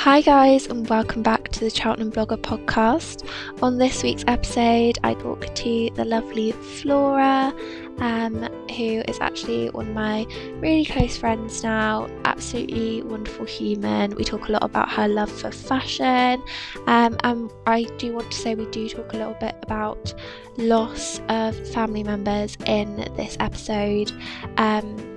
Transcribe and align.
Hi, 0.00 0.22
guys, 0.22 0.66
and 0.66 0.88
welcome 0.88 1.22
back 1.22 1.48
to 1.50 1.60
the 1.60 1.68
Cheltenham 1.68 2.10
Blogger 2.10 2.38
podcast. 2.38 3.28
On 3.62 3.76
this 3.76 4.02
week's 4.02 4.24
episode, 4.26 4.98
I 5.04 5.12
talk 5.12 5.54
to 5.54 5.90
the 5.94 6.06
lovely 6.06 6.52
Flora, 6.52 7.52
um, 7.98 8.48
who 8.70 9.02
is 9.06 9.18
actually 9.20 9.68
one 9.68 9.88
of 9.88 9.94
my 9.94 10.24
really 10.54 10.86
close 10.86 11.18
friends 11.18 11.62
now. 11.62 12.08
Absolutely 12.24 13.02
wonderful 13.02 13.44
human. 13.44 14.14
We 14.14 14.24
talk 14.24 14.48
a 14.48 14.52
lot 14.52 14.64
about 14.64 14.90
her 14.90 15.06
love 15.06 15.30
for 15.30 15.52
fashion, 15.52 16.42
um, 16.86 17.18
and 17.22 17.52
I 17.66 17.82
do 17.98 18.14
want 18.14 18.30
to 18.30 18.38
say 18.38 18.54
we 18.54 18.64
do 18.70 18.88
talk 18.88 19.12
a 19.12 19.18
little 19.18 19.36
bit 19.38 19.54
about 19.62 20.14
loss 20.56 21.20
of 21.28 21.54
family 21.74 22.04
members 22.04 22.56
in 22.64 22.96
this 23.18 23.36
episode. 23.38 24.12
Um, 24.56 25.09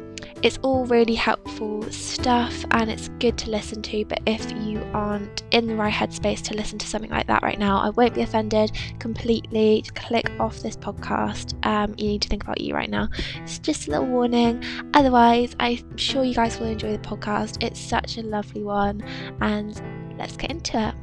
it's 0.43 0.59
all 0.61 0.85
really 0.85 1.15
helpful 1.15 1.81
stuff 1.89 2.65
and 2.71 2.91
it's 2.91 3.07
good 3.19 3.37
to 3.37 3.49
listen 3.49 3.81
to, 3.81 4.03
but 4.05 4.19
if 4.25 4.51
you 4.51 4.83
aren't 4.93 5.41
in 5.51 5.67
the 5.67 5.75
right 5.75 5.93
headspace 5.93 6.41
to 6.41 6.53
listen 6.53 6.77
to 6.79 6.85
something 6.85 7.09
like 7.09 7.27
that 7.27 7.41
right 7.43 7.57
now, 7.57 7.77
I 7.77 7.91
won't 7.91 8.13
be 8.13 8.21
offended 8.21 8.73
completely. 8.99 9.85
Click 9.95 10.29
off 10.41 10.59
this 10.59 10.75
podcast. 10.75 11.53
Um, 11.65 11.95
you 11.97 12.07
need 12.07 12.21
to 12.23 12.27
think 12.27 12.43
about 12.43 12.59
you 12.59 12.75
right 12.75 12.89
now. 12.89 13.07
It's 13.37 13.57
just 13.57 13.87
a 13.87 13.91
little 13.91 14.07
warning. 14.07 14.61
Otherwise, 14.93 15.55
I'm 15.61 15.97
sure 15.97 16.25
you 16.25 16.35
guys 16.35 16.59
will 16.59 16.67
enjoy 16.67 16.91
the 16.91 16.99
podcast. 16.99 17.63
It's 17.63 17.79
such 17.79 18.17
a 18.17 18.21
lovely 18.21 18.63
one, 18.63 19.01
and 19.39 19.81
let's 20.17 20.35
get 20.35 20.51
into 20.51 20.89
it. 20.89 21.02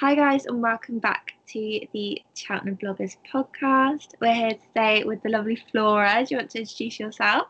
Hi, 0.00 0.14
guys, 0.14 0.46
and 0.46 0.62
welcome 0.62 1.00
back 1.00 1.32
to 1.48 1.80
the 1.92 2.22
Cheltenham 2.32 2.76
Bloggers 2.76 3.16
podcast. 3.34 4.14
We're 4.20 4.32
here 4.32 4.54
today 4.68 5.02
with 5.02 5.20
the 5.24 5.28
lovely 5.28 5.56
Flora. 5.72 6.24
Do 6.24 6.34
you 6.34 6.38
want 6.38 6.50
to 6.50 6.60
introduce 6.60 7.00
yourself? 7.00 7.48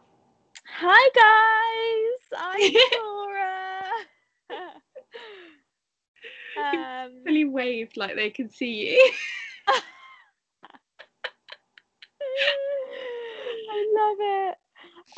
Hi, 0.66 1.10
guys. 1.14 2.40
I'm 2.40 2.72
Flora. 2.96 3.84
um, 7.04 7.22
really 7.26 7.44
waved 7.44 7.98
like 7.98 8.16
they 8.16 8.30
can 8.30 8.48
see 8.48 8.92
you. 8.92 9.12
I 13.70 13.86
love 13.94 14.16
it. 14.20 14.56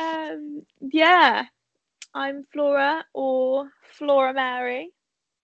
Um, 0.00 0.62
yeah, 0.80 1.44
I'm 2.12 2.44
Flora 2.52 3.04
or 3.14 3.70
Flora 3.96 4.34
Mary 4.34 4.90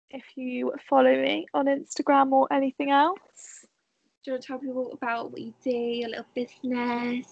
if 0.09 0.23
you 0.35 0.73
follow 0.89 1.13
me 1.13 1.47
on 1.53 1.65
Instagram 1.65 2.31
or 2.31 2.51
anything 2.51 2.91
else. 2.91 3.65
Do 4.23 4.31
you 4.31 4.33
want 4.33 4.43
to 4.43 4.47
tell 4.47 4.59
people 4.59 4.91
about 4.91 5.31
what 5.31 5.41
you 5.41 5.53
do, 5.63 5.69
your 5.69 6.09
little 6.09 6.25
business, 6.35 7.27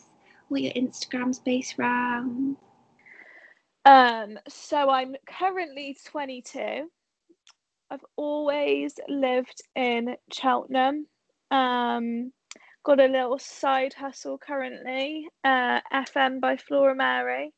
what 0.48 0.62
your 0.62 0.74
Instagram's 0.74 1.40
based 1.40 1.78
around? 1.80 2.58
Um, 3.86 4.40
so 4.48 4.90
I'm 4.90 5.16
currently 5.28 5.96
22. 6.06 6.90
I've 7.92 8.06
always 8.16 8.96
lived 9.08 9.62
in 9.76 10.16
Cheltenham. 10.32 11.06
Um, 11.52 12.32
got 12.84 13.00
a 13.00 13.08
little 13.08 13.40
side 13.40 13.94
hustle 13.94 14.38
currently, 14.38 15.28
uh, 15.44 15.82
FM 15.94 16.40
by 16.40 16.58
Flora 16.58 16.96
Mary. 16.96 17.54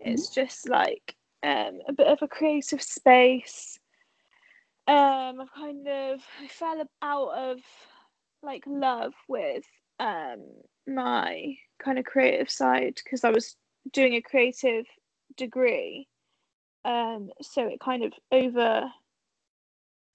It's 0.00 0.30
mm-hmm. 0.30 0.40
just 0.40 0.68
like 0.68 1.14
um, 1.42 1.80
a 1.88 1.92
bit 1.92 2.06
of 2.06 2.18
a 2.22 2.28
creative 2.28 2.82
space 2.82 3.78
um 4.90 5.40
I've 5.40 5.52
kind 5.52 5.86
of 5.86 6.20
I 6.42 6.48
fell 6.48 6.82
out 7.02 7.30
of 7.34 7.60
like 8.42 8.64
love 8.66 9.12
with 9.28 9.64
um 10.00 10.44
my 10.86 11.54
kind 11.82 11.98
of 11.98 12.04
creative 12.04 12.50
side 12.50 13.00
because 13.02 13.22
I 13.22 13.30
was 13.30 13.56
doing 13.92 14.14
a 14.14 14.22
creative 14.22 14.86
degree. 15.36 16.08
Um 16.84 17.30
so 17.40 17.66
it 17.68 17.80
kind 17.80 18.02
of 18.02 18.12
over 18.32 18.90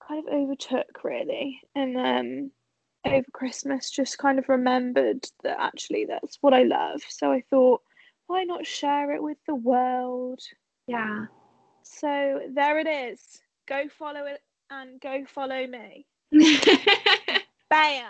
kind 0.06 0.26
of 0.28 0.34
overtook 0.34 1.04
really. 1.04 1.60
And 1.74 1.96
um 1.96 2.50
over 3.06 3.26
Christmas 3.32 3.90
just 3.90 4.18
kind 4.18 4.38
of 4.38 4.48
remembered 4.48 5.24
that 5.42 5.58
actually 5.58 6.04
that's 6.04 6.38
what 6.42 6.52
I 6.52 6.64
love. 6.64 7.00
So 7.08 7.32
I 7.32 7.42
thought 7.48 7.80
why 8.26 8.42
not 8.42 8.66
share 8.66 9.12
it 9.14 9.22
with 9.22 9.38
the 9.46 9.54
world? 9.54 10.40
Yeah. 10.86 11.26
So 11.82 12.40
there 12.52 12.78
it 12.78 12.86
is. 12.86 13.40
Go 13.68 13.88
follow 13.88 14.26
it 14.26 14.42
and 14.70 15.00
go 15.00 15.24
follow 15.26 15.66
me. 15.66 16.06
Bam. 17.70 18.04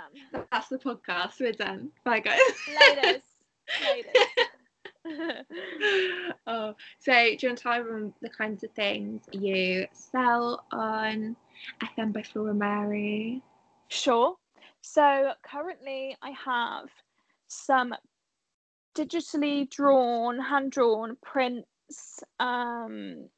That's 0.53 0.69
the 0.69 0.79
podcast. 0.79 1.41
We're 1.41 1.53
done. 1.53 1.91
Bye, 2.05 2.21
guys. 2.21 2.41
Laters. 2.75 3.23
Laters. 3.83 4.47
oh, 6.47 6.75
so 6.99 7.13
do 7.13 7.19
you 7.41 7.49
want 7.49 7.59
to 7.59 7.63
tell 7.63 7.85
them 7.85 8.15
the 8.21 8.29
kinds 8.29 8.65
of 8.65 8.71
things 8.73 9.23
you 9.33 9.87
sell 9.93 10.65
on 10.73 11.37
FM 11.81 12.13
by 12.13 12.23
Flora 12.23 12.55
Mary? 12.55 13.43
Sure. 13.89 14.37
So 14.83 15.33
currently 15.43 16.17
I 16.23 16.31
have 16.31 16.89
some 17.49 17.95
digitally 18.97 19.69
drawn, 19.71 20.39
hand 20.39 20.73
drawn 20.73 21.17
prints, 21.23 22.23
um, 22.41 23.29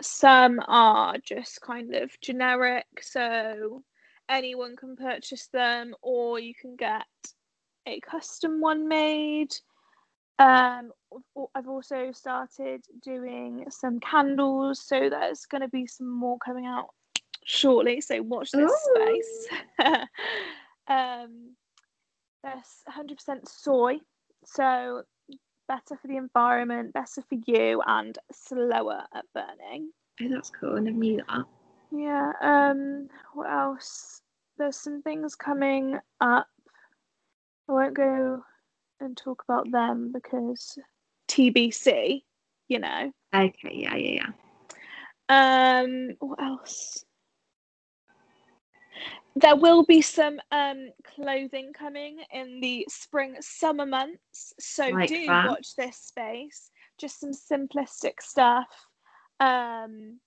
some 0.00 0.60
are 0.66 1.16
just 1.18 1.60
kind 1.60 1.94
of 1.94 2.10
generic, 2.20 2.86
so 3.00 3.82
anyone 4.28 4.76
can 4.76 4.96
purchase 4.96 5.48
them, 5.52 5.94
or 6.02 6.38
you 6.38 6.54
can 6.54 6.76
get 6.76 7.06
a 7.86 8.00
custom 8.00 8.60
one 8.60 8.88
made. 8.88 9.52
Um, 10.38 10.92
I've 11.54 11.68
also 11.68 12.10
started 12.12 12.84
doing 13.02 13.64
some 13.68 14.00
candles, 14.00 14.82
so 14.84 15.08
there's 15.08 15.46
going 15.46 15.62
to 15.62 15.68
be 15.68 15.86
some 15.86 16.10
more 16.10 16.38
coming 16.38 16.66
out 16.66 16.88
shortly. 17.44 18.00
So 18.00 18.22
watch 18.22 18.50
this 18.50 18.70
Ooh. 18.70 18.94
space. 18.94 19.48
um, 20.88 21.54
there's 22.42 22.82
100% 22.90 23.48
soy, 23.48 23.98
so 24.44 25.02
better 25.68 25.96
for 26.00 26.08
the 26.08 26.16
environment, 26.16 26.92
better 26.92 27.22
for 27.22 27.38
you, 27.46 27.82
and 27.86 28.18
slower 28.32 29.04
at 29.14 29.24
burning. 29.34 29.90
Oh, 30.22 30.28
that's 30.28 30.50
cool. 30.50 30.76
I 30.76 30.80
never 30.80 30.96
knew 30.96 31.22
that. 31.28 31.44
Yeah. 31.90 32.32
Um. 32.40 33.08
What 33.34 33.50
else? 33.50 34.22
There's 34.58 34.76
some 34.76 35.02
things 35.02 35.34
coming 35.34 35.98
up. 36.20 36.46
I 37.68 37.72
won't 37.72 37.94
go 37.94 38.42
and 39.00 39.16
talk 39.16 39.42
about 39.48 39.70
them 39.70 40.12
because 40.12 40.78
TBC. 41.28 42.22
You 42.68 42.78
know. 42.78 43.12
Okay. 43.34 43.72
Yeah. 43.72 43.96
Yeah. 43.96 44.26
Yeah. 45.28 45.80
Um. 45.80 46.10
What 46.20 46.42
else? 46.42 47.04
There 49.36 49.56
will 49.56 49.84
be 49.84 50.02
some 50.02 50.38
um, 50.50 50.88
clothing 51.04 51.72
coming 51.72 52.18
in 52.32 52.60
the 52.60 52.86
spring 52.88 53.36
summer 53.40 53.86
months 53.86 54.52
so 54.58 54.88
like 54.88 55.08
do 55.08 55.26
that. 55.26 55.48
watch 55.48 55.74
this 55.76 55.96
space. 55.96 56.70
Just 56.98 57.20
some 57.20 57.32
simplistic 57.32 58.20
stuff. 58.20 58.68
Um, 59.40 60.20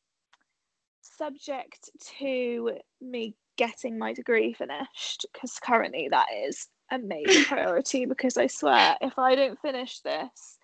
subject 1.01 1.89
to 2.19 2.71
me 2.99 3.35
getting 3.57 3.97
my 3.97 4.11
degree 4.11 4.53
finished 4.53 5.25
because 5.31 5.57
currently 5.63 6.09
that 6.09 6.27
is 6.45 6.67
a 6.91 6.97
major 6.97 7.43
priority 7.47 8.05
because 8.05 8.35
i 8.35 8.47
swear 8.47 8.97
if 8.99 9.17
i 9.17 9.33
don't 9.33 9.57
finish 9.61 10.01
this 10.01 10.57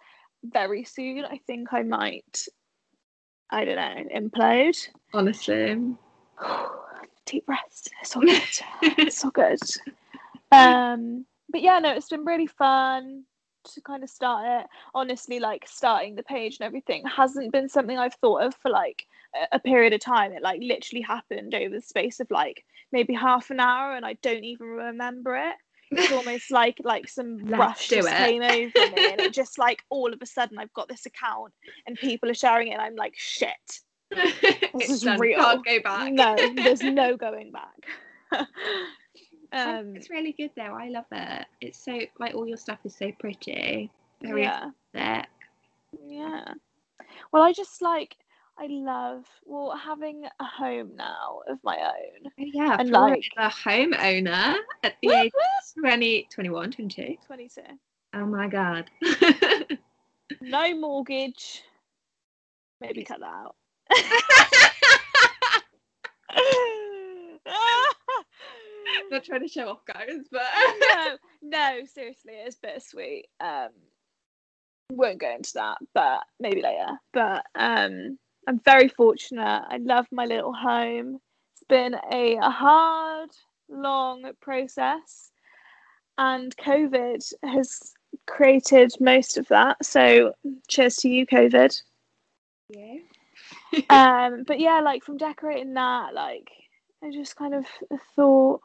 very 0.44 0.84
soon 0.84 1.24
i 1.24 1.40
think 1.48 1.72
i 1.72 1.84
might 1.84 2.46
i 3.50 3.64
don't 3.64 3.78
know 3.78 4.04
implode. 4.14 4.78
Honestly 5.14 5.78
deep 7.32 7.46
breaths. 7.46 7.88
It's 8.02 8.16
all 8.16 8.22
good. 8.22 8.44
it's 8.82 9.24
all 9.24 9.32
good. 9.32 9.60
Um, 10.54 11.26
but 11.50 11.62
yeah, 11.62 11.80
no, 11.80 11.94
it's 11.94 12.10
been 12.10 12.26
really 12.26 12.46
fun 12.46 13.24
to 13.74 13.82
kind 13.82 14.04
of 14.04 14.10
start 14.10 14.46
it. 14.46 14.68
Honestly, 14.94 15.40
like 15.40 15.66
starting 15.66 16.16
the 16.16 16.24
page 16.24 16.58
and 16.60 16.66
everything 16.66 17.04
hasn't 17.06 17.54
been 17.54 17.70
something 17.70 17.98
I've 17.98 18.16
thought 18.16 18.44
of 18.44 18.56
for 18.56 18.70
like 18.70 19.06
a 19.54 19.60
period 19.60 19.94
of 19.94 20.02
time. 20.02 20.34
It 20.34 20.42
like 20.42 20.60
literally 20.62 21.04
happened 21.04 21.56
over 21.56 21.74
the 21.74 21.82
space 21.82 22.20
of 22.20 22.30
like 22.32 22.66
maybe 22.92 23.14
half 23.14 23.50
an 23.50 23.62
hour, 23.62 23.96
and 23.96 24.06
I 24.06 24.16
don't 24.22 24.44
even 24.44 24.68
remember 24.68 25.38
it. 25.38 25.56
It's 25.92 26.12
almost 26.12 26.52
like 26.52 26.78
like 26.84 27.08
some 27.08 27.46
rush 27.46 27.88
just 27.88 28.10
it. 28.10 28.18
came 28.18 28.42
over 28.42 28.52
me, 28.96 29.12
and 29.12 29.22
it 29.22 29.34
just 29.42 29.58
like 29.58 29.84
all 29.90 30.12
of 30.12 30.22
a 30.22 30.26
sudden 30.26 30.58
I've 30.58 30.74
got 30.74 30.90
this 30.90 31.06
account 31.06 31.54
and 31.88 31.98
people 31.98 32.30
are 32.30 32.34
sharing 32.34 32.68
it, 32.68 32.74
and 32.74 32.82
I'm 32.82 32.96
like 32.96 33.14
shit 33.16 33.80
this 34.12 34.90
is 34.90 35.02
done. 35.02 35.20
real. 35.20 35.40
Can't 35.40 35.66
go 35.66 35.80
back. 35.82 36.14
no, 36.14 36.36
there's 36.56 36.82
no 36.82 37.18
going 37.18 37.52
back. 37.52 37.88
um, 39.52 39.96
it's 39.96 40.10
really 40.10 40.34
good 40.34 40.52
though. 40.56 40.76
I 40.76 40.90
love 40.90 41.06
it. 41.12 41.46
It's 41.62 41.84
so 41.84 42.00
like 42.20 42.36
all 42.36 42.48
your 42.48 42.58
stuff 42.58 42.80
is 42.84 42.96
so 42.96 43.12
pretty. 43.20 43.90
Very 44.22 44.44
yeah. 44.44 44.70
thick. 44.94 45.28
Yeah. 46.08 46.54
Well, 47.32 47.44
I 47.44 47.54
just 47.54 47.82
like 47.82 48.16
I 48.58 48.68
love 48.68 49.26
well 49.46 49.76
having 49.76 50.26
a 50.40 50.46
home 50.46 50.92
now 50.96 51.42
of 51.48 51.60
my 51.64 51.78
own. 51.78 52.32
Oh, 52.40 52.46
yeah, 52.54 52.78
and 52.80 52.90
like 52.90 53.24
a 53.38 53.50
home 53.50 53.94
owner 53.94 54.56
at 54.84 54.96
the 55.02 55.10
age 55.10 55.32
20, 55.80 56.28
21, 56.30 56.72
22. 56.72 57.18
22. 57.26 57.62
Oh 58.14 58.26
my 58.26 58.48
god. 58.48 58.90
no 60.42 60.78
mortgage 60.78 61.64
Maybe 62.82 63.04
cut 63.04 63.20
that 63.20 63.26
out. 63.26 63.56
Not 69.10 69.24
trying 69.26 69.42
to 69.42 69.48
show 69.48 69.70
off, 69.70 69.86
guys, 69.86 70.28
but 70.32 70.44
no, 70.80 71.18
no, 71.42 71.80
seriously, 71.86 72.34
it's 72.34 72.56
bittersweet. 72.56 73.28
Um, 73.40 73.70
won't 74.92 75.20
go 75.20 75.34
into 75.34 75.52
that, 75.56 75.78
but 75.94 76.22
maybe 76.40 76.62
later. 76.62 76.98
But 77.14 77.46
um, 77.56 78.18
I'm 78.48 78.60
very 78.64 78.88
fortunate. 78.88 79.64
I 79.70 79.78
love 79.78 80.08
my 80.12 80.26
little 80.26 80.54
home. 80.54 81.20
It's 81.54 81.64
been 81.68 81.96
a, 82.12 82.38
a 82.38 82.50
hard, 82.50 83.30
long 83.70 84.32
process, 84.42 85.32
and 86.18 86.56
COVID 86.58 87.34
has 87.44 87.94
created 88.28 88.94
most 89.00 89.38
of 89.38 89.48
that. 89.50 89.84
So, 89.86 90.34
cheers 90.68 90.98
to 90.98 91.10
you, 91.10 91.26
COVID. 91.26 91.82
yeah. 92.70 92.96
um, 93.90 94.44
but 94.46 94.60
yeah, 94.60 94.82
like 94.82 95.04
from 95.04 95.18
decorating 95.18 95.74
that, 95.74 96.14
like 96.14 96.50
I 97.04 97.12
just 97.12 97.36
kind 97.36 97.54
of 97.54 97.66
thought 98.16 98.62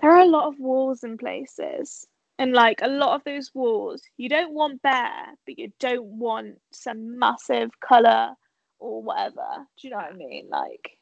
there 0.00 0.10
are 0.10 0.22
a 0.22 0.28
lot 0.28 0.48
of 0.48 0.58
walls 0.58 1.04
in 1.04 1.18
places, 1.18 2.06
and 2.38 2.52
like 2.52 2.80
a 2.82 2.88
lot 2.88 3.14
of 3.14 3.24
those 3.24 3.50
walls, 3.54 4.02
you 4.16 4.28
don't 4.28 4.54
want 4.54 4.82
bare, 4.82 5.26
but 5.46 5.58
you 5.58 5.72
don't 5.80 6.04
want 6.04 6.60
some 6.72 7.18
massive 7.18 7.70
color 7.80 8.30
or 8.78 9.02
whatever. 9.02 9.66
Do 9.80 9.88
you 9.88 9.90
know 9.90 9.98
what 9.98 10.12
I 10.12 10.16
mean? 10.16 10.48
Like, 10.48 10.98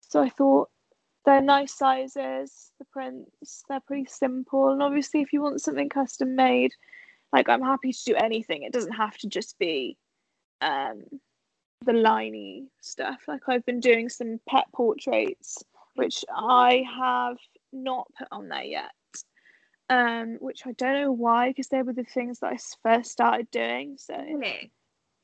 so 0.00 0.22
I 0.22 0.28
thought 0.28 0.70
they're 1.24 1.40
nice 1.40 1.76
sizes, 1.76 2.72
the 2.78 2.84
prints, 2.92 3.64
they're 3.68 3.80
pretty 3.80 4.06
simple, 4.06 4.70
and 4.70 4.82
obviously, 4.82 5.20
if 5.20 5.32
you 5.32 5.42
want 5.42 5.60
something 5.60 5.88
custom 5.88 6.36
made, 6.36 6.72
like 7.32 7.48
I'm 7.48 7.62
happy 7.62 7.92
to 7.92 8.04
do 8.06 8.14
anything. 8.14 8.62
It 8.62 8.72
doesn't 8.72 8.92
have 8.92 9.16
to 9.18 9.28
just 9.28 9.58
be 9.58 9.96
um 10.60 11.02
the 11.84 11.92
liney 11.92 12.66
stuff. 12.80 13.20
Like 13.28 13.42
I've 13.48 13.64
been 13.66 13.80
doing 13.80 14.08
some 14.08 14.40
pet 14.48 14.64
portraits, 14.74 15.62
which 15.94 16.24
I 16.34 16.84
have 16.96 17.36
not 17.72 18.06
put 18.18 18.28
on 18.32 18.48
there 18.48 18.64
yet. 18.64 18.90
Um, 19.90 20.38
which 20.40 20.66
I 20.66 20.72
don't 20.72 20.94
know 21.02 21.12
why, 21.12 21.48
because 21.50 21.68
they 21.68 21.82
were 21.82 21.92
the 21.92 22.04
things 22.04 22.40
that 22.40 22.52
I 22.52 22.58
first 22.82 23.10
started 23.10 23.50
doing. 23.50 23.96
So 23.98 24.14
Really? 24.16 24.70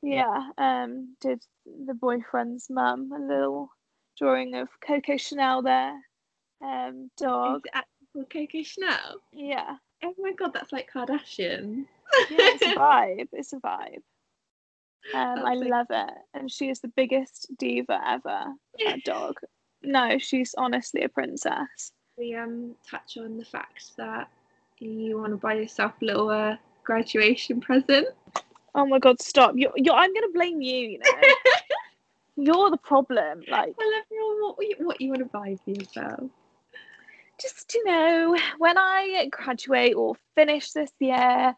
yeah, 0.03 0.49
um, 0.57 1.15
did 1.19 1.43
the 1.87 1.95
boyfriend's 1.95 2.69
mum 2.69 3.11
a 3.11 3.19
little 3.19 3.71
drawing 4.19 4.53
of 4.55 4.69
Coco 4.85 5.17
Chanel 5.17 5.63
there, 5.63 5.97
um, 6.63 7.09
dog. 7.17 7.57
Is 7.57 7.61
it 7.65 7.71
actual 7.73 8.25
Coco 8.31 8.63
Chanel? 8.63 9.21
Yeah, 9.33 9.77
Oh 10.03 10.13
my 10.19 10.33
god, 10.33 10.53
that's 10.53 10.71
like 10.71 10.89
Kardashian. 10.93 11.85
yeah, 12.29 12.37
it's 12.53 12.61
a 12.61 12.65
vibe. 12.75 13.29
It's 13.33 13.53
a 13.53 13.57
vibe. 13.57 14.01
Um, 15.13 15.45
I 15.45 15.53
love 15.55 15.87
it, 15.89 16.13
and 16.33 16.49
she 16.49 16.69
is 16.69 16.79
the 16.79 16.87
biggest 16.89 17.47
diva 17.57 17.99
ever. 18.07 18.45
That 18.85 19.03
dog. 19.05 19.39
No, 19.83 20.17
she's 20.17 20.53
honestly 20.57 21.03
a 21.03 21.09
princess. 21.09 21.91
We 22.17 22.35
um 22.35 22.75
touch 22.89 23.17
on 23.17 23.37
the 23.37 23.45
fact 23.45 23.95
that 23.97 24.29
you 24.79 25.19
want 25.19 25.31
to 25.31 25.37
buy 25.37 25.55
yourself 25.55 25.93
a 26.01 26.05
little 26.05 26.29
uh, 26.29 26.57
graduation 26.83 27.61
present. 27.61 28.07
Oh 28.73 28.85
my 28.85 28.99
god, 28.99 29.21
stop! 29.21 29.53
You're, 29.55 29.73
you're 29.75 29.95
I'm 29.95 30.13
gonna 30.13 30.31
blame 30.33 30.61
you. 30.61 30.89
You 30.89 30.99
know, 30.99 31.11
you're 32.37 32.69
the 32.69 32.77
problem. 32.77 33.43
Like, 33.47 33.75
Well, 33.77 33.91
everyone, 34.05 34.41
what 34.41 34.67
you, 34.67 34.75
what 34.79 35.01
you 35.01 35.09
want 35.09 35.19
to 35.19 35.25
buy 35.25 35.57
for 35.63 35.71
yourself? 35.71 36.29
just 37.41 37.73
you 37.73 37.83
know, 37.85 38.37
when 38.59 38.77
I 38.77 39.27
graduate 39.31 39.95
or 39.95 40.15
finish 40.35 40.71
this 40.71 40.91
year, 40.99 41.55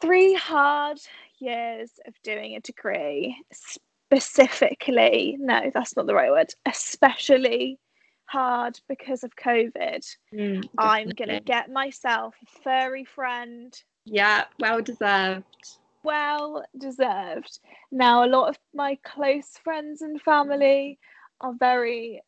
three 0.00 0.34
hard 0.34 0.98
years 1.42 1.90
of 2.06 2.14
doing 2.22 2.54
a 2.54 2.60
degree, 2.60 3.36
specifically, 3.52 5.36
no, 5.38 5.70
that's 5.74 5.96
not 5.96 6.06
the 6.06 6.14
right 6.14 6.30
word, 6.30 6.52
especially 6.66 7.78
hard 8.26 8.78
because 8.88 9.24
of 9.24 9.36
COVID. 9.36 10.06
Mm, 10.34 10.68
I'm 10.78 11.10
gonna 11.10 11.40
get 11.40 11.70
myself 11.70 12.34
a 12.42 12.60
furry 12.62 13.04
friend. 13.04 13.74
Yeah, 14.04 14.44
well 14.58 14.80
deserved. 14.80 15.78
Well 16.02 16.64
deserved. 16.78 17.60
Now, 17.90 18.24
a 18.24 18.26
lot 18.26 18.48
of 18.48 18.58
my 18.74 18.98
close 19.04 19.50
friends 19.62 20.02
and 20.02 20.20
family 20.20 20.98
are 21.40 21.54
very 21.58 22.22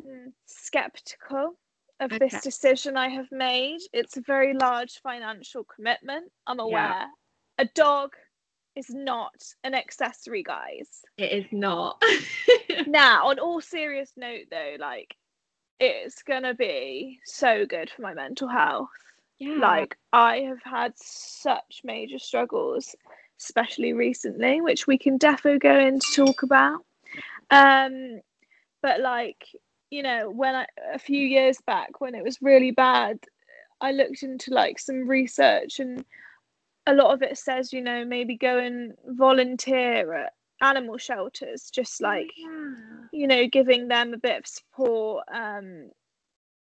mm, 0.00 0.32
skeptical 0.46 1.56
of 2.00 2.12
Okay. 2.12 2.28
this 2.28 2.42
decision 2.42 2.96
I 2.96 3.08
have 3.08 3.30
made. 3.30 3.80
It's 3.92 4.16
a 4.16 4.22
very 4.22 4.54
large 4.54 5.00
financial 5.02 5.64
commitment. 5.64 6.30
I'm 6.46 6.60
aware. 6.60 7.06
A 7.58 7.66
dog 7.66 8.12
is 8.76 8.90
not 8.90 9.34
an 9.62 9.74
accessory, 9.74 10.42
guys. 10.42 10.88
It 11.16 11.32
is 11.32 11.44
not. 11.52 12.02
now, 12.86 13.28
on 13.28 13.38
all 13.38 13.60
serious 13.60 14.12
note, 14.16 14.46
though, 14.50 14.76
like 14.78 15.14
it's 15.80 16.22
gonna 16.22 16.54
be 16.54 17.20
so 17.24 17.66
good 17.66 17.90
for 17.90 18.02
my 18.02 18.14
mental 18.14 18.48
health. 18.48 18.88
yeah. 19.38 19.58
Like 19.58 19.96
I 20.12 20.38
have 20.40 20.62
had 20.62 20.92
such 20.96 21.80
major 21.84 22.18
struggles, 22.18 22.94
especially 23.40 23.92
recently, 23.92 24.60
which 24.60 24.86
we 24.86 24.98
can 24.98 25.18
defo 25.18 25.60
go 25.60 25.78
in 25.78 26.00
to 26.00 26.12
talk 26.12 26.42
about. 26.42 26.84
Um, 27.50 28.20
but 28.82 29.00
like 29.00 29.46
you 29.90 30.02
know, 30.02 30.28
when 30.30 30.56
I 30.56 30.66
a 30.92 30.98
few 30.98 31.20
years 31.20 31.58
back 31.66 32.00
when 32.00 32.16
it 32.16 32.24
was 32.24 32.42
really 32.42 32.72
bad, 32.72 33.20
I 33.80 33.92
looked 33.92 34.24
into 34.24 34.52
like 34.52 34.80
some 34.80 35.08
research 35.08 35.78
and 35.78 36.04
a 36.86 36.94
lot 36.94 37.14
of 37.14 37.22
it 37.22 37.38
says 37.38 37.72
you 37.72 37.80
know 37.82 38.04
maybe 38.04 38.36
go 38.36 38.58
and 38.58 38.94
volunteer 39.06 40.12
at 40.14 40.32
animal 40.60 40.98
shelters, 40.98 41.70
just 41.70 42.00
like 42.00 42.30
yeah. 42.36 42.50
you 43.12 43.26
know, 43.26 43.46
giving 43.46 43.88
them 43.88 44.14
a 44.14 44.18
bit 44.18 44.38
of 44.38 44.46
support 44.46 45.24
um, 45.32 45.90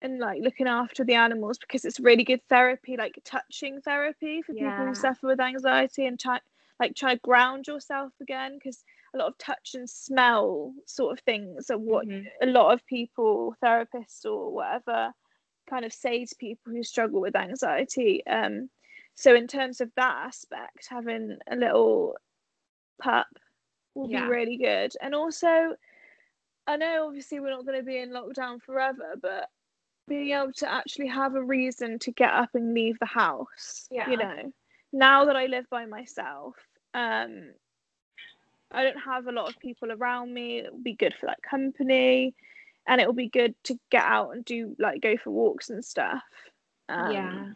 and 0.02 0.20
like 0.20 0.42
looking 0.42 0.68
after 0.68 1.04
the 1.04 1.14
animals 1.14 1.58
because 1.58 1.86
it's 1.86 2.00
really 2.00 2.24
good 2.24 2.42
therapy, 2.50 2.96
like 2.98 3.20
touching 3.24 3.82
therapy 3.82 4.42
for 4.42 4.54
people 4.54 4.86
who 4.86 4.96
suffer 4.96 5.28
with 5.28 5.40
anxiety 5.40 6.06
and 6.06 6.20
try, 6.20 6.40
like 6.80 6.96
try 6.96 7.14
to 7.14 7.20
ground 7.22 7.68
yourself 7.68 8.14
again 8.22 8.58
because 8.58 8.84
a 9.14 9.18
lot 9.18 9.28
of 9.28 9.38
touch 9.38 9.72
and 9.74 9.90
smell 9.90 10.74
sort 10.86 11.14
of 11.18 11.24
things 11.26 11.70
are 11.70 11.78
what 11.78 12.08
Mhm. 12.08 12.26
a 12.42 12.46
lot 12.46 12.74
of 12.74 12.86
people, 12.86 13.56
therapists 13.64 14.26
or 14.26 14.54
whatever, 14.54 15.12
kind 15.70 15.86
of 15.86 15.94
say 15.94 16.26
to 16.26 16.36
people 16.36 16.72
who 16.72 16.84
struggle 16.84 17.22
with 17.22 17.36
anxiety. 17.36 18.26
Um, 18.26 18.70
so 19.20 19.36
in 19.36 19.48
terms 19.48 19.82
of 19.82 19.92
that 19.96 20.28
aspect, 20.28 20.88
having 20.90 21.38
a 21.52 21.56
little 21.58 22.16
pup 23.02 23.28
will 23.94 24.08
Yeah. 24.08 24.22
be 24.22 24.30
really 24.30 24.58
good. 24.58 24.94
And 25.02 25.14
also, 25.14 25.76
I 26.66 26.78
know 26.78 27.08
obviously 27.08 27.40
we're 27.40 27.50
not 27.50 27.66
going 27.66 27.78
to 27.80 27.84
be 27.86 27.98
in 27.98 28.12
lockdown 28.12 28.62
forever, 28.62 29.16
but 29.22 29.50
being 30.08 30.32
able 30.32 30.54
to 30.54 30.72
actually 30.72 31.08
have 31.08 31.36
a 31.36 31.44
reason 31.44 32.00
to 32.00 32.12
get 32.12 32.34
up 32.34 32.56
and 32.56 32.74
leave 32.74 32.98
the 33.00 33.06
house, 33.06 33.90
Yeah. 33.92 34.10
you 34.10 34.18
know, 34.18 34.54
now 34.94 35.26
that 35.26 35.36
I 35.36 35.48
live 35.48 35.70
by 35.70 35.86
myself, 35.86 36.56
um, 36.94 37.54
I 38.72 38.84
don't 38.84 39.00
have 39.00 39.28
a 39.28 39.32
lot 39.32 39.50
of 39.50 39.60
people 39.60 39.92
around 39.92 40.34
me. 40.34 40.60
It 40.60 40.72
will 40.72 40.82
be 40.84 40.94
good 40.94 41.14
for 41.20 41.28
like 41.28 41.42
company, 41.42 42.34
and 42.88 43.02
it 43.02 43.08
will 43.08 43.14
be 43.14 43.30
good 43.30 43.56
to 43.66 43.80
get 43.90 44.04
out 44.04 44.32
and 44.32 44.46
do 44.46 44.76
like 44.80 45.02
go 45.02 45.18
for 45.18 45.32
walks 45.32 45.70
and 45.70 45.84
stuff. 45.84 46.24
Um, 46.88 47.06
yeah. 47.12 47.54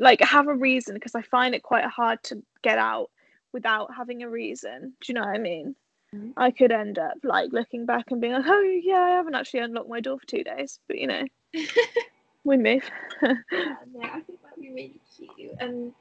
Like 0.00 0.20
have 0.22 0.48
a 0.48 0.54
reason 0.54 0.94
because 0.94 1.14
I 1.14 1.22
find 1.22 1.54
it 1.54 1.62
quite 1.62 1.84
hard 1.84 2.22
to 2.24 2.42
get 2.62 2.78
out 2.78 3.10
without 3.52 3.94
having 3.94 4.22
a 4.22 4.28
reason. 4.28 4.92
Do 5.00 5.12
you 5.12 5.14
know 5.14 5.22
what 5.22 5.34
I 5.34 5.38
mean? 5.38 5.74
Mhm. 6.14 6.32
I 6.36 6.50
could 6.50 6.72
end 6.72 6.98
up 6.98 7.18
like 7.22 7.52
looking 7.52 7.86
back 7.86 8.10
and 8.10 8.20
being 8.20 8.32
like, 8.32 8.46
oh 8.46 8.62
yeah, 8.62 9.00
I 9.00 9.10
haven't 9.10 9.34
actually 9.34 9.60
unlocked 9.60 9.88
my 9.88 10.00
door 10.00 10.18
for 10.18 10.26
two 10.26 10.44
days, 10.44 10.80
but 10.86 10.98
you 10.98 11.06
know, 11.06 11.24
we 12.44 12.56
move. 12.56 12.88
yeah, 13.22 13.34
no, 13.92 14.00
I 14.02 14.20
think 14.20 14.42
that'd 14.42 14.60
be 14.60 14.70
really 14.70 15.00
cute. 15.14 15.54
And 15.60 15.92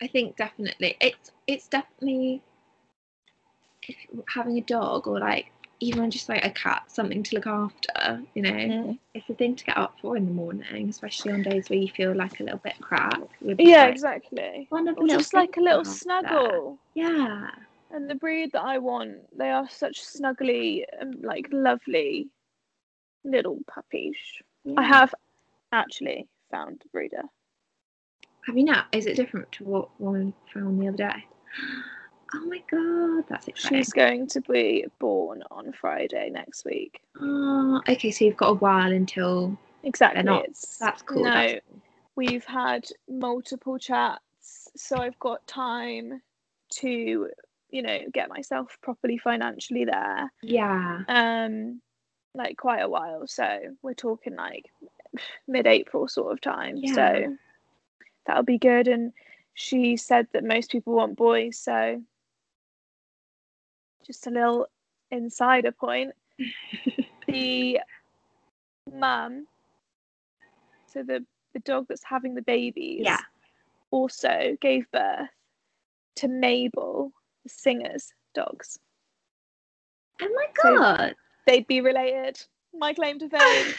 I 0.00 0.08
think 0.08 0.36
definitely 0.36 0.96
it's 1.00 1.30
it's 1.46 1.68
definitely 1.68 2.42
if, 3.82 3.96
having 4.28 4.58
a 4.58 4.62
dog 4.62 5.06
or 5.06 5.20
like 5.20 5.46
even 5.80 6.10
just 6.10 6.28
like 6.28 6.44
a 6.44 6.50
cat, 6.50 6.84
something 6.88 7.22
to 7.22 7.34
look 7.34 7.46
after, 7.46 8.22
you 8.34 8.42
know, 8.42 8.50
mm-hmm. 8.50 8.92
it's 9.14 9.28
a 9.28 9.34
thing 9.34 9.54
to 9.56 9.64
get 9.64 9.76
up 9.76 9.94
for 10.00 10.16
in 10.16 10.24
the 10.24 10.32
morning, 10.32 10.88
especially 10.88 11.32
on 11.32 11.42
days 11.42 11.68
where 11.68 11.78
you 11.78 11.88
feel 11.88 12.14
like 12.14 12.40
a 12.40 12.44
little 12.44 12.60
bit 12.60 12.74
crap. 12.80 13.20
Yeah, 13.40 13.84
like, 13.84 13.92
exactly. 13.92 14.66
One 14.70 14.88
of 14.88 14.96
the 14.96 15.02
Or 15.02 15.08
just 15.08 15.34
like 15.34 15.56
a 15.56 15.60
little 15.60 15.84
snuggle. 15.84 16.78
there. 16.94 17.04
Yeah. 17.04 17.50
And 17.90 18.08
the 18.10 18.14
breed 18.14 18.52
that 18.52 18.62
I 18.62 18.78
want, 18.78 19.18
they 19.36 19.50
are 19.50 19.68
such 19.68 20.02
snuggly, 20.02 20.84
and 20.98 21.22
like 21.22 21.48
lovely 21.52 22.28
little 23.24 23.58
puppies. 23.66 24.16
I 24.76 24.82
have 24.82 25.14
actually 25.72 26.26
found 26.50 26.80
the 26.80 26.88
breeder. 26.88 27.22
Have 28.46 28.56
you 28.56 28.64
now? 28.64 28.84
Is 28.92 29.06
it 29.06 29.16
different 29.16 29.50
to 29.52 29.64
what 29.64 29.88
one 30.00 30.32
found 30.52 30.80
the 30.80 30.88
other 30.88 30.96
day? 30.96 31.24
Oh 32.38 32.46
my 32.46 32.62
god, 32.70 33.24
that's 33.28 33.48
exciting. 33.48 33.78
She's 33.78 33.92
going 33.92 34.26
to 34.28 34.40
be 34.42 34.84
born 34.98 35.42
on 35.50 35.72
Friday 35.72 36.28
next 36.30 36.64
week. 36.64 37.00
Oh, 37.20 37.80
okay, 37.88 38.10
so 38.10 38.24
you've 38.26 38.36
got 38.36 38.50
a 38.50 38.54
while 38.54 38.92
until 38.92 39.56
Exactly. 39.84 40.22
not- 40.22 40.46
that's 40.78 41.02
cool. 41.02 41.24
No, 41.24 41.30
that's 41.30 41.60
cool. 41.70 41.80
we've 42.14 42.44
had 42.44 42.86
multiple 43.08 43.78
chats, 43.78 44.68
so 44.76 44.98
I've 44.98 45.18
got 45.18 45.46
time 45.46 46.20
to, 46.80 47.30
you 47.70 47.82
know 47.82 47.98
get 48.12 48.28
myself 48.28 48.78
properly 48.80 49.18
financially 49.18 49.84
there 49.84 50.32
Yeah. 50.42 51.02
um 51.08 51.80
like 52.32 52.56
quite 52.56 52.78
a 52.80 52.88
while 52.88 53.26
so 53.26 53.58
we're 53.82 53.92
talking 53.92 54.36
like 54.36 54.66
mid-april 55.48 56.06
sort 56.06 56.32
of 56.32 56.40
time 56.40 56.76
Yeah. 56.76 56.94
so 56.94 57.36
that'll 58.24 58.44
be 58.44 58.58
good 58.58 58.86
and 58.86 59.12
she 59.54 59.96
said 59.96 60.28
that 60.32 60.44
most 60.44 60.70
people 60.70 60.94
want 60.94 61.16
boys 61.16 61.58
so 61.58 62.00
just 64.06 64.26
a 64.26 64.30
little 64.30 64.66
insider 65.10 65.72
point 65.72 66.12
the 67.28 67.80
mum 68.94 69.46
so 70.86 71.02
the 71.02 71.24
the 71.54 71.58
dog 71.60 71.86
that's 71.88 72.04
having 72.04 72.34
the 72.34 72.42
babies 72.42 73.00
Yeah. 73.04 73.18
also 73.90 74.56
gave 74.60 74.90
birth 74.92 75.28
to 76.16 76.28
Mabel 76.28 77.12
the 77.44 77.48
singer's 77.48 78.12
dogs 78.34 78.78
Oh 80.20 80.28
my 80.34 80.46
So- 80.62 80.76
god. 80.78 81.14
they'd 81.46 81.66
be 81.66 81.80
related 81.80 82.40
my 82.74 82.92
claim 82.92 83.18
to 83.20 83.28
fame 83.28 83.74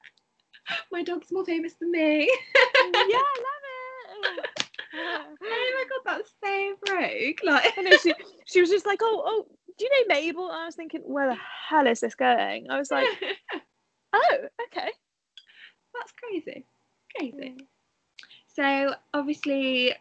my 0.92 1.02
dog's 1.02 1.30
more 1.30 1.44
famous 1.44 1.74
than 1.74 1.90
me. 1.92 2.26
yeah 2.26 3.18
I 3.18 3.42
love 3.46 4.38
it 4.38 4.46
oh 4.96 5.34
my 5.42 5.84
god, 5.90 6.18
that's 6.18 6.32
so 6.44 6.74
broke. 6.84 7.40
Like 7.44 7.76
know 7.76 7.96
she, 8.02 8.14
she 8.46 8.60
was 8.60 8.70
just 8.70 8.86
like, 8.86 9.00
oh, 9.02 9.22
oh, 9.24 9.46
do 9.78 9.84
you 9.84 9.90
know 9.90 10.14
Mabel? 10.14 10.50
And 10.50 10.62
I 10.62 10.64
was 10.66 10.74
thinking, 10.74 11.02
where 11.02 11.28
the 11.28 11.38
hell 11.68 11.86
is 11.86 12.00
this 12.00 12.14
going? 12.14 12.70
I 12.70 12.78
was 12.78 12.90
like, 12.90 13.08
oh, 14.12 14.36
okay. 14.66 14.90
that's 15.94 16.12
crazy. 16.20 16.64
Crazy. 17.16 17.56
So 18.54 18.94
obviously 19.12 19.94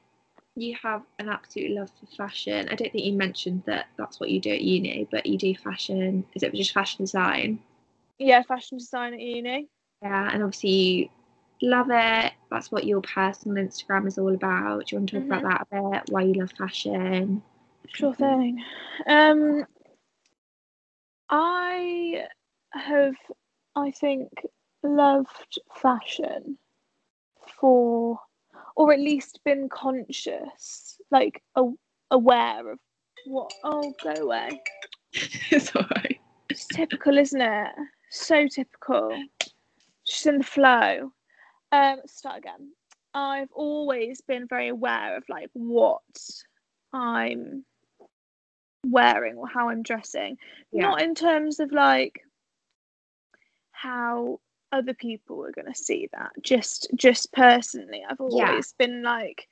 you 0.56 0.76
have 0.82 1.04
an 1.20 1.30
absolute 1.30 1.72
love 1.72 1.92
for 2.00 2.06
fashion. 2.16 2.70
I 2.72 2.76
don't 2.76 2.92
think 2.92 3.04
you 3.06 3.14
mentioned 3.14 3.64
that 3.66 3.88
that's 3.98 4.20
what 4.20 4.30
you 4.30 4.40
do 4.40 4.52
at 4.52 4.62
uni, 4.62 5.08
but 5.12 5.26
you 5.26 5.38
do 5.38 5.54
fashion. 5.56 6.26
Is 6.34 6.44
it 6.44 6.54
just 6.54 6.74
fashion 6.74 7.04
design? 7.04 7.60
Yeah, 8.18 8.42
fashion 8.44 8.78
design 8.78 9.14
at 9.14 9.20
uni. 9.20 9.68
Yeah, 10.02 10.30
and 10.32 10.44
obviously 10.44 10.70
you 10.70 11.10
love 11.62 11.88
it. 11.90 12.34
That's 12.50 12.72
what 12.72 12.86
your 12.86 13.02
personal 13.02 13.64
Instagram 13.64 14.08
is 14.08 14.18
all 14.18 14.34
about. 14.34 14.88
Do 14.88 14.96
you 14.96 15.00
want 15.00 15.10
to 15.10 15.20
talk 15.20 15.26
about 15.26 15.44
that 15.44 15.68
a 15.72 15.92
bit? 15.92 16.04
Why 16.10 16.22
you 16.22 16.34
love 16.34 16.52
fashion? 16.58 17.42
Sure 17.88 18.14
thing. 18.14 18.64
Um, 19.08 19.66
I 21.30 22.26
have, 22.74 23.16
I 23.76 23.92
think, 23.92 24.30
loved 24.84 25.60
fashion 25.74 26.58
for, 27.60 28.20
or 28.76 28.94
at 28.94 29.00
least 29.00 29.40
been 29.44 29.70
conscious, 29.70 30.98
like 31.12 31.42
a, 31.56 31.64
aware 32.12 32.72
of 32.72 32.80
what. 33.26 33.52
Oh, 33.64 33.94
go 34.04 34.14
away. 34.14 34.62
it's 35.14 35.76
alright. 35.76 36.20
It's 36.50 36.68
typical, 36.68 37.18
isn't 37.18 37.42
it? 37.42 37.72
So 38.10 38.48
typical. 38.48 39.18
Just 40.06 40.28
in 40.28 40.38
the 40.40 40.44
flow. 40.44 41.12
Um, 41.72 42.00
start 42.06 42.38
again. 42.40 42.72
I've 43.14 43.52
always 43.54 44.22
been 44.22 44.48
very 44.48 44.68
aware 44.68 45.18
of 45.18 45.24
like 45.30 45.50
what 45.54 46.02
I'm 46.94 47.66
wearing 48.86 49.36
or 49.36 49.48
how 49.48 49.70
I'm 49.70 49.84
dressing. 49.84 50.38
Yeah. 50.72 50.82
Not 50.84 51.02
in 51.02 51.16
terms 51.16 51.60
of 51.60 51.72
like 51.72 52.22
how 53.72 54.40
other 54.72 54.94
people 54.94 55.46
are 55.46 55.52
gonna 55.52 55.76
see 55.76 56.10
that. 56.14 56.32
Just 56.42 56.90
just 56.96 57.32
personally. 57.32 58.04
I've 58.08 58.20
always 58.20 58.38
Yeah. 58.38 58.86
been 58.86 59.04
like 59.04 59.48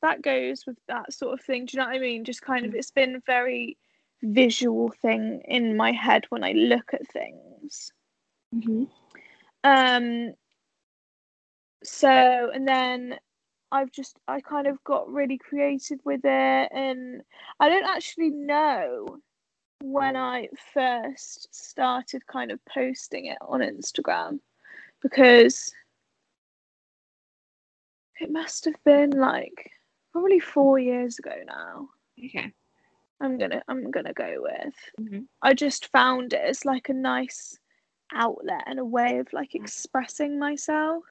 that 0.00 0.22
goes 0.22 0.64
with 0.64 0.78
that 0.86 1.12
sort 1.12 1.38
of 1.38 1.44
thing. 1.44 1.64
Do 1.66 1.76
you 1.76 1.82
know 1.82 1.88
what 1.88 1.96
I 1.96 2.00
mean? 2.00 2.24
Just 2.24 2.42
kind 2.42 2.64
of 2.64 2.74
it's 2.74 2.92
been 2.92 3.20
very 3.26 3.76
visual 4.22 4.90
thing 5.02 5.42
in 5.46 5.76
my 5.76 5.90
head 5.92 6.24
when 6.28 6.44
I 6.44 6.52
look 6.52 6.94
at 6.94 7.06
things. 7.08 7.92
Mm-hmm. 8.54 8.84
Um 9.64 10.34
so 11.84 12.50
and 12.52 12.66
then 12.66 13.18
I've 13.70 13.92
just 13.92 14.18
I 14.26 14.40
kind 14.40 14.66
of 14.66 14.82
got 14.84 15.12
really 15.12 15.38
creative 15.38 15.98
with 16.04 16.20
it 16.24 16.68
and 16.72 17.22
I 17.60 17.68
don't 17.68 17.86
actually 17.86 18.30
know 18.30 19.20
when 19.82 20.16
I 20.16 20.48
first 20.74 21.48
started 21.54 22.26
kind 22.26 22.50
of 22.50 22.58
posting 22.64 23.26
it 23.26 23.38
on 23.40 23.60
Instagram 23.60 24.40
because 25.02 25.72
it 28.20 28.30
must 28.30 28.64
have 28.64 28.82
been 28.84 29.10
like 29.10 29.70
probably 30.12 30.40
4 30.40 30.78
years 30.78 31.18
ago 31.18 31.34
now. 31.46 31.88
Okay. 32.24 32.52
I'm 33.20 33.38
gonna 33.38 33.62
I'm 33.68 33.90
gonna 33.90 34.12
go 34.12 34.36
with. 34.38 34.74
Mhm. 35.00 35.26
I 35.42 35.54
just 35.54 35.90
found 35.92 36.32
it 36.32 36.40
as 36.40 36.64
like 36.64 36.88
a 36.88 36.94
nice 36.94 37.58
outlet 38.12 38.64
and 38.66 38.78
a 38.78 38.84
way 38.84 39.18
of 39.18 39.32
like 39.32 39.54
expressing 39.54 40.38
myself 40.38 41.04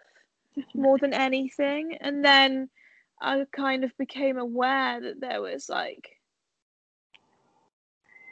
more 0.73 0.97
than 0.97 1.13
anything. 1.13 1.97
And 1.99 2.23
then 2.23 2.69
I 3.21 3.45
kind 3.51 3.83
of 3.83 3.97
became 3.97 4.37
aware 4.37 5.01
that 5.01 5.19
there 5.19 5.41
was 5.41 5.69
like 5.69 6.09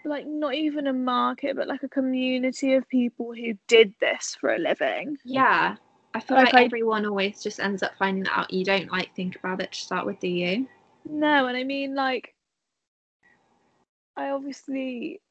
like 0.07 0.27
not 0.27 0.53
even 0.53 0.85
a 0.85 0.93
market 0.93 1.55
but 1.55 1.67
like 1.67 1.81
a 1.81 1.87
community 1.89 2.75
of 2.75 2.87
people 2.89 3.33
who 3.33 3.53
did 3.67 3.93
this 3.99 4.37
for 4.39 4.53
a 4.53 4.59
living. 4.59 5.17
Yeah. 5.25 5.77
I 6.13 6.19
feel 6.19 6.37
Like 6.37 6.53
like, 6.53 6.61
I- 6.61 6.65
everyone 6.65 7.05
always 7.05 7.41
just 7.43 7.59
ends 7.59 7.83
up 7.83 7.97
finding 7.97 8.23
that 8.25 8.37
out. 8.37 8.53
You 8.53 8.63
don't 8.63 8.91
like 8.91 9.13
think 9.15 9.35
about 9.35 9.61
it 9.61 9.71
to 9.73 9.79
start 9.79 10.05
with, 10.05 10.19
do 10.19 10.27
you? 10.27 10.67
No, 11.09 11.47
and 11.47 11.57
I 11.57 11.63
mean 11.63 11.95
like 11.95 12.33
I 14.15 14.29
obviously 14.29 15.21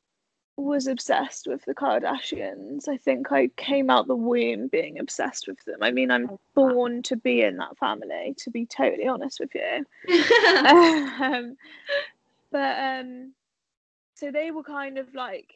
was 0.57 0.87
obsessed 0.87 1.47
with 1.47 1.65
the 1.65 1.75
Kardashians. 1.75 2.89
I 2.89 2.97
think 2.97 3.33
I 3.33 3.49
came 3.57 3.91
out 3.91 4.07
the 4.07 4.15
womb 4.15 4.69
being 4.69 4.99
obsessed 4.99 5.49
with 5.49 5.63
them. 5.65 5.79
I 5.83 5.91
mean, 5.91 6.11
I'm 6.11 6.39
born 6.55 7.03
to 7.05 7.17
be 7.17 7.43
in 7.43 7.57
that 7.57 7.77
family, 7.77 8.35
to 8.39 8.51
be 8.51 8.65
totally 8.67 9.09
honest 9.09 9.41
with 9.41 9.51
you. 9.55 9.85
um, 10.67 11.57
but 12.53 12.79
um, 12.79 13.33
so 14.15 14.31
they 14.31 14.53
were 14.53 14.63
kind 14.63 14.99
of 14.99 15.13
like, 15.15 15.55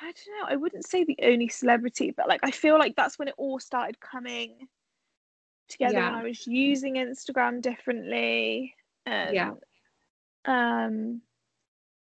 I 0.00 0.04
don't 0.04 0.40
know, 0.40 0.46
I 0.48 0.56
wouldn't 0.56 0.86
say 0.86 1.04
the 1.04 1.18
only 1.22 1.48
celebrity, 1.48 2.12
but 2.16 2.28
like 2.28 2.40
I 2.44 2.52
feel 2.52 2.78
like 2.78 2.94
that's 2.96 3.18
when 3.18 3.28
it 3.28 3.34
all 3.36 3.58
started 3.58 3.98
coming 4.00 4.68
together 5.68 5.94
when 5.94 6.12
Yeah. 6.12 6.16
I 6.16 6.22
was 6.22 6.46
using 6.46 6.94
Instagram 6.94 7.60
differently. 7.60 8.74
And, 9.04 9.34
Yeah. 9.34 9.54
Um, 10.44 11.22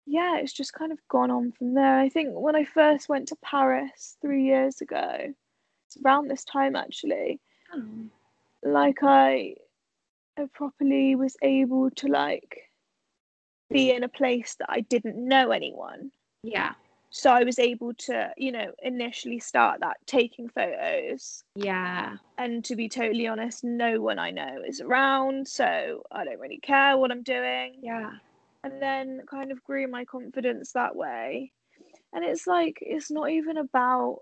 yeah, 0.05 0.37
it's 0.37 0.53
just 0.53 0.73
kind 0.73 0.91
of 0.91 0.99
gone 1.09 1.31
on 1.31 1.51
from 1.51 1.73
there. 1.73 1.99
I 1.99 2.09
think 2.09 2.29
when 2.33 2.55
I 2.55 2.65
first 2.65 3.09
went 3.09 3.27
to 3.29 3.37
Paris 3.43 4.17
three 4.21 4.43
years 4.43 4.81
ago, 4.81 5.33
it's 5.87 5.97
around 6.03 6.27
this 6.27 6.43
time 6.43 6.75
actually, 6.75 7.39
Oh. 7.73 7.83
like 8.63 8.99
I, 9.01 9.55
I 10.37 10.45
properly 10.53 11.15
was 11.15 11.35
able 11.41 11.89
to 11.91 12.07
like 12.07 12.69
be 13.69 13.87
mm. 13.87 13.97
in 13.97 14.03
a 14.03 14.09
place 14.09 14.55
that 14.59 14.69
I 14.69 14.81
didn't 14.81 15.17
know 15.17 15.51
anyone. 15.51 16.11
Yeah. 16.43 16.73
So 17.09 17.31
I 17.31 17.43
was 17.43 17.59
able 17.59 17.93
to, 17.93 18.31
you 18.37 18.51
know, 18.51 18.71
initially 18.81 19.39
start 19.39 19.81
that 19.81 19.97
taking 20.07 20.49
photos. 20.49 21.43
Yeah. 21.55 22.17
And 22.39 22.65
to 22.65 22.75
be 22.75 22.89
totally 22.89 23.27
honest, 23.27 23.63
no 23.63 24.01
one 24.01 24.17
I 24.17 24.31
know 24.31 24.63
is 24.67 24.81
around, 24.81 25.47
so 25.47 26.03
I 26.11 26.25
don't 26.25 26.39
really 26.39 26.57
care 26.57 26.97
what 26.97 27.11
I'm 27.11 27.21
doing. 27.21 27.75
Yeah. 27.83 28.13
And 28.63 28.81
then 28.81 29.21
kind 29.29 29.51
of 29.51 29.63
grew 29.63 29.87
my 29.87 30.05
confidence 30.05 30.71
that 30.73 30.95
way. 30.95 31.51
And 32.13 32.23
it's 32.23 32.47
like 32.47 32.77
it's 32.81 33.11
not 33.11 33.29
even 33.29 33.57
about 33.57 34.19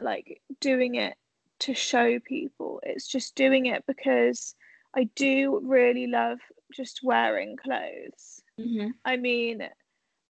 like 0.00 0.40
doing 0.60 0.96
it 0.96 1.14
to 1.60 1.74
show 1.74 2.18
people. 2.20 2.80
It's 2.82 3.06
just 3.06 3.34
doing 3.34 3.66
it 3.66 3.84
because 3.86 4.54
I 4.96 5.04
do 5.14 5.60
really 5.62 6.06
love 6.06 6.38
just 6.74 7.00
wearing 7.02 7.56
clothes. 7.56 8.42
Mm-hmm. 8.58 8.88
I 9.04 9.16
mean, 9.16 9.68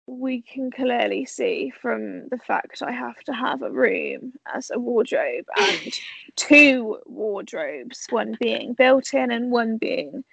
we 0.06 0.42
can 0.42 0.70
clearly 0.70 1.24
see 1.24 1.72
from 1.80 2.28
the 2.28 2.38
fact 2.38 2.82
I 2.82 2.92
have 2.92 3.18
to 3.24 3.32
have 3.32 3.62
a 3.62 3.70
room 3.70 4.32
as 4.52 4.70
a 4.70 4.78
wardrobe 4.78 5.44
and 5.56 5.92
two 6.36 6.98
wardrobes, 7.06 8.06
one 8.10 8.36
being 8.40 8.74
built 8.74 9.14
in 9.14 9.30
and 9.30 9.50
one 9.50 9.78
being. 9.78 10.24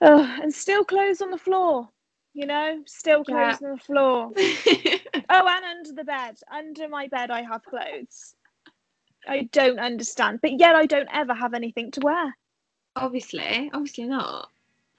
Oh, 0.00 0.22
and 0.42 0.52
still 0.54 0.84
clothes 0.84 1.20
on 1.22 1.30
the 1.30 1.38
floor, 1.38 1.88
you 2.34 2.46
know, 2.46 2.82
still 2.86 3.24
Yeah. 3.28 3.56
clothes 3.56 3.62
on 3.62 3.70
the 3.72 3.78
floor. 3.78 4.32
Oh, 5.30 5.46
and 5.46 5.64
under 5.64 5.92
the 5.92 6.04
bed. 6.04 6.36
Under 6.50 6.88
my 6.88 7.06
bed, 7.08 7.30
I 7.30 7.42
have 7.42 7.64
clothes. 7.64 8.34
I 9.28 9.42
don't 9.52 9.78
understand, 9.78 10.40
but 10.42 10.58
yet 10.58 10.74
I 10.74 10.86
don't 10.86 11.08
ever 11.12 11.34
have 11.34 11.54
anything 11.54 11.90
to 11.92 12.00
wear. 12.00 12.36
obviously, 12.96 13.70
obviously 13.72 14.04
not. 14.04 14.50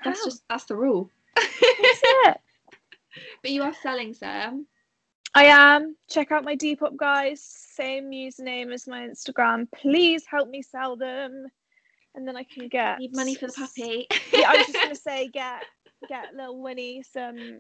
That's 0.04 0.20
How? 0.20 0.26
just 0.26 0.44
that's 0.50 0.66
the 0.66 0.76
rule. 0.76 1.10
That's 1.36 2.02
it. 2.04 2.38
but 3.42 3.52
you 3.52 3.64
are 3.64 3.74
selling 3.74 4.14
sam 4.14 4.68
I 5.36 5.46
am. 5.46 5.96
Check 6.10 6.32
out 6.32 6.44
my 6.44 6.56
Depop 6.56 6.98
guys. 6.98 7.42
Same 7.44 8.10
username 8.12 8.74
as 8.74 8.88
my 8.88 9.08
Instagram. 9.08 9.68
Please 9.72 10.26
help 10.30 10.50
me 10.50 10.62
sell 10.62 10.96
them, 10.96 11.46
and 12.16 12.28
then 12.28 12.36
I 12.36 12.44
can 12.44 12.68
get 12.68 13.00
Need 13.00 13.16
money 13.16 13.36
for 13.36 13.48
the 13.48 13.54
puppy. 13.54 14.08
yeah, 14.34 14.50
I 14.52 14.58
was 14.58 14.68
just 14.68 14.82
gonna 14.82 14.96
say 14.96 15.28
get 15.28 15.64
get 16.08 16.34
little 16.34 16.62
Winnie 16.62 17.04
some 17.04 17.60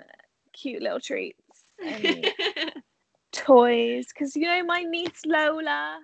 cute 0.54 0.82
little 0.82 1.00
treats 1.00 1.64
and 1.86 2.26
toys 3.32 4.08
because 4.14 4.36
you 4.36 4.44
know 4.44 4.64
my 4.64 4.84
niece 4.84 5.22
Lola, 5.26 6.00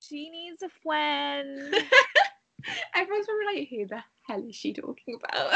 she 0.00 0.30
needs 0.30 0.62
a 0.62 0.68
friend. 0.82 1.58
Everyone's 2.94 3.26
probably 3.26 3.60
like, 3.60 3.68
who 3.68 3.86
the 3.86 4.02
hell 4.28 4.44
is 4.48 4.54
she 4.54 4.72
talking 4.72 5.18
about? 5.22 5.52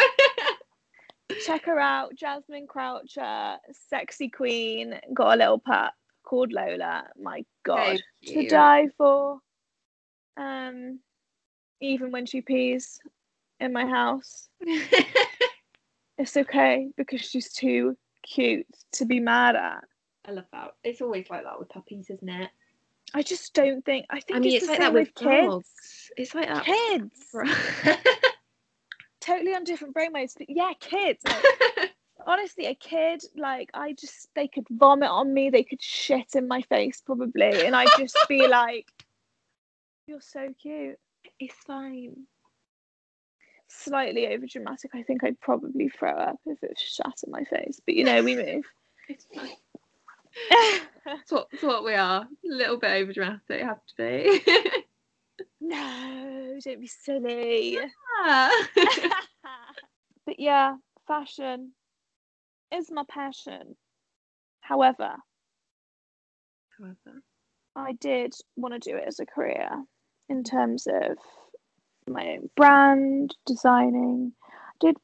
Check 1.44 1.64
her 1.66 1.78
out, 1.78 2.14
Jasmine 2.14 2.66
Croucher, 2.66 3.56
sexy 3.88 4.28
queen, 4.28 4.98
got 5.14 5.34
a 5.34 5.38
little 5.38 5.58
pup 5.58 5.92
called 6.24 6.52
Lola. 6.52 7.04
My 7.20 7.44
God, 7.64 8.00
to 8.26 8.48
die 8.48 8.88
for. 8.96 9.38
Um, 10.36 11.00
even 11.80 12.10
when 12.10 12.26
she 12.26 12.40
pees 12.40 13.00
in 13.60 13.72
my 13.72 13.86
house, 13.86 14.48
it's 16.18 16.36
okay 16.36 16.88
because 16.96 17.20
she's 17.20 17.52
too 17.52 17.96
cute 18.22 18.66
to 18.92 19.04
be 19.04 19.20
mad 19.20 19.56
at. 19.56 19.84
I 20.26 20.32
love 20.32 20.46
that. 20.52 20.74
It's 20.82 21.00
always 21.00 21.30
like 21.30 21.44
that 21.44 21.58
with 21.58 21.68
puppies, 21.68 22.10
isn't 22.10 22.28
it? 22.28 22.50
I 23.14 23.22
just 23.22 23.54
don't 23.54 23.84
think. 23.84 24.06
I 24.10 24.20
think 24.20 24.36
I 24.36 24.40
mean, 24.40 24.54
it's, 24.54 24.64
it's, 24.64 24.66
the 24.66 24.72
like 24.72 24.80
same 24.80 24.92
that 24.92 24.98
with 24.98 25.14
kids. 25.14 25.46
dogs. 25.46 26.10
It's 26.16 26.34
like 26.34 26.48
that. 26.48 26.64
Kids, 26.64 27.34
totally 29.20 29.54
on 29.54 29.64
different 29.64 29.94
brain 29.94 30.12
modes. 30.12 30.34
But 30.36 30.50
yeah, 30.50 30.72
kids. 30.80 31.22
Like, 31.24 31.92
honestly, 32.26 32.66
a 32.66 32.74
kid, 32.74 33.22
like 33.36 33.70
I 33.74 33.92
just, 33.92 34.28
they 34.34 34.48
could 34.48 34.66
vomit 34.70 35.08
on 35.08 35.32
me. 35.32 35.50
They 35.50 35.62
could 35.62 35.80
shit 35.80 36.34
in 36.34 36.48
my 36.48 36.62
face 36.62 37.00
probably, 37.00 37.64
and 37.64 37.76
I'd 37.76 37.88
just 37.96 38.18
be 38.28 38.48
like, 38.48 38.86
"You're 40.08 40.20
so 40.20 40.52
cute." 40.60 40.98
It's 41.38 41.54
fine. 41.66 42.26
Slightly 43.68 44.28
over 44.28 44.46
dramatic. 44.46 44.92
I 44.94 45.02
think 45.02 45.24
I'd 45.24 45.40
probably 45.40 45.88
throw 45.88 46.12
up 46.12 46.38
if 46.46 46.62
it 46.62 46.78
shat 46.78 47.14
in 47.24 47.32
my 47.32 47.44
face. 47.44 47.80
But 47.84 47.94
you 47.94 48.04
know, 48.04 48.22
we 48.22 48.36
move. 48.36 48.64
It's 49.08 49.24
fine. 49.32 49.50
It's 51.06 51.30
what, 51.30 51.46
what 51.60 51.84
we 51.84 51.94
are. 51.94 52.22
A 52.22 52.28
little 52.42 52.76
bit 52.76 52.90
over 52.90 53.12
dramatic, 53.12 53.62
have 53.62 53.78
to 53.86 53.94
be. 53.96 54.40
no, 55.60 56.58
don't 56.64 56.80
be 56.80 56.86
silly. 57.04 57.78
Ah. 58.24 58.66
but 60.26 60.40
yeah, 60.40 60.74
fashion 61.06 61.70
is 62.74 62.90
my 62.90 63.04
passion. 63.08 63.76
However, 64.60 65.14
However, 66.78 67.22
I 67.76 67.92
did 67.92 68.34
want 68.56 68.74
to 68.74 68.90
do 68.90 68.96
it 68.96 69.04
as 69.06 69.20
a 69.20 69.26
career 69.26 69.70
in 70.28 70.44
terms 70.44 70.86
of 70.86 71.18
my 72.08 72.36
own 72.36 72.50
brand, 72.56 73.34
designing. 73.46 74.32
I 74.44 74.72
did 74.80 74.96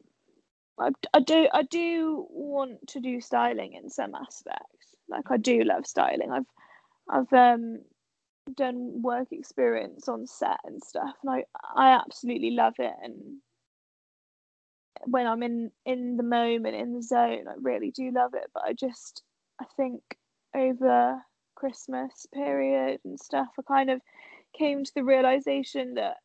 I, 0.78 0.90
I 1.14 1.20
do 1.20 1.48
I 1.52 1.62
do 1.62 2.26
want 2.30 2.88
to 2.88 3.00
do 3.00 3.20
styling 3.20 3.74
in 3.74 3.90
some 3.90 4.14
aspects. 4.14 4.96
Like 5.08 5.30
I 5.30 5.36
do 5.36 5.62
love 5.64 5.86
styling. 5.86 6.30
I've 6.30 6.46
I've 7.08 7.32
um 7.32 7.80
done 8.56 9.02
work 9.02 9.28
experience 9.30 10.08
on 10.08 10.26
set 10.26 10.58
and 10.64 10.82
stuff 10.82 11.14
and 11.22 11.30
I 11.30 11.44
I 11.76 11.92
absolutely 11.94 12.50
love 12.50 12.74
it 12.78 12.92
and 13.02 13.38
when 15.04 15.26
I'm 15.26 15.42
in 15.42 15.70
in 15.86 16.16
the 16.16 16.24
moment 16.24 16.74
in 16.74 16.92
the 16.92 17.02
zone 17.02 17.46
I 17.48 17.54
really 17.60 17.92
do 17.92 18.10
love 18.10 18.34
it 18.34 18.50
but 18.52 18.64
I 18.64 18.72
just 18.72 19.22
I 19.60 19.64
think 19.76 20.02
over 20.56 21.22
Christmas 21.54 22.26
period 22.34 23.00
and 23.04 23.18
stuff 23.18 23.48
I 23.58 23.62
kind 23.62 23.90
of 23.90 24.00
came 24.52 24.84
to 24.84 24.92
the 24.94 25.04
realization 25.04 25.94
that 25.94 26.16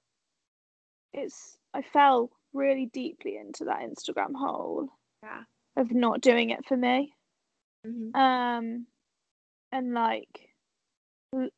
it's 1.14 1.58
I 1.74 1.82
fell 1.82 2.32
really 2.54 2.88
deeply 2.88 3.38
into 3.38 3.66
that 3.66 3.80
Instagram 3.82 4.34
hole 4.36 4.90
yeah. 5.24 5.44
of 5.76 5.92
not 5.92 6.22
doing 6.22 6.50
it 6.50 6.66
for 6.66 6.78
me 6.78 7.14
Mhm. 7.86 8.16
um 8.16 8.88
and 9.72 9.94
like 9.94 10.50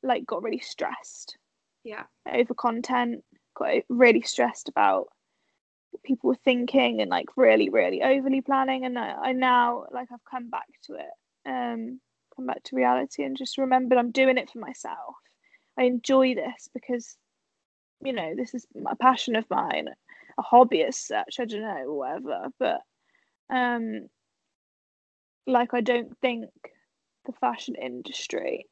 like 0.03 0.25
got 0.25 0.43
really 0.43 0.59
stressed 0.59 1.37
Yeah. 1.83 2.05
over 2.31 2.53
content 2.53 3.23
got 3.55 3.83
really 3.89 4.21
stressed 4.21 4.67
about 4.69 5.07
what 5.91 6.03
people 6.03 6.29
were 6.29 6.35
thinking 6.43 7.01
and 7.01 7.09
like 7.09 7.27
really 7.37 7.69
really 7.69 8.01
overly 8.03 8.41
planning 8.41 8.85
and 8.85 8.97
I, 8.97 9.11
I 9.11 9.31
now 9.33 9.85
like 9.91 10.09
I've 10.11 10.25
come 10.29 10.49
back 10.49 10.67
to 10.85 10.93
it 10.95 11.09
um 11.49 12.01
come 12.35 12.45
back 12.45 12.63
to 12.63 12.75
reality 12.75 13.23
and 13.23 13.37
just 13.37 13.57
remembered 13.57 13.97
I'm 13.97 14.11
doing 14.11 14.37
it 14.37 14.49
for 14.49 14.59
myself 14.59 15.15
I 15.79 15.83
enjoy 15.85 16.35
this 16.35 16.69
because 16.73 17.17
you 18.03 18.13
know 18.13 18.35
this 18.35 18.53
is 18.55 18.67
a 18.89 18.95
passion 18.95 19.35
of 19.35 19.49
mine 19.49 19.89
a 20.37 20.43
hobby 20.43 20.83
as 20.83 20.97
such 20.97 21.39
I 21.39 21.45
don't 21.45 21.61
know 21.61 21.93
whatever 21.93 22.47
but 22.59 22.81
um 23.49 24.09
like 25.47 25.73
I 25.73 25.81
don't 25.81 26.17
think 26.19 26.49
the 27.25 27.33
fashion 27.33 27.75
industry 27.75 28.67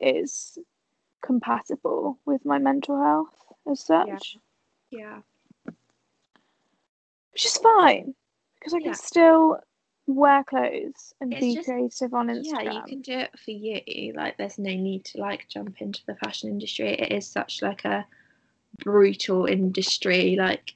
is 0.00 0.58
compatible 1.22 2.18
with 2.24 2.44
my 2.44 2.58
mental 2.58 3.02
health 3.02 3.52
as 3.70 3.80
such 3.84 4.38
Yeah. 4.90 5.22
which 7.32 7.44
is 7.46 7.56
fine 7.58 8.14
because 8.58 8.74
I 8.74 8.80
can 8.80 8.94
Yeah. 8.94 8.94
still 8.94 9.58
wear 10.12 10.44
clothes 10.44 11.14
and 11.20 11.32
It's 11.32 11.40
be 11.40 11.54
just- 11.54 11.66
creative 11.68 12.14
on 12.14 12.28
Instagram. 12.28 12.64
Yeah, 12.64 12.72
you 12.72 12.82
can 12.86 13.00
do 13.02 13.12
it 13.18 13.38
for 13.38 13.50
you. 13.50 14.12
Like, 14.14 14.36
there's 14.36 14.58
no 14.58 14.70
need 14.74 15.04
to 15.06 15.18
like 15.18 15.48
jump 15.48 15.80
into 15.80 16.00
the 16.06 16.14
fashion 16.16 16.50
industry. 16.50 16.90
It 16.92 17.12
is 17.12 17.26
such 17.26 17.62
like 17.62 17.84
a 17.84 18.06
brutal 18.78 19.46
industry. 19.46 20.36
Like, 20.36 20.74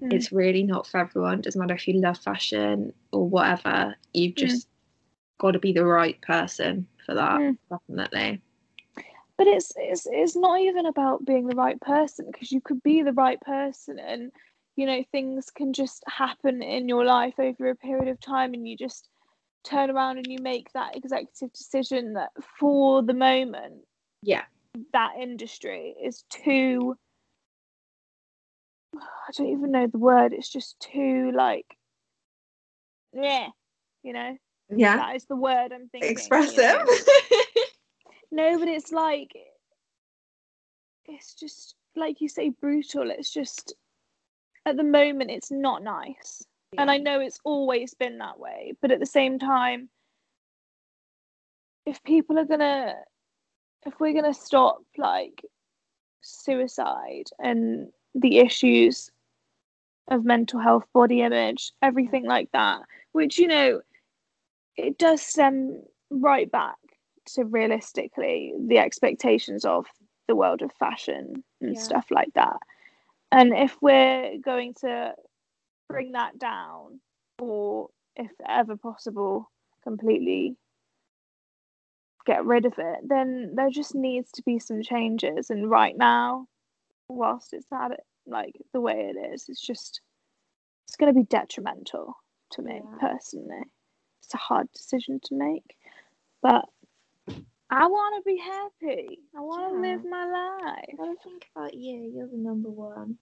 Mm. 0.00 0.12
it's 0.12 0.32
really 0.32 0.62
not 0.62 0.86
for 0.86 0.98
everyone. 0.98 1.40
Doesn't 1.40 1.60
matter 1.60 1.74
if 1.74 1.86
you 1.88 1.94
love 2.00 2.18
fashion 2.18 2.92
or 3.12 3.28
whatever. 3.28 3.96
You've 4.12 4.36
just 4.36 4.68
got 5.38 5.52
to 5.52 5.58
be 5.58 5.72
the 5.72 5.84
right 5.84 6.20
person 6.22 6.86
for 7.04 7.14
that. 7.14 7.40
Mm. 7.40 7.58
Definitely. 7.70 8.40
but 9.38 9.46
it's 9.48 9.72
it's 9.76 10.06
it's 10.08 10.36
not 10.36 10.60
even 10.60 10.86
about 10.86 11.24
being 11.24 11.46
the 11.48 11.56
right 11.56 11.80
person 11.80 12.26
because 12.30 12.52
you 12.52 12.60
could 12.60 12.80
be 12.82 13.02
the 13.02 13.12
right 13.14 13.40
person 13.40 13.98
and 13.98 14.30
you 14.76 14.86
know 14.86 15.02
things 15.12 15.50
can 15.54 15.72
just 15.72 16.02
happen 16.06 16.62
in 16.62 16.88
your 16.88 17.04
life 17.04 17.34
over 17.38 17.68
a 17.70 17.76
period 17.76 18.08
of 18.08 18.20
time 18.20 18.54
and 18.54 18.66
you 18.66 18.76
just 18.76 19.08
turn 19.64 19.90
around 19.90 20.16
and 20.18 20.26
you 20.26 20.38
make 20.40 20.72
that 20.72 20.96
executive 20.96 21.52
decision 21.52 22.14
that 22.14 22.30
for 22.58 23.02
the 23.02 23.14
moment 23.14 23.84
Yeah. 24.22 24.44
that 24.92 25.12
industry 25.20 25.94
is 26.02 26.24
too 26.30 26.96
I 28.96 29.32
don't 29.36 29.48
even 29.48 29.72
know 29.72 29.86
the 29.86 29.98
word 29.98 30.32
it's 30.32 30.50
just 30.50 30.78
too 30.80 31.32
like 31.34 31.66
yeah 33.12 33.48
you 34.02 34.12
know 34.12 34.36
Yeah. 34.74 34.96
that 34.96 35.16
is 35.16 35.26
the 35.26 35.36
word 35.36 35.72
I'm 35.72 35.88
thinking 35.88 36.08
you 36.08 36.10
Expressive. 36.10 36.56
know? 36.58 36.84
No, 38.34 38.58
but 38.58 38.66
it's 38.68 38.90
like 38.92 39.36
it's 41.04 41.34
just 41.34 41.74
like 41.94 42.22
you 42.22 42.28
say 42.28 42.48
brutal. 42.48 43.10
It's 43.10 43.30
just 43.30 43.74
at 44.66 44.76
the 44.76 44.84
moment 44.84 45.30
it's 45.30 45.50
not 45.50 45.82
nice. 45.82 46.44
And 46.78 46.90
I 46.90 46.96
know 46.96 47.20
it's 47.20 47.38
always 47.44 47.92
been 47.94 48.18
that 48.18 48.38
way, 48.38 48.72
but 48.80 48.90
at 48.90 49.00
the 49.00 49.06
same 49.06 49.38
time 49.38 49.90
if 51.84 52.02
people 52.04 52.38
are 52.38 52.44
going 52.44 52.60
to 52.60 52.94
if 53.84 53.98
we're 53.98 54.12
going 54.12 54.32
to 54.32 54.38
stop 54.38 54.78
like 54.96 55.42
suicide 56.20 57.24
and 57.40 57.88
the 58.14 58.38
issues 58.38 59.10
of 60.08 60.24
mental 60.24 60.60
health, 60.60 60.84
body 60.92 61.22
image, 61.22 61.72
everything 61.82 62.24
like 62.26 62.50
that, 62.52 62.82
which 63.12 63.38
you 63.38 63.48
know 63.48 63.80
it 64.76 64.98
does 64.98 65.20
stem 65.20 65.82
right 66.10 66.50
back 66.50 66.76
to 67.26 67.44
realistically 67.44 68.54
the 68.68 68.78
expectations 68.78 69.64
of 69.64 69.86
the 70.28 70.36
world 70.36 70.62
of 70.62 70.72
fashion 70.72 71.42
and 71.60 71.74
Yeah. 71.74 71.80
stuff 71.82 72.06
like 72.10 72.32
that. 72.34 72.58
And 73.32 73.54
if 73.54 73.76
we're 73.82 74.38
going 74.44 74.74
to 74.82 75.14
bring 75.88 76.12
that 76.12 76.38
down, 76.38 77.00
or 77.40 77.88
if 78.16 78.30
ever 78.48 78.76
possible, 78.76 79.50
completely 79.84 80.56
get 82.26 82.44
rid 82.44 82.66
of 82.66 82.74
it, 82.78 83.00
then 83.08 83.52
there 83.56 83.70
just 83.70 83.94
needs 83.94 84.30
to 84.32 84.42
be 84.44 84.58
some 84.58 84.82
changes. 84.82 85.50
And 85.50 85.70
right 85.70 85.96
now, 85.96 86.46
whilst 87.08 87.52
it's 87.52 87.72
at 87.72 87.92
it 87.92 88.00
like 88.26 88.54
the 88.72 88.80
way 88.80 89.12
it 89.14 89.18
is, 89.34 89.46
it's 89.48 89.64
just 89.66 90.00
it's 90.86 90.96
going 90.96 91.12
to 91.12 91.18
be 91.20 91.26
detrimental 91.26 92.16
to 92.52 92.62
me 92.62 92.82
Yeah. 92.84 92.98
personally. 93.00 93.62
It's 94.22 94.34
a 94.34 94.38
hard 94.38 94.72
decision 94.72 95.20
to 95.24 95.34
make, 95.34 95.76
but 96.42 96.64
I 97.72 97.86
want 97.86 98.22
to 98.22 98.30
be 98.30 98.36
happy. 98.36 99.20
I 99.34 99.40
want 99.40 99.70
to 99.70 99.74
Yeah. 99.74 99.94
live 99.94 100.04
my 100.04 100.26
life. 100.26 100.94
gotta 100.98 101.16
think 101.24 101.48
about 101.56 101.72
you. 101.72 102.12
You're 102.14 102.26
the 102.28 102.36
number 102.36 102.68
one. 102.68 103.16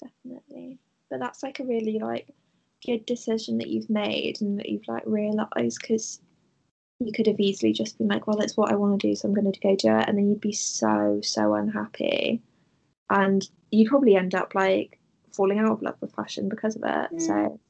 Definitely. 0.00 0.78
But 1.10 1.18
that's 1.18 1.42
like 1.42 1.58
a 1.58 1.64
really 1.64 1.98
like 1.98 2.28
good 2.86 3.04
decision 3.04 3.58
that 3.58 3.68
you've 3.68 3.90
made 3.90 4.40
and 4.40 4.60
that 4.60 4.68
you've 4.68 4.86
like 4.86 5.02
realised 5.06 5.78
because 5.80 6.20
you 7.00 7.10
could 7.12 7.26
have 7.26 7.40
easily 7.40 7.72
just 7.72 7.98
been 7.98 8.06
like, 8.06 8.28
well, 8.28 8.40
it's 8.40 8.56
what 8.56 8.70
I 8.70 8.76
want 8.76 9.00
to 9.00 9.08
do, 9.08 9.14
so 9.16 9.26
I'm 9.26 9.34
going 9.34 9.50
to 9.50 9.60
go 9.60 9.74
do 9.74 9.88
it, 9.98 10.08
and 10.08 10.16
then 10.16 10.28
you'd 10.28 10.40
be 10.40 10.52
so 10.52 11.20
so 11.22 11.54
unhappy, 11.54 12.40
and 13.10 13.46
you'd 13.72 13.88
probably 13.90 14.14
end 14.14 14.34
up 14.36 14.54
like 14.54 14.98
falling 15.32 15.58
out 15.58 15.72
of 15.72 15.82
love 15.82 15.96
with 16.00 16.14
fashion 16.14 16.48
because 16.48 16.76
of 16.76 16.82
it. 16.84 17.20
So 17.20 17.60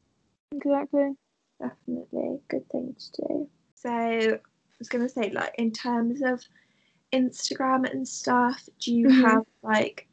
Exactly. 0.52 1.16
definitely 1.58 2.40
good 2.48 2.68
thing 2.68 2.94
to 2.98 3.22
do. 3.22 3.50
So 3.74 3.90
I 3.90 4.38
was 4.78 4.88
gonna 4.88 5.08
say, 5.08 5.30
like 5.30 5.54
in 5.58 5.72
terms 5.72 6.22
of 6.22 6.42
Instagram 7.12 7.90
and 7.90 8.06
stuff, 8.06 8.68
do 8.80 8.94
you 8.94 9.06
Mhm. 9.06 9.22
have 9.22 9.46
like 9.62 10.08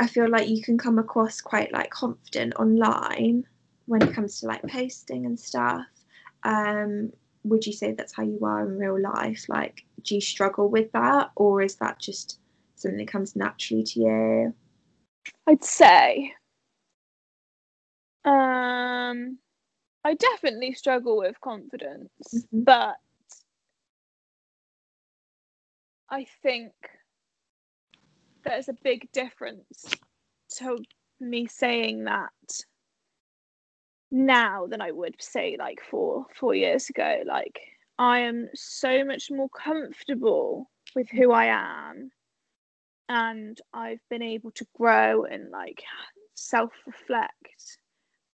I 0.00 0.06
feel 0.06 0.30
like 0.30 0.48
you 0.48 0.62
can 0.62 0.78
come 0.78 0.98
across 0.98 1.42
quite 1.42 1.72
like 1.72 1.90
confident 1.90 2.54
online 2.56 3.46
when 3.86 4.02
it 4.02 4.14
comes 4.14 4.40
to 4.40 4.46
like 4.46 4.62
posting 4.66 5.26
and 5.26 5.38
stuff. 5.38 5.86
Um, 6.42 7.12
would 7.44 7.66
you 7.66 7.72
say 7.74 7.92
that's 7.92 8.14
how 8.14 8.22
you 8.22 8.38
are 8.42 8.66
in 8.66 8.78
real 8.78 8.98
life? 9.00 9.44
Like, 9.48 9.84
do 10.02 10.14
you 10.14 10.20
struggle 10.22 10.70
with 10.70 10.90
that, 10.92 11.30
or 11.36 11.60
is 11.60 11.76
that 11.76 11.98
just 11.98 12.38
something 12.76 12.98
that 12.98 13.08
comes 13.08 13.36
naturally 13.36 13.82
to 13.84 14.00
you? 14.00 14.54
I'd 15.46 15.64
say. 15.64 16.32
Um, 18.24 19.38
I 20.04 20.14
definitely 20.14 20.72
struggle 20.72 21.18
with 21.18 21.40
confidence, 21.40 22.10
Mhm. 22.34 22.64
but 22.64 22.96
I 26.08 26.24
think 26.42 26.72
there's 28.44 28.68
a 28.68 28.72
big 28.82 29.10
difference 29.12 29.94
to 30.56 30.78
me 31.20 31.46
saying 31.46 32.04
that 32.04 32.32
now 34.10 34.66
than 34.66 34.80
I 34.80 34.90
would 34.90 35.20
say 35.20 35.56
like 35.58 35.80
four 35.82 36.26
four 36.34 36.54
years 36.54 36.88
ago. 36.90 37.22
Like 37.26 37.60
I 37.98 38.20
am 38.20 38.48
so 38.54 39.04
much 39.04 39.30
more 39.30 39.48
comfortable 39.50 40.70
with 40.94 41.08
who 41.10 41.30
I 41.32 41.46
am 41.46 42.10
and 43.08 43.60
I've 43.72 44.00
been 44.08 44.22
able 44.22 44.50
to 44.52 44.66
grow 44.74 45.24
and 45.24 45.50
like 45.50 45.82
self-reflect 46.34 47.78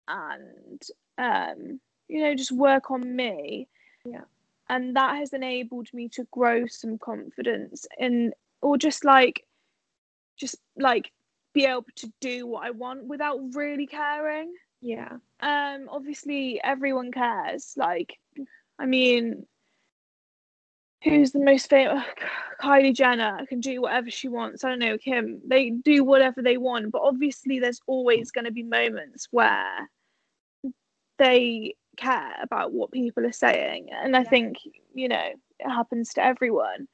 and 0.07 0.81
um 1.17 1.79
you 2.07 2.21
know 2.21 2.35
just 2.35 2.51
work 2.51 2.91
on 2.91 3.15
me. 3.15 3.67
Yeah. 4.05 4.25
and 4.69 4.95
that 4.95 5.17
has 5.17 5.33
enabled 5.33 5.87
me 5.93 6.09
to 6.09 6.27
grow 6.31 6.67
some 6.67 6.97
confidence 6.99 7.87
in 7.97 8.33
or 8.61 8.77
just 8.77 9.03
like 9.03 9.43
just 10.37 10.57
like 10.77 11.11
be 11.53 11.65
able 11.65 11.85
to 11.95 12.11
do 12.19 12.45
what 12.45 12.65
I 12.65 12.71
want 12.71 13.05
without 13.05 13.39
really 13.55 13.87
caring. 13.87 14.53
Yeah. 14.81 15.17
um 15.39 15.87
obviously 15.89 16.61
everyone 16.63 17.11
cares. 17.11 17.73
Like 17.77 18.17
i 18.77 18.85
mean 18.85 19.45
who's 21.03 21.31
the 21.31 21.39
most 21.39 21.69
famous 21.69 22.03
kylie 22.61 22.93
jenner 22.93 23.45
can 23.47 23.59
do 23.59 23.81
whatever 23.81 24.09
she 24.11 24.27
wants. 24.27 24.63
I 24.63 24.69
don't 24.69 24.79
know 24.79 24.97
kim. 24.97 25.41
They 25.47 25.69
do 25.69 26.03
whatever 26.03 26.41
they 26.41 26.57
want. 26.57 26.91
But 26.91 27.03
obviously 27.03 27.59
there's 27.59 27.79
always 27.87 28.31
going 28.31 28.45
to 28.45 28.51
be 28.51 28.63
moments 28.63 29.27
where 29.31 29.89
they 31.17 31.75
care 31.97 32.33
about 32.41 32.71
what 32.73 32.91
people 32.91 33.25
are 33.25 33.31
saying 33.31 33.87
and 33.91 34.15
i 34.15 34.23
Yeah. 34.23 34.29
think 34.29 34.57
you 34.93 35.07
know 35.07 35.29
it 35.59 35.69
happens 35.69 36.13
to 36.13 36.23
everyone 36.23 36.87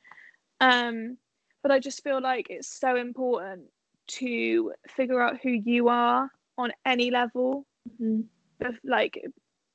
um 0.60 1.18
but 1.64 1.72
i 1.72 1.80
just 1.80 2.04
feel 2.04 2.22
like 2.22 2.48
it's 2.50 2.68
so 2.80 2.96
important 2.96 3.64
to 4.08 4.74
figure 4.88 5.22
out 5.22 5.40
who 5.42 5.50
you 5.50 5.88
are 5.90 6.30
on 6.58 6.72
any 6.86 7.12
level 7.12 7.66
Mhm. 7.90 8.30
bef- 8.62 8.80
like 8.84 9.24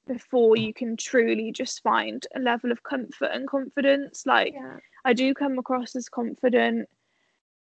before 0.06 0.56
you 0.56 0.72
can 0.72 0.96
truly 0.96 1.52
just 1.52 1.82
find 1.82 2.26
a 2.34 2.40
level 2.40 2.70
of 2.72 2.82
comfort 2.82 3.30
and 3.32 3.48
confidence 3.48 4.24
like 4.26 4.54
Yeah. 4.54 4.78
i 5.04 5.12
do 5.12 5.34
come 5.34 5.58
across 5.58 5.94
as 5.96 6.08
confident 6.08 6.88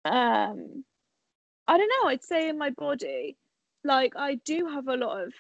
um 0.05 0.83
i 1.67 1.77
don't 1.77 1.89
know 2.01 2.09
i'd 2.09 2.23
say 2.23 2.49
in 2.49 2.57
my 2.57 2.69
body 2.71 3.37
like 3.83 4.13
i 4.15 4.35
do 4.35 4.67
have 4.67 4.87
a 4.87 4.95
lot 4.97 5.21
of 5.23 5.33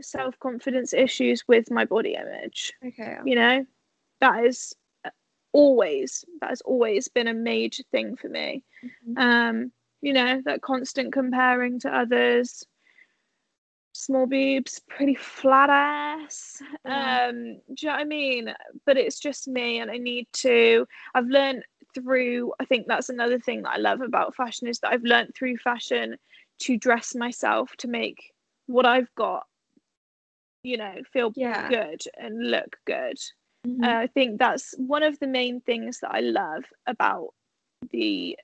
self-confidence 0.00 0.92
issues 0.92 1.44
with 1.48 1.70
my 1.70 1.84
body 1.84 2.14
image 2.14 2.72
Okay. 2.84 3.16
you 3.24 3.34
know 3.36 3.64
that 4.20 4.44
is 4.44 4.74
always 5.52 6.24
that 6.40 6.50
has 6.50 6.60
always 6.62 7.08
been 7.08 7.28
a 7.28 7.34
major 7.34 7.82
thing 7.90 8.16
for 8.16 8.28
me 8.28 8.62
Mhm. 8.82 9.18
um 9.18 9.72
you 10.00 10.12
know 10.12 10.42
that 10.44 10.62
constant 10.62 11.12
comparing 11.12 11.78
to 11.80 11.96
others 11.96 12.64
small 13.92 14.26
boobs 14.26 14.80
pretty 14.88 15.14
flat 15.14 15.70
ass 15.70 16.60
Yeah. 16.84 17.28
um 17.28 17.54
do 17.68 17.74
you 17.82 17.88
know 17.88 17.92
what 17.92 18.00
i 18.00 18.04
mean 18.04 18.54
but 18.84 18.96
it's 18.96 19.20
just 19.20 19.46
me 19.46 19.78
and 19.78 19.90
i 19.90 19.96
need 19.96 20.26
to 20.32 20.86
i've 21.14 21.26
learned 21.28 21.64
through 21.94 22.52
i 22.58 22.64
think 22.64 22.86
that's 22.88 23.08
another 23.08 23.38
thing 23.38 23.62
that 23.62 23.74
i 23.74 23.76
love 23.76 24.00
about 24.00 24.34
fashion 24.34 24.66
is 24.66 24.80
that 24.80 24.90
i've 24.92 25.04
learned 25.04 25.32
through 25.36 25.56
fashion 25.58 26.16
to 26.58 26.76
dress 26.76 27.14
myself 27.14 27.70
to 27.78 27.86
make 27.86 28.32
what 28.66 28.84
i've 28.84 29.14
got 29.14 29.46
you 30.64 30.76
know 30.78 30.94
feel 31.12 31.34
Yeah. 31.36 31.68
good 31.68 32.02
and 32.18 32.50
look 32.50 32.76
good 32.86 33.18
Mhm. 33.66 33.84
uh, 33.84 33.98
I 33.98 34.06
think 34.08 34.38
that's 34.38 34.74
one 34.78 35.02
of 35.04 35.18
the 35.20 35.26
main 35.28 35.60
things 35.62 36.00
that 36.00 36.10
I 36.12 36.20
love 36.20 36.64
about 36.86 37.28
the 37.90 38.38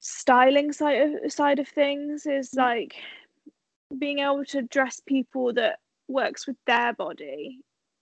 styling 0.00 0.72
side 0.72 1.00
of 1.24 1.32
side 1.32 1.58
of 1.60 1.68
things 1.68 2.26
is 2.26 2.50
Mm. 2.50 2.58
like 2.58 2.96
being 3.98 4.18
able 4.20 4.44
to 4.46 4.62
dress 4.62 5.00
people 5.00 5.52
that 5.54 5.80
works 6.08 6.46
with 6.46 6.56
their 6.66 6.92
body, 6.94 7.60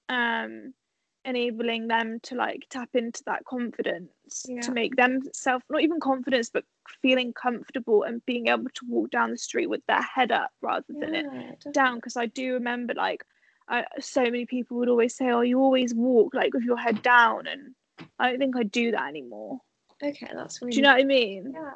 um, 0.09 0.75
enabling 1.25 1.89
them 1.89 2.19
to 2.23 2.35
like 2.35 2.67
tap 2.71 2.89
into 2.95 3.23
that 3.27 3.45
confidence 3.45 4.47
Yeah. 4.49 4.61
to 4.63 4.73
make 4.73 4.97
them 4.97 5.21
self 5.33 5.63
not 5.69 5.83
even 5.83 6.01
confidence 6.01 6.51
but 6.51 6.65
feeling 7.03 7.33
comfortable 7.33 8.05
and 8.05 8.25
being 8.25 8.47
able 8.47 8.71
to 8.75 8.87
walk 8.89 9.11
down 9.11 9.31
the 9.31 9.39
street 9.39 9.69
with 9.69 9.85
their 9.87 10.03
head 10.03 10.33
up 10.33 10.51
rather 10.63 10.87
than 11.01 11.15
it 11.15 11.27
Yeah, 11.27 11.73
down 11.73 11.97
because 11.97 12.17
I 12.17 12.27
do 12.27 12.55
remember 12.55 12.95
like 12.95 13.25
I, 13.69 13.85
so 14.01 14.23
many 14.23 14.47
people 14.47 14.79
would 14.79 14.89
always 14.89 15.15
say, 15.15 15.31
"Oh, 15.31 15.43
you 15.43 15.61
always 15.61 15.95
walk 15.95 16.35
like 16.35 16.53
with 16.53 16.65
your 16.65 16.77
head 16.77 17.03
down," 17.03 17.47
and 17.47 17.75
I 18.19 18.31
don't 18.31 18.39
think 18.39 18.57
I 18.57 18.65
do 18.65 18.91
that 18.91 19.09
anymore. 19.09 19.61
Okay, 20.03 20.29
that's 20.35 20.61
really 20.61 20.73
Do 20.73 20.77
you 20.77 20.83
know 20.83 20.93
what 20.93 21.01
I 21.01 21.05
mean? 21.05 21.55
Yeah. 21.55 21.73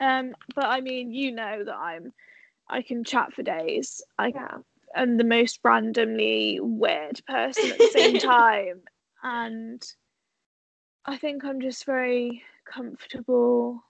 Um, 0.00 0.34
but 0.54 0.66
I 0.66 0.80
mean, 0.80 1.12
you 1.12 1.32
know 1.32 1.64
that 1.64 1.74
I'm, 1.74 2.12
I 2.68 2.82
can 2.82 3.02
chat 3.02 3.32
for 3.32 3.42
days. 3.42 4.02
I 4.18 4.30
Yeah. 4.30 4.58
Am 4.94 5.16
the 5.16 5.24
most 5.24 5.60
randomly 5.64 6.58
weird 6.60 7.20
person 7.26 7.72
at 7.72 7.78
the 7.78 7.84
same 7.86 8.18
time, 8.18 8.82
and 9.22 9.82
I 11.04 11.16
think 11.16 11.44
I'm 11.44 11.60
just 11.60 11.84
very 11.86 12.42
comfortable. 12.70 13.82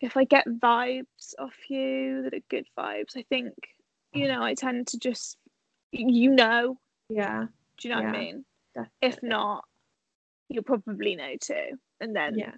If 0.00 0.16
I 0.16 0.24
get 0.24 0.46
vibes 0.46 1.34
off 1.38 1.54
you 1.68 2.22
that 2.22 2.34
are 2.34 2.44
good 2.48 2.66
vibes, 2.78 3.16
I 3.16 3.24
think 3.28 3.54
you 4.12 4.28
know 4.28 4.42
I 4.42 4.54
tend 4.54 4.86
to 4.88 4.98
just 4.98 5.36
you 5.92 6.30
know 6.30 6.78
Yeah. 7.08 7.46
Do 7.78 7.88
you 7.88 7.94
know 7.94 8.00
what 8.00 8.08
I 8.08 8.12
Yeah, 8.12 8.24
mean? 8.24 8.44
If 9.00 9.22
not, 9.22 9.64
you'll 10.48 10.62
probably 10.64 11.16
know 11.16 11.34
too. 11.40 11.78
And 12.00 12.14
then 12.14 12.36
Yeah. 12.38 12.52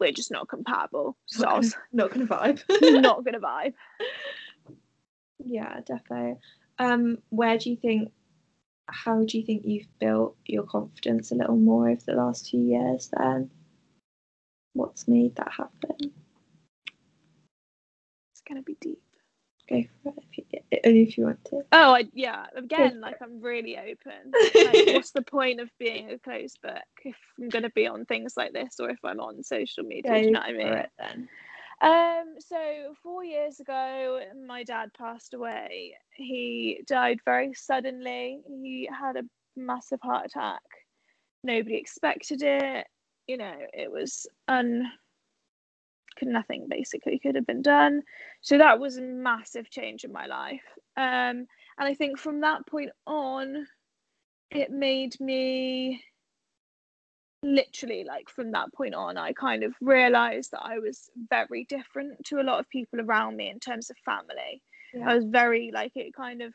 we're 0.00 0.12
just 0.12 0.30
not 0.30 0.48
compatible. 0.48 1.16
So 1.26 1.44
Not 1.44 1.52
I 1.52 1.60
gonna, 1.60 1.72
not 1.92 2.10
gonna 2.12 2.26
vibe. 2.26 2.62
not 3.02 3.24
gonna 3.24 3.40
vibe. 3.40 3.74
Yeah, 5.44 5.80
defo. 5.80 6.38
Um, 6.82 7.18
where 7.28 7.58
do 7.58 7.70
you 7.70 7.76
think? 7.76 8.10
How 8.88 9.22
do 9.22 9.38
you 9.38 9.46
think 9.46 9.62
you've 9.64 9.86
built 10.00 10.36
your 10.44 10.64
confidence 10.64 11.30
a 11.30 11.36
little 11.36 11.56
more 11.56 11.88
over 11.88 12.00
the 12.04 12.14
last 12.14 12.50
few 12.50 12.60
years? 12.60 13.08
Then, 13.16 13.50
what's 14.72 15.06
made 15.06 15.36
that 15.36 15.52
happen? 15.52 16.12
It's 18.32 18.42
gonna 18.46 18.62
be 18.62 18.76
deep. 18.80 19.00
Go 19.70 19.84
for 20.02 20.08
it, 20.08 20.24
if 20.32 20.38
you, 20.38 20.80
only 20.84 21.02
if 21.02 21.16
you 21.16 21.24
want 21.26 21.44
to. 21.46 21.62
Oh, 21.70 21.94
I, 21.94 22.08
yeah. 22.12 22.46
Again, 22.56 23.00
like 23.00 23.18
I'm 23.22 23.40
really 23.40 23.78
open. 23.78 24.32
Like, 24.64 24.86
what's 24.94 25.12
the 25.12 25.22
point 25.22 25.60
of 25.60 25.70
being 25.78 26.10
a 26.10 26.18
closed 26.18 26.60
book 26.62 26.82
if 27.04 27.16
I'm 27.38 27.48
gonna 27.48 27.70
be 27.70 27.86
on 27.86 28.06
things 28.06 28.36
like 28.36 28.52
this 28.52 28.80
or 28.80 28.90
if 28.90 28.98
I'm 29.04 29.20
on 29.20 29.44
social 29.44 29.84
media? 29.84 30.18
do 30.20 30.26
you 30.26 30.30
know 30.32 30.40
what 30.40 30.48
I 30.48 30.52
mean? 30.52 30.72
it 30.72 30.90
then. 30.98 31.28
Um, 31.82 32.34
so 32.38 32.94
four 33.02 33.24
years 33.24 33.58
ago, 33.58 34.20
my 34.46 34.62
dad 34.62 34.90
passed 34.96 35.34
away. 35.34 35.96
He 36.14 36.82
died 36.86 37.18
very 37.24 37.52
suddenly. 37.54 38.40
He 38.46 38.88
had 38.96 39.16
a 39.16 39.24
massive 39.56 39.98
heart 40.00 40.26
attack. 40.26 40.62
Nobody 41.42 41.76
expected 41.76 42.42
it. 42.42 42.86
You 43.26 43.36
know, 43.36 43.54
it 43.72 43.90
was 43.90 44.28
un. 44.46 44.84
Could 46.18 46.28
nothing 46.28 46.66
basically 46.70 47.18
could 47.18 47.34
have 47.34 47.46
been 47.46 47.62
done. 47.62 48.02
So 48.42 48.58
that 48.58 48.78
was 48.78 48.98
a 48.98 49.02
massive 49.02 49.68
change 49.68 50.04
in 50.04 50.12
my 50.12 50.26
life. 50.26 50.62
Um, 50.96 51.46
and 51.78 51.88
I 51.88 51.94
think 51.94 52.18
from 52.18 52.42
that 52.42 52.66
point 52.66 52.90
on, 53.06 53.66
it 54.50 54.70
made 54.70 55.18
me 55.18 56.00
literally 57.42 58.04
like 58.04 58.28
from 58.28 58.52
that 58.52 58.72
point 58.72 58.94
on 58.94 59.16
i 59.16 59.32
kind 59.32 59.64
of 59.64 59.74
realized 59.80 60.52
that 60.52 60.62
i 60.62 60.78
was 60.78 61.10
very 61.28 61.64
different 61.64 62.24
to 62.24 62.40
a 62.40 62.42
lot 62.42 62.60
of 62.60 62.68
people 62.68 63.00
around 63.00 63.36
me 63.36 63.50
in 63.50 63.58
terms 63.58 63.90
of 63.90 63.96
family. 64.04 64.62
I 65.04 65.14
was 65.14 65.24
very 65.24 65.70
like 65.72 65.92
it 65.96 66.14
kind 66.14 66.42
of 66.42 66.52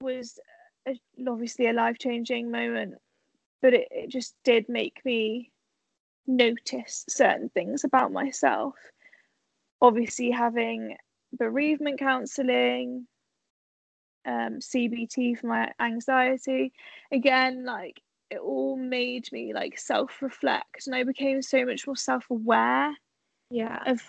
was 0.00 0.38
a, 0.86 1.00
obviously 1.26 1.66
a 1.66 1.72
life 1.72 1.98
changing 1.98 2.50
moment 2.50 2.94
but 3.62 3.74
it, 3.74 3.88
it 3.90 4.10
just 4.10 4.34
did 4.44 4.68
make 4.68 5.04
me 5.04 5.50
notice 6.26 7.04
certain 7.08 7.48
things 7.48 7.84
about 7.84 8.12
myself. 8.12 8.74
Obviously 9.80 10.30
having 10.30 10.96
bereavement 11.32 11.98
counseling 11.98 13.06
um, 14.26 14.58
CBT 14.60 15.38
for 15.38 15.46
my 15.46 15.72
anxiety. 15.80 16.72
Again, 17.12 17.64
like 17.64 18.00
it 18.30 18.38
all 18.38 18.76
made 18.76 19.30
me 19.32 19.52
like 19.54 19.78
self-reflect, 19.78 20.86
and 20.86 20.94
I 20.94 21.04
became 21.04 21.42
so 21.42 21.64
much 21.64 21.86
more 21.86 21.96
self-aware 21.96 22.94
Yeah. 23.50 23.82
of 23.86 24.00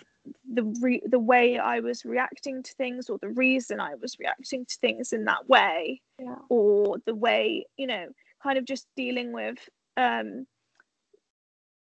the 0.52 0.64
re- 0.80 1.02
the 1.06 1.18
way 1.18 1.58
I 1.58 1.80
was 1.80 2.04
reacting 2.04 2.62
to 2.62 2.74
things, 2.74 3.08
or 3.08 3.18
the 3.18 3.30
reason 3.30 3.80
I 3.80 3.94
was 3.94 4.18
reacting 4.18 4.66
to 4.66 4.76
things 4.80 5.12
in 5.12 5.24
that 5.24 5.48
way, 5.48 6.02
Yeah. 6.18 6.38
or 6.48 6.98
the 7.06 7.14
way 7.14 7.66
you 7.76 7.86
know, 7.86 8.08
kind 8.42 8.58
of 8.58 8.64
just 8.64 8.86
dealing 8.96 9.32
with 9.32 9.58
um, 9.96 10.46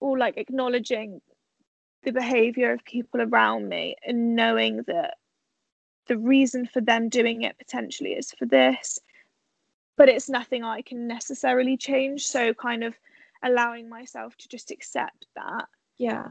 or 0.00 0.18
like 0.18 0.37
acknowledging 0.37 1.20
the 2.04 2.12
behavior 2.12 2.72
of 2.72 2.85
people 2.85 3.20
around 3.20 3.68
me 3.68 3.96
and 4.07 4.37
knowing 4.37 4.83
that 4.87 5.14
the 6.07 6.16
reason 6.16 6.66
for 6.66 6.81
them 6.81 7.09
doing 7.09 7.42
it 7.42 7.59
potentially 7.59 8.12
is 8.12 8.31
for 8.33 8.46
this 8.46 8.98
but 9.98 10.08
it's 10.08 10.28
nothing 10.30 10.64
i 10.64 10.80
can 10.82 11.06
necessarily 11.06 11.76
change. 11.76 12.26
So 12.26 12.54
kind 12.54 12.82
of 12.84 12.94
allowing 13.42 13.88
myself 13.88 14.37
to 14.38 14.48
just 14.48 14.70
accept 14.70 15.26
that. 15.37 15.66
Yeah. 15.98 16.28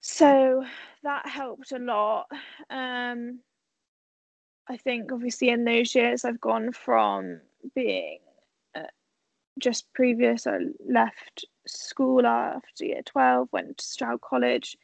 so 0.00 0.64
that 1.02 1.26
helped 1.26 1.72
a 1.72 1.78
lot. 1.78 2.26
Um 2.70 3.40
i 4.68 4.76
think 4.76 5.10
obviously 5.12 5.48
in 5.48 5.64
those 5.64 5.92
years 5.94 6.24
i've 6.24 6.40
gone 6.40 6.70
from 6.72 7.40
being 7.74 8.20
uh, 8.76 8.82
just 9.58 9.92
previous 9.92 10.46
i 10.46 10.58
left 10.88 11.44
school 11.66 12.24
after 12.26 12.84
year 12.84 13.02
12 13.04 13.48
went 13.52 13.78
to 13.78 13.84
stroud 13.84 14.20
college. 14.20 14.76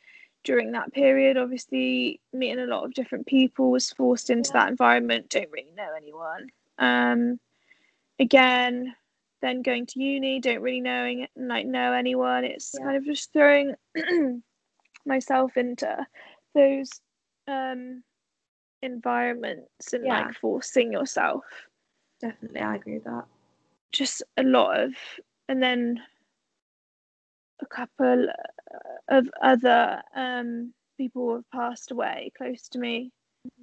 During 0.45 0.73
that 0.73 0.93
period 0.93 1.37
obviously 1.37 2.21
meeting 2.33 2.59
a 2.65 2.67
lot 2.75 2.85
of 2.85 2.95
different 2.95 3.27
people 3.27 3.71
was 3.71 3.91
forced 3.93 4.31
into 4.31 4.51
Yeah. 4.51 4.61
that 4.61 4.71
environment. 4.71 5.29
Don't 5.31 5.51
really 5.53 5.73
know 5.77 5.93
anyone. 5.97 6.49
Um 6.79 7.39
again 8.19 8.95
then 9.43 9.63
going 9.63 9.87
to 9.87 10.01
uni 10.03 10.41
don't 10.41 10.61
really 10.63 10.81
knowing 10.81 11.27
like 11.37 11.67
know 11.67 11.93
anyone 11.93 12.45
it's 12.45 12.79
Yeah. 12.79 12.85
kind 12.85 12.97
of 12.97 13.05
just 13.05 13.33
throwing 13.33 13.75
myself 15.07 15.57
into 15.57 16.07
those 16.55 17.01
um 17.49 18.03
environments 18.83 19.93
and 19.93 20.05
Yeah. 20.05 20.09
like 20.09 20.33
forcing 20.33 20.93
yourself 20.93 21.45
Definitely, 22.21 22.61
I 22.61 22.77
agree 22.77 22.95
with 22.95 23.05
that. 23.05 23.25
just 23.93 24.23
a 24.37 24.43
lot 24.43 24.79
of 24.81 24.93
and 25.49 25.63
then 25.63 26.01
a 27.61 27.67
couple 27.67 28.27
of 29.09 29.29
other 29.43 30.03
um 30.15 30.73
people 30.97 31.35
have 31.35 31.51
passed 31.51 31.91
away 31.91 32.31
close 32.37 32.69
to 32.69 32.79
me 32.79 33.11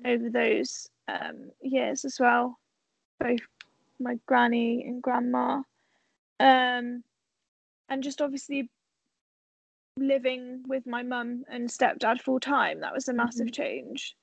over 0.05 0.29
those 0.29 0.87
um 1.07 1.51
years 1.61 2.05
as 2.05 2.17
well 2.19 2.57
both 3.19 3.39
my 3.99 4.19
granny 4.25 4.83
and 4.85 5.01
grandma. 5.01 5.61
Um 6.39 7.03
and 7.89 8.03
just 8.03 8.21
obviously 8.21 8.69
living 9.97 10.63
with 10.67 10.85
my 10.85 11.03
mum 11.03 11.43
and 11.49 11.69
stepdad 11.69 12.21
full 12.21 12.39
time 12.39 12.81
that 12.81 12.93
was 12.93 13.07
a 13.07 13.13
massive 13.13 13.47
Mhm. 13.47 13.53
change. 13.53 14.15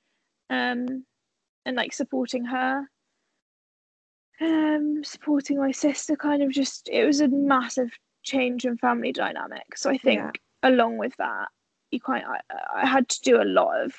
Um 0.49 1.05
and 1.65 1.75
like 1.75 1.93
supporting 1.93 2.45
her 2.45 2.87
um 4.41 5.03
supporting 5.03 5.57
my 5.57 5.71
sister 5.71 6.15
kind 6.15 6.43
of 6.43 6.51
just 6.51 6.89
it 6.91 7.05
was 7.05 7.21
a 7.21 7.27
massive 7.27 7.91
change 8.23 8.65
in 8.65 8.77
family 8.77 9.11
dynamic. 9.11 9.77
So 9.77 9.89
i 9.89 9.97
think 9.97 10.19
Yeah. 10.63 10.69
along 10.69 10.97
with 10.97 11.15
that 11.17 11.49
you 11.91 11.99
kind 11.99 12.23
I, 12.25 12.39
I 12.73 12.85
had 12.87 13.07
to 13.09 13.21
do 13.21 13.41
a 13.41 13.43
lot 13.45 13.81
of 13.81 13.95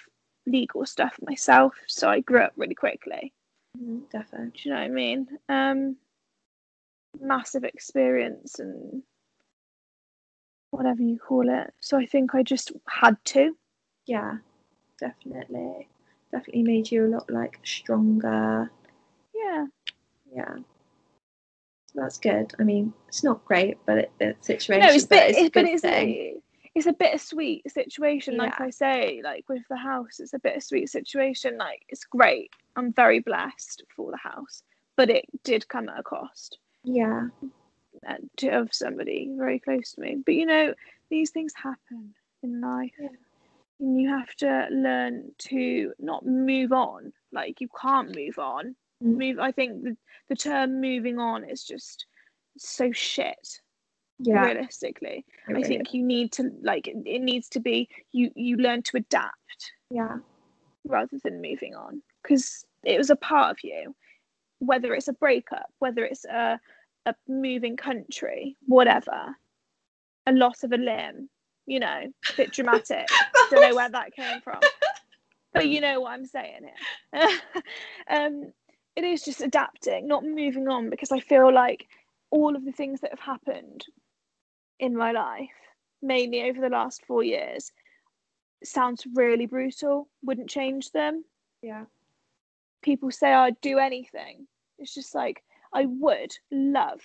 legal 0.47 0.85
stuff 0.87 1.19
myself. 1.23 1.75
So 1.87 2.09
i 2.11 2.21
grew 2.21 2.41
up 2.43 2.53
really 2.57 2.75
quickly 2.75 3.33
Mhm, 3.77 4.09
Definitely. 4.11 4.51
do 4.51 4.69
you 4.69 4.75
know 4.75 4.81
what 4.81 4.85
i 4.85 4.89
mean 4.89 5.27
um 5.49 5.97
massive 7.21 7.65
experience 7.65 8.59
and 8.59 9.03
whatever 10.71 11.03
you 11.03 11.19
call 11.19 11.49
it 11.49 11.73
so 11.81 11.97
i 11.99 12.07
think 12.07 12.35
i 12.35 12.43
just 12.43 12.73
had 12.89 13.17
to 13.25 13.57
Yeah. 14.07 14.39
Definitely. 15.01 15.89
Definitely 16.31 16.63
made 16.63 16.91
you 16.91 17.07
a 17.07 17.09
lot 17.09 17.31
like 17.31 17.59
stronger. 17.65 18.71
yeah 19.35 19.67
Yeah. 20.35 20.57
That's 21.95 22.19
good. 22.19 22.53
I 22.59 22.65
mean, 22.65 22.93
it's 23.09 23.23
not 23.23 23.45
great, 23.45 23.79
but 23.87 23.99
it, 23.99 24.13
the 24.19 24.35
situation, 24.41 24.87
no 24.89 24.93
it's, 24.95 25.07
but 25.07 25.19
it's 25.31 25.39
it's 25.39 25.51
but 25.55 25.65
good 25.65 25.69
it's 25.71 26.44
it's 26.75 26.87
a 26.87 26.93
bittersweet 26.93 27.71
situation 27.71 28.37
like 28.37 28.55
Yeah. 28.59 28.67
i 28.67 28.71
say 28.71 29.21
like 29.23 29.45
with 29.49 29.63
the 29.69 29.77
house 29.77 30.21
it's 30.21 30.33
a 30.35 30.39
bittersweet 30.39 30.89
situation 30.91 31.57
like 31.57 31.83
it's 31.89 32.05
great 32.05 32.51
i'm 32.77 32.93
very 32.93 33.21
blessed 33.21 33.83
for 33.95 34.11
the 34.11 34.17
house 34.17 34.63
but 34.97 35.11
it 35.11 35.25
did 35.45 35.69
come 35.69 35.89
at 35.89 35.99
a 35.99 36.03
cost 36.03 36.59
Yeah. 36.83 37.29
uh, 38.09 38.15
to, 38.39 38.49
of 38.49 38.75
somebody 38.75 39.31
very 39.37 39.59
close 39.59 39.93
to 39.93 40.01
me 40.01 40.17
but 40.25 40.35
you 40.35 40.47
know 40.47 40.75
these 41.11 41.31
things 41.31 41.53
happen 41.55 42.15
in 42.43 42.61
life 42.61 42.93
Yeah. 42.99 43.09
and 43.81 44.01
you 44.01 44.09
have 44.09 44.35
to 44.37 44.69
learn 44.71 45.31
to 45.51 45.93
not 45.99 46.27
move 46.27 46.73
on 46.73 47.13
like 47.33 47.61
you 47.61 47.69
can't 47.81 48.15
move 48.15 48.39
on 48.39 48.75
Mm. 49.03 49.17
move 49.19 49.39
i 49.41 49.51
think 49.51 49.83
the, 49.83 49.97
the 50.29 50.37
term 50.37 50.81
moving 50.81 51.19
on 51.19 51.43
is 51.43 51.65
just 51.65 52.07
so 52.57 52.93
shit 52.93 53.61
Yeah. 54.21 54.45
realistically 54.45 55.25
it 55.27 55.51
i 55.51 55.53
really 55.53 55.65
think 55.65 55.93
you 55.93 56.03
need 56.03 56.31
to 56.33 56.51
like 56.63 56.87
it 56.87 56.97
it 57.05 57.21
needs 57.21 57.49
to 57.51 57.61
be 57.61 57.89
you 58.13 58.31
you 58.37 58.57
learn 58.57 58.83
to 58.85 58.97
adapt. 58.97 59.73
Yeah. 59.91 60.19
rather 60.87 61.19
than 61.23 61.43
moving 61.43 61.75
on 61.75 62.01
because 62.23 62.65
it 62.85 62.97
was 62.97 63.11
a 63.11 63.17
part 63.17 63.51
of 63.51 63.59
you 63.65 63.95
whether 64.61 64.95
it's 64.95 65.09
a 65.09 65.13
breakup 65.13 65.67
whether 65.79 66.05
it's 66.05 66.25
a, 66.25 66.61
a 67.07 67.15
moving 67.29 67.77
country 67.77 68.57
whatever 68.67 69.37
a 70.27 70.33
loss 70.33 70.63
of 70.63 70.73
a 70.73 70.77
limb 70.77 71.29
you 71.67 71.81
know 71.81 72.03
a 72.31 72.37
bit 72.37 72.53
dramatic 72.53 73.07
don't 73.51 73.69
know 73.69 73.75
where 73.75 73.91
that 73.91 74.15
came 74.15 74.41
from 74.41 74.61
but 75.53 75.69
you 75.69 75.81
know 75.81 76.01
what 76.01 76.13
i'm 76.13 76.27
saying 76.27 76.69
here 77.13 77.29
um 78.11 78.53
it 78.97 79.05
is 79.05 79.23
just 79.23 79.41
adapting 79.41 80.07
not 80.07 80.25
moving 80.25 80.69
on 80.69 80.89
because 80.89 81.11
i 81.11 81.19
feel 81.19 81.53
like 81.53 81.87
all 82.31 82.57
of 82.57 82.65
the 82.65 82.73
things 82.73 83.01
that 83.01 83.11
have 83.11 83.21
happened 83.21 83.85
in 84.79 84.97
my 84.97 85.13
life 85.13 85.51
mainly 86.03 86.43
over 86.43 86.61
the 86.61 86.69
last 86.69 87.05
four 87.07 87.23
years 87.23 87.73
sounds 88.63 89.07
really 89.15 89.47
brutal 89.47 90.09
wouldn't 90.23 90.49
change 90.49 90.91
them 90.93 91.25
Yeah. 91.63 91.85
people 92.83 93.11
say 93.11 93.33
i'd 93.33 93.61
do 93.61 93.79
anything 93.79 94.47
it's 94.79 94.95
just 94.95 95.15
like 95.15 95.43
i 95.73 95.85
would 95.87 96.37
love 96.51 97.01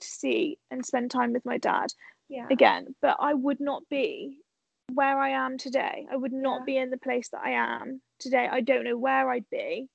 to 0.00 0.06
see 0.06 0.58
and 0.70 0.84
spend 0.84 1.10
time 1.10 1.32
with 1.32 1.44
my 1.44 1.58
dad 1.58 1.92
Yeah. 2.28 2.46
again 2.50 2.94
but 3.00 3.16
i 3.20 3.32
would 3.34 3.60
not 3.60 3.88
be 3.88 4.38
where 4.92 5.18
i 5.18 5.30
am 5.30 5.56
today 5.56 6.06
i 6.10 6.16
would 6.16 6.32
not 6.32 6.60
Yeah. 6.60 6.64
be 6.64 6.76
in 6.78 6.90
the 6.90 6.98
place 6.98 7.28
that 7.30 7.42
i 7.44 7.50
am 7.50 8.00
today 8.18 8.48
i 8.50 8.60
don't 8.60 8.84
know 8.84 8.98
where 8.98 9.30
i'd 9.30 9.48
be 9.50 9.88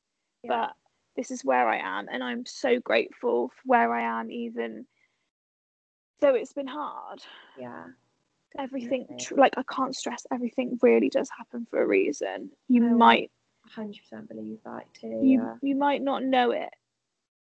Yeah. 0.43 0.49
but 0.49 0.73
this 1.15 1.31
is 1.31 1.43
where 1.45 1.67
i 1.67 1.77
am 1.77 2.07
and 2.11 2.23
i'm 2.23 2.45
so 2.45 2.79
grateful 2.79 3.49
for 3.49 3.61
where 3.65 3.93
i 3.93 4.19
am 4.19 4.31
even 4.31 4.87
though 6.21 6.35
it's 6.35 6.53
been 6.53 6.67
hard 6.67 7.21
Yeah. 7.57 7.85
everything 8.57 9.07
tr- 9.19 9.35
like 9.35 9.53
i 9.57 9.63
can't 9.63 9.95
stress 9.95 10.25
everything 10.31 10.77
really 10.81 11.09
does 11.09 11.29
happen 11.35 11.65
for 11.69 11.81
a 11.81 11.87
reason 11.87 12.49
you 12.67 12.85
I 12.85 12.91
might 12.91 13.31
100% 13.75 14.27
believe 14.27 14.59
that 14.65 14.85
too. 14.93 15.07
you 15.07 15.39
yeah. 15.41 15.55
you 15.61 15.75
might 15.75 16.01
not 16.01 16.23
know 16.23 16.51
it 16.51 16.73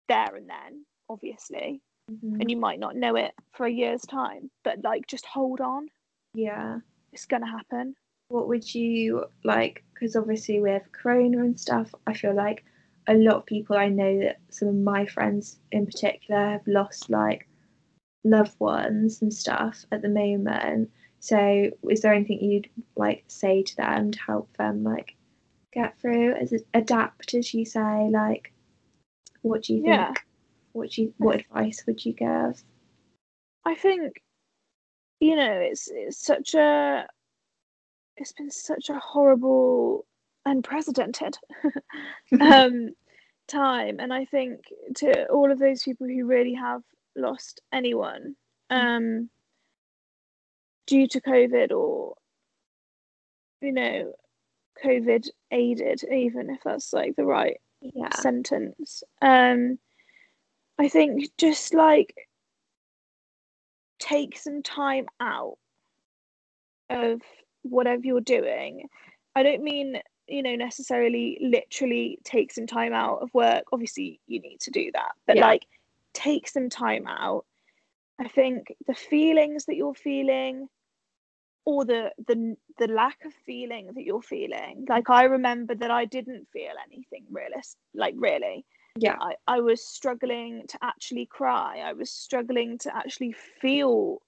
there 0.08 0.34
and 0.36 0.48
then 0.48 0.84
obviously 1.08 1.80
Mhm. 2.10 2.40
and 2.40 2.50
you 2.50 2.56
might 2.56 2.78
not 2.78 2.96
know 2.96 3.16
it 3.16 3.32
for 3.52 3.66
a 3.66 3.70
year's 3.70 4.00
time 4.02 4.50
but 4.64 4.82
like 4.82 5.06
just 5.06 5.26
hold 5.26 5.60
on 5.60 5.88
Yeah. 6.34 6.80
it's 7.12 7.26
gonna 7.26 7.46
happen 7.50 7.94
What 8.28 8.48
would 8.48 8.74
you 8.74 9.24
like? 9.44 9.82
Because 9.94 10.14
obviously 10.14 10.60
with 10.60 10.82
Corona 10.92 11.38
and 11.44 11.58
stuff, 11.58 11.94
I 12.06 12.12
feel 12.12 12.34
like 12.34 12.62
a 13.06 13.14
lot 13.14 13.36
of 13.36 13.46
people 13.46 13.74
I 13.76 13.88
know 13.88 14.18
that 14.20 14.36
some 14.50 14.68
of 14.68 14.74
my 14.74 15.06
friends 15.06 15.58
in 15.72 15.86
particular 15.86 16.38
have 16.50 16.66
lost 16.66 17.08
like 17.08 17.47
loved 18.24 18.58
ones 18.58 19.22
and 19.22 19.32
stuff 19.32 19.84
at 19.92 20.02
the 20.02 20.08
moment. 20.08 20.90
So, 21.20 21.70
is 21.88 22.00
there 22.00 22.14
anything 22.14 22.42
you'd 22.42 22.70
like 22.96 23.24
say 23.28 23.62
to 23.62 23.76
them 23.76 24.12
to 24.12 24.18
help 24.20 24.56
them 24.56 24.84
like 24.84 25.16
get 25.72 25.98
through? 26.00 26.34
As 26.34 26.52
adapt, 26.74 27.34
as 27.34 27.52
you 27.54 27.64
say, 27.64 28.08
like 28.10 28.52
what 29.42 29.62
do 29.62 29.74
you 29.74 29.82
think? 29.82 29.94
Yeah. 29.94 30.12
What 30.72 30.90
do 30.90 31.02
you, 31.02 31.14
what 31.16 31.40
advice 31.40 31.84
would 31.86 32.04
you 32.04 32.12
give? 32.12 32.62
i 33.68 33.74
think 33.74 34.22
you 35.20 35.36
know 35.36 35.52
it's 35.52 35.88
it's 35.92 36.24
such 36.24 36.54
a 36.54 37.06
it's 38.16 38.32
been 38.32 38.50
such 38.50 38.88
a 38.88 38.98
horrible 38.98 40.06
unprecedented 40.46 41.36
um 42.40 42.90
time 43.46 43.98
and 43.98 44.12
i 44.12 44.24
think 44.24 44.60
to 44.94 45.26
all 45.28 45.52
of 45.52 45.58
those 45.58 45.82
people 45.82 46.06
who 46.06 46.26
really 46.26 46.54
have 46.54 46.82
lost 47.18 47.60
anyone 47.72 48.34
um 48.70 49.28
due 50.86 51.06
to 51.06 51.20
covid 51.20 51.72
or 51.72 52.14
you 53.60 53.72
know 53.72 54.12
covid 54.84 55.28
aided 55.50 56.02
even 56.12 56.50
if 56.50 56.60
that's 56.64 56.92
like 56.92 57.16
the 57.16 57.24
right 57.24 57.60
Yeah. 57.80 58.10
sentence. 58.10 59.02
Um, 59.22 59.78
I 60.78 60.88
think 60.88 61.30
just 61.38 61.74
like 61.74 62.28
take 63.98 64.38
some 64.38 64.62
time 64.62 65.06
out 65.20 65.58
of 66.90 67.20
whatever 67.62 68.02
you're 68.04 68.20
doing. 68.20 68.88
I 69.34 69.42
don't 69.42 69.62
mean, 69.62 70.00
you 70.28 70.42
know, 70.42 70.54
necessarily 70.54 71.38
literally 71.40 72.18
take 72.24 72.52
some 72.52 72.66
time 72.66 72.92
out 72.92 73.22
of 73.22 73.32
work. 73.34 73.64
Obviously, 73.72 74.20
you 74.26 74.40
need 74.40 74.60
to 74.60 74.70
do 74.70 74.90
that, 74.92 75.12
but 75.26 75.36
Yeah. 75.36 75.46
like 75.46 75.66
take 76.18 76.48
some 76.48 76.68
time 76.68 77.06
out. 77.06 77.44
I 78.20 78.28
think 78.28 78.74
the 78.86 78.94
feelings 78.94 79.66
that 79.66 79.76
you're 79.76 79.94
feeling 79.94 80.68
or 81.64 81.84
the 81.84 82.10
the 82.26 82.56
the 82.78 82.88
lack 82.88 83.18
of 83.24 83.32
feeling 83.46 83.90
that 83.94 84.04
you're 84.04 84.22
feeling. 84.22 84.86
Like 84.88 85.08
I 85.10 85.24
remember 85.24 85.74
that 85.76 85.90
I 85.90 86.04
didn't 86.04 86.48
feel 86.52 86.72
anything 86.86 87.24
realist 87.30 87.76
like 87.94 88.14
really. 88.16 88.64
Yeah. 88.96 89.16
I, 89.20 89.34
I 89.46 89.60
was 89.60 89.86
struggling 89.86 90.64
to 90.68 90.78
actually 90.82 91.26
cry. 91.26 91.82
I 91.84 91.92
was 91.92 92.10
struggling 92.10 92.78
to 92.78 92.96
actually 92.96 93.32
feel 93.60 94.20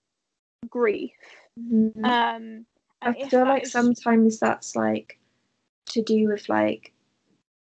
grief. 0.68 1.10
Mhm. 1.58 2.04
Um, 2.04 2.66
I 3.02 3.28
feel 3.28 3.44
like 3.44 3.64
is- 3.64 3.72
sometimes 3.72 4.38
that's 4.38 4.76
like 4.76 5.18
to 5.86 6.02
do 6.02 6.28
with 6.28 6.48
like 6.48 6.92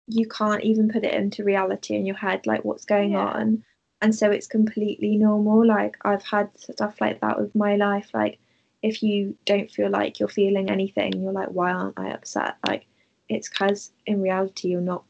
you 0.06 0.28
can't 0.28 0.62
even 0.62 0.88
put 0.88 1.04
it 1.04 1.14
into 1.14 1.44
reality 1.44 1.94
in 1.94 2.06
your 2.06 2.16
head, 2.16 2.46
like 2.46 2.64
what's 2.64 2.84
going 2.84 3.12
Yeah. 3.12 3.26
on. 3.26 3.64
And 4.02 4.12
so 4.14 4.30
it's 4.30 4.48
completely 4.48 5.16
normal. 5.16 5.64
Like 5.64 5.96
I've 6.04 6.24
had 6.24 6.50
stuff 6.58 7.00
like 7.00 7.20
that 7.20 7.40
with 7.40 7.54
my 7.54 7.76
life. 7.76 8.10
Like 8.12 8.38
if 8.82 9.00
you 9.02 9.36
don't 9.44 9.70
feel 9.70 9.88
like 9.90 10.18
you're 10.18 10.28
feeling 10.28 10.68
anything, 10.68 11.22
you're 11.22 11.32
like, 11.32 11.50
why 11.50 11.70
aren't 11.72 11.98
I 11.98 12.10
upset? 12.10 12.56
Like 12.66 12.84
it's 13.28 13.48
because 13.48 13.92
in 14.04 14.20
reality 14.20 14.68
you're 14.68 14.80
not 14.80 15.04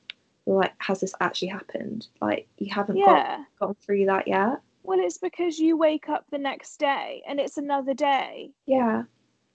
you're 0.46 0.57
like, 0.57 0.74
has 0.78 1.00
this 1.00 1.14
actually 1.20 1.48
happened? 1.48 2.07
Like 2.20 2.46
you 2.59 2.72
haven't 2.72 3.00
got 3.00 3.40
gone 3.59 3.76
through 3.83 4.07
that 4.07 4.28
yet. 4.28 4.61
Well, 4.83 4.98
it's 5.00 5.18
because 5.18 5.59
you 5.59 5.76
wake 5.78 6.09
up 6.11 6.26
the 6.31 6.38
next 6.38 6.76
day 6.78 7.22
and 7.26 7.40
it's 7.40 7.57
another 7.57 7.94
day. 7.94 8.50
Yeah. 8.66 9.05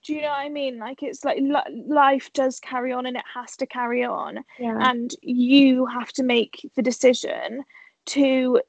Do 0.04 0.13
you 0.13 0.21
know 0.21 0.30
what 0.30 0.39
I 0.39 0.50
mean? 0.50 0.80
Like 0.80 1.04
it's 1.04 1.23
like 1.26 1.38
li- 1.39 1.84
life 1.86 2.32
does 2.34 2.60
carry 2.60 2.91
on 2.93 3.06
and 3.06 3.17
it 3.17 3.23
has 3.34 3.56
to 3.58 3.67
carry 3.67 4.04
on, 4.04 4.43
Yeah. 4.58 4.78
and 4.89 5.13
you 5.21 5.86
have 5.86 6.12
to 6.13 6.23
make 6.23 6.67
the 6.76 6.82
decision 6.82 7.63
to 8.06 8.62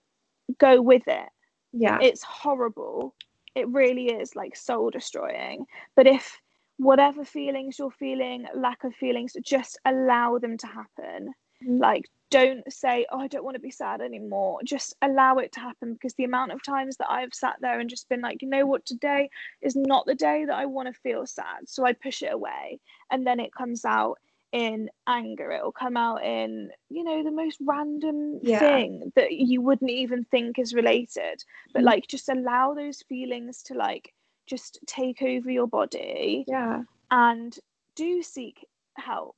go 0.59 0.81
with 0.81 1.07
it. 1.07 1.29
yeah. 1.73 1.99
it's 2.01 2.23
horrible 2.23 3.15
it 3.55 3.69
really 3.69 4.07
is 4.07 4.35
like 4.37 4.57
soul 4.57 4.91
destroying 4.91 5.67
but 5.97 6.07
if 6.07 6.39
whatever 6.79 7.25
feelings 7.25 7.79
you're 7.79 7.91
feeling 7.91 8.47
lack 8.55 8.85
of 8.85 8.95
feelings 8.95 9.35
just 9.43 9.79
allow 9.85 10.39
them 10.39 10.57
to 10.57 10.67
happen 10.67 11.33
Mhm. 11.65 11.81
like 11.81 12.05
don't 12.31 12.71
say 12.73 13.05
oh 13.11 13.19
i 13.21 13.27
don't 13.27 13.43
want 13.45 13.57
to 13.57 13.61
be 13.61 13.71
sad 13.71 14.01
anymore 14.01 14.61
just 14.65 14.95
allow 15.03 15.39
it 15.39 15.51
to 15.53 15.61
happen 15.61 15.95
because 15.95 16.15
the 16.15 16.25
amount 16.25 16.53
of 16.53 16.63
times 16.63 16.97
that 16.99 17.11
i've 17.11 17.35
sat 17.35 17.57
there 17.61 17.81
and 17.81 17.91
just 17.91 18.09
been 18.09 18.21
like 18.21 18.43
you 18.43 18.49
know 18.49 18.65
what 18.67 18.85
today 18.87 19.29
is 19.61 19.75
not 19.75 20.07
the 20.07 20.15
day 20.15 20.45
that 20.45 20.55
i 20.55 20.65
want 20.67 20.87
to 20.87 21.01
feel 21.01 21.27
sad 21.27 21.67
so 21.67 21.85
i 21.85 21.93
push 21.93 22.23
it 22.23 22.33
away 22.33 22.79
and 23.11 23.27
then 23.27 23.41
it 23.41 23.53
comes 23.53 23.85
out 23.85 24.19
in 24.53 24.89
anger 25.07 25.51
it'll 25.53 25.73
come 25.73 25.97
out 25.97 26.25
in 26.25 26.71
you 26.89 27.05
know 27.05 27.23
the 27.23 27.31
most 27.31 27.59
random 27.67 28.39
Yeah. 28.43 28.59
thing 28.59 29.13
that 29.15 29.33
you 29.33 29.61
wouldn't 29.61 29.91
even 29.91 30.25
think 30.25 30.59
is 30.59 30.73
related 30.75 31.45
but 31.75 31.83
Mhm. 31.83 31.87
like 31.87 32.07
just 32.07 32.29
allow 32.31 32.73
those 32.73 33.03
feelings 33.03 33.63
to 33.65 33.75
like 33.75 34.15
just 34.47 34.79
take 34.87 35.21
over 35.21 35.51
your 35.51 35.67
body 35.67 36.45
yeah. 36.49 36.83
and 37.11 37.59
do 37.95 38.23
seek 38.23 38.67
help 38.97 39.37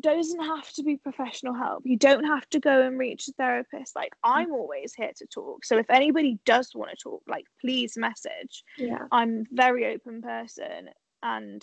doesn't 0.00 0.40
have 0.42 0.72
to 0.72 0.82
be 0.84 0.96
professional 0.96 1.52
help 1.54 1.82
you 1.84 1.96
don't 1.98 2.24
have 2.24 2.48
to 2.48 2.58
go 2.60 2.82
and 2.82 2.98
reach 2.98 3.26
a 3.28 3.32
therapist 3.32 3.94
like 3.96 4.14
i'm 4.24 4.52
always 4.52 4.94
here 4.94 5.10
to 5.16 5.26
talk 5.26 5.64
so 5.64 5.76
if 5.76 5.90
anybody 5.90 6.38
does 6.46 6.70
want 6.74 6.88
to 6.90 6.96
talk 6.96 7.22
like 7.26 7.44
please 7.60 7.96
message 7.96 8.64
Yeah. 8.78 9.06
i'm 9.10 9.44
very 9.50 9.86
open 9.92 10.22
person 10.22 10.88
and 11.22 11.62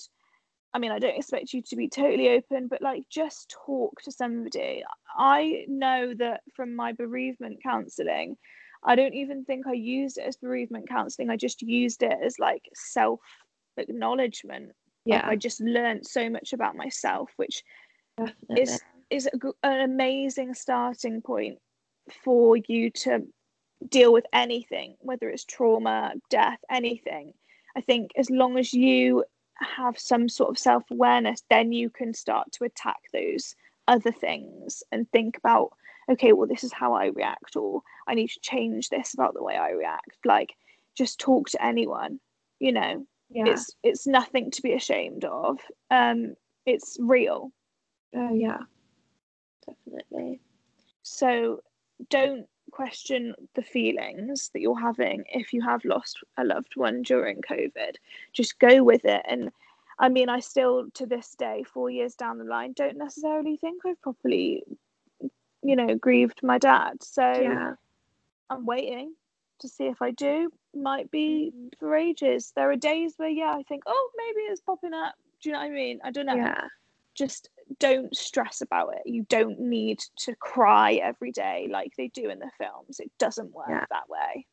i 0.73 0.79
mean 0.79 0.91
i 0.91 0.99
don't 0.99 1.17
expect 1.17 1.53
you 1.53 1.61
to 1.61 1.75
be 1.75 1.87
totally 1.87 2.29
open 2.29 2.67
but 2.67 2.81
like 2.81 3.03
just 3.09 3.53
talk 3.65 4.01
to 4.01 4.11
somebody 4.11 4.83
i 5.17 5.65
know 5.67 6.13
that 6.17 6.41
from 6.55 6.75
my 6.75 6.91
bereavement 6.93 7.57
counselling 7.63 8.35
i 8.83 8.95
don't 8.95 9.13
even 9.13 9.43
think 9.45 9.67
i 9.67 9.73
used 9.73 10.17
it 10.17 10.25
as 10.27 10.37
bereavement 10.37 10.87
counselling 10.87 11.29
i 11.29 11.35
just 11.35 11.61
used 11.61 12.03
it 12.03 12.17
as 12.23 12.39
like 12.39 12.63
self 12.73 13.19
acknowledgement 13.77 14.71
like 15.05 15.23
Yeah. 15.23 15.27
i 15.27 15.35
just 15.35 15.61
learned 15.61 16.05
so 16.05 16.29
much 16.29 16.53
about 16.53 16.75
myself 16.75 17.31
which 17.37 17.63
Definitely. 18.17 18.63
is 18.63 18.81
is 19.09 19.27
a, 19.27 19.67
an 19.67 19.81
amazing 19.81 20.53
starting 20.53 21.21
point 21.21 21.57
for 22.23 22.57
you 22.67 22.91
to 22.91 23.21
deal 23.87 24.11
with 24.11 24.25
anything 24.33 24.95
whether 24.99 25.29
it's 25.29 25.45
trauma 25.45 26.13
death 26.29 26.59
anything 26.69 27.33
i 27.77 27.81
think 27.81 28.11
as 28.17 28.29
long 28.29 28.57
as 28.57 28.73
you 28.73 29.23
have 29.61 29.97
some 29.97 30.29
sort 30.29 30.49
of 30.49 30.57
self-awareness 30.57 31.43
then 31.49 31.71
you 31.71 31.89
can 31.89 32.13
start 32.13 32.51
to 32.51 32.63
attack 32.63 32.97
those 33.13 33.55
other 33.87 34.11
things 34.11 34.83
and 34.91 35.09
think 35.11 35.37
about 35.37 35.71
okay 36.11 36.33
well 36.33 36.47
this 36.47 36.63
is 36.63 36.73
how 36.73 36.93
i 36.93 37.07
react 37.07 37.55
or 37.55 37.81
i 38.07 38.13
need 38.13 38.29
to 38.29 38.39
change 38.41 38.89
this 38.89 39.13
about 39.13 39.33
the 39.33 39.43
way 39.43 39.55
i 39.55 39.71
react. 39.71 40.17
Like 40.25 40.53
just 40.95 41.19
talk 41.19 41.49
to 41.49 41.65
anyone 41.65 42.19
you 42.59 42.71
know? 42.73 43.05
Yeah. 43.29 43.45
it's 43.47 43.75
it's 43.83 44.07
nothing 44.07 44.51
to 44.51 44.61
be 44.61 44.73
ashamed 44.73 45.23
of. 45.23 45.59
Um 45.91 46.35
it's 46.65 46.97
real. 46.99 47.51
Oh 48.15 48.33
yeah, 48.33 48.59
definitely. 49.65 50.41
So 51.03 51.61
don't 52.09 52.47
question 52.69 53.35
the 53.55 53.61
feelings 53.61 54.49
that 54.53 54.61
you're 54.61 54.79
having 54.79 55.23
if 55.31 55.53
you 55.53 55.61
have 55.61 55.83
lost 55.85 56.19
a 56.37 56.43
loved 56.43 56.75
one 56.75 57.01
during 57.01 57.41
COVID. 57.41 57.95
Just 58.33 58.59
go 58.59 58.83
with 58.83 59.05
it. 59.05 59.21
And 59.27 59.51
I 59.97 60.09
mean, 60.09 60.29
I 60.29 60.39
still, 60.39 60.89
to 60.95 61.05
this 61.05 61.35
day, 61.35 61.63
four 61.63 61.89
years 61.89 62.15
down 62.15 62.37
the 62.37 62.45
line, 62.45 62.73
don't 62.73 62.97
necessarily 62.97 63.57
think 63.57 63.85
I've 63.85 64.01
properly, 64.01 64.63
you 65.61 65.75
know, 65.75 65.95
grieved 65.95 66.41
my 66.41 66.57
dad. 66.57 67.03
So 67.03 67.23
Yeah, 67.23 67.73
I'm 68.49 68.65
waiting 68.65 69.13
to 69.59 69.67
see 69.67 69.87
if 69.87 70.01
I 70.01 70.11
do. 70.11 70.51
Might 70.73 71.11
be 71.11 71.51
mm-hmm. 71.53 71.67
for 71.79 71.95
ages. 71.95 72.53
There 72.55 72.71
are 72.71 72.75
days 72.75 73.13
where, 73.17 73.29
yeah, 73.29 73.53
I 73.55 73.63
think, 73.63 73.83
oh, 73.85 74.11
maybe 74.15 74.41
it's 74.47 74.61
popping 74.61 74.93
up. 74.93 75.15
Do 75.41 75.49
you 75.49 75.53
know 75.53 75.59
what 75.59 75.65
I 75.65 75.69
mean? 75.69 75.99
I 76.03 76.11
don't 76.11 76.25
know 76.25 76.35
yeah, 76.35 76.67
just 77.15 77.49
don't 77.79 78.15
stress 78.15 78.61
about 78.61 78.95
it. 78.95 79.01
You 79.05 79.25
don't 79.29 79.59
need 79.59 79.99
to 80.19 80.35
cry 80.35 80.93
every 80.93 81.31
day 81.31 81.67
like 81.69 81.93
they 81.97 82.07
do 82.07 82.29
in 82.29 82.39
the 82.39 82.49
films. 82.57 82.99
It 82.99 83.11
doesn't 83.19 83.53
work 83.53 83.69
Yeah. 83.69 83.85
that 83.89 84.09
way. 84.09 84.45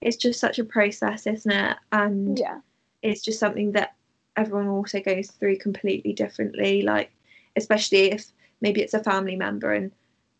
it's 0.00 0.16
just 0.16 0.40
such 0.40 0.58
a 0.58 0.64
process, 0.64 1.28
isn't 1.28 1.52
it? 1.52 1.76
And 1.92 2.36
Yeah. 2.36 2.60
it's 3.02 3.22
just 3.22 3.38
something 3.38 3.70
that 3.72 3.94
everyone 4.36 4.66
also 4.66 5.00
goes 5.00 5.30
through 5.30 5.58
completely 5.58 6.12
differently. 6.12 6.82
Like, 6.82 7.12
especially 7.54 8.10
if 8.10 8.32
maybe 8.60 8.80
it's 8.82 8.94
a 8.94 9.04
family 9.04 9.36
member 9.36 9.72
and 9.72 9.92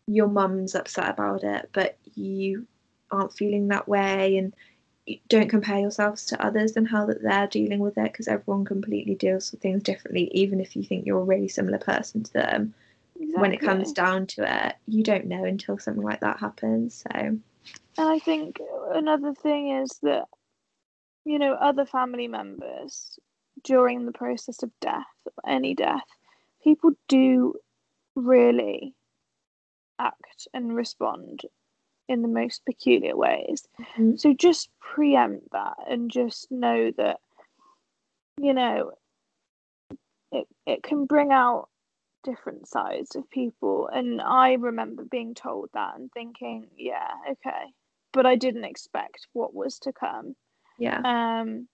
your 0.07 0.27
mum's 0.27 0.75
upset 0.75 1.09
about 1.09 1.45
it, 1.45 1.69
but 1.71 1.97
you 2.15 2.67
aren't 3.09 3.31
feeling 3.33 3.69
that 3.69 3.87
way, 3.87 4.35
and 4.35 4.53
don't 5.27 5.49
compare 5.49 5.79
yourselves 5.79 6.25
to 6.27 6.45
others 6.45 6.75
and 6.75 6.87
how 6.87 7.05
that 7.05 7.21
they're 7.21 7.47
dealing 7.47 7.79
with 7.79 7.97
it, 7.97 8.11
because 8.11 8.27
everyone 8.27 8.65
completely 8.65 9.15
deals 9.15 9.51
with 9.51 9.61
things 9.61 9.83
differently. 9.83 10.29
Even 10.33 10.61
if 10.61 10.75
you 10.75 10.83
think 10.83 11.05
you're 11.05 11.19
a 11.19 11.23
really 11.23 11.47
similar 11.47 11.77
person 11.77 12.23
to 12.23 12.33
them, 12.33 12.73
when 13.35 13.53
it 13.53 13.61
comes 13.61 13.91
down 13.91 14.27
to 14.27 14.65
it, 14.65 14.75
you 14.87 15.03
don't 15.03 15.25
know 15.25 15.43
until 15.43 15.77
something 15.77 16.03
like 16.03 16.21
that 16.21 16.39
happens. 16.39 17.03
So 17.03 17.09
And 17.15 17.39
I 17.97 18.19
think 18.19 18.59
another 18.93 19.33
thing 19.33 19.69
is 19.69 19.99
that, 20.03 20.25
you 21.25 21.39
know, 21.39 21.53
other 21.53 21.85
family 21.85 22.27
members 22.27 23.19
during 23.63 24.05
the 24.05 24.11
process 24.11 24.63
of 24.63 24.71
death, 24.81 25.05
any 25.47 25.75
death, 25.75 26.03
people 26.63 26.91
do 27.07 27.55
really 28.15 28.95
act 29.99 30.47
and 30.53 30.75
respond 30.75 31.41
in 32.07 32.21
the 32.21 32.27
most 32.27 32.65
peculiar 32.65 33.15
ways. 33.15 33.67
Mhm. 33.79 34.19
So 34.19 34.33
just 34.33 34.69
preempt 34.79 35.51
that 35.51 35.77
and 35.87 36.11
just 36.11 36.51
know 36.51 36.91
that, 36.91 37.19
you 38.37 38.53
know, 38.53 38.91
it, 40.31 40.47
it 40.65 40.83
can 40.83 41.05
bring 41.05 41.31
out 41.31 41.69
different 42.23 42.67
sides 42.67 43.15
of 43.15 43.29
people. 43.29 43.87
And 43.87 44.21
I 44.21 44.53
remember 44.53 45.03
being 45.03 45.33
told 45.35 45.69
that 45.73 45.95
and 45.95 46.11
thinking, 46.11 46.67
yeah, 46.77 47.11
okay. 47.31 47.73
But 48.11 48.25
I 48.25 48.35
didn't 48.35 48.65
expect 48.65 49.27
what 49.33 49.53
was 49.53 49.79
to 49.79 49.93
come. 49.93 50.35
yeah, 50.77 51.01
Um, 51.03 51.67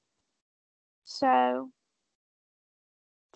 so 1.04 1.72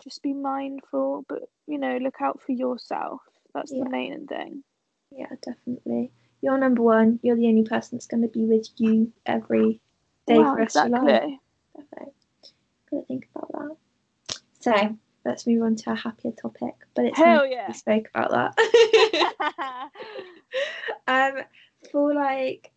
just 0.04 0.22
be 0.22 0.34
mindful, 0.34 1.26
but 1.28 1.44
you 1.68 1.78
know, 1.78 1.98
look 1.98 2.22
out 2.22 2.42
for 2.42 2.52
yourself. 2.52 3.22
That's 3.54 3.72
Yeah. 3.72 3.84
the 3.84 3.90
main 3.90 4.28
thing. 4.28 4.64
yeah, 5.12 5.28
definitely. 5.42 6.12
You're 6.44 6.58
number 6.58 6.82
one. 6.84 7.22
You're 7.24 7.38
the 7.38 7.48
only 7.48 7.64
person 7.64 7.98
that's 7.98 8.06
going 8.06 8.22
to 8.22 8.28
be 8.28 8.44
with 8.44 8.68
you 8.76 9.14
every 9.26 9.80
day 10.28 10.40
Wow, 10.40 10.44
for 10.44 10.52
the 10.52 10.58
rest 10.58 10.76
of 10.76 10.90
your 10.90 11.00
life. 11.00 11.08
exactly. 11.08 11.40
Perfect. 11.74 12.54
Gotta 12.92 13.06
think 13.06 13.30
about 13.34 13.52
that. 13.54 14.38
So, 14.60 14.98
let's 15.24 15.48
move 15.48 15.64
on 15.64 15.78
to 15.78 15.92
a 15.92 15.96
happier 15.96 16.34
topic. 16.34 16.76
But 16.96 17.06
it's 17.06 17.18
Hell 17.18 17.48
yeah. 17.48 17.68
we 17.70 17.74
spoke 17.74 18.10
about 18.14 18.32
that. 18.32 19.92
um, 21.08 21.44
for 21.90 22.14
like, 22.14 22.72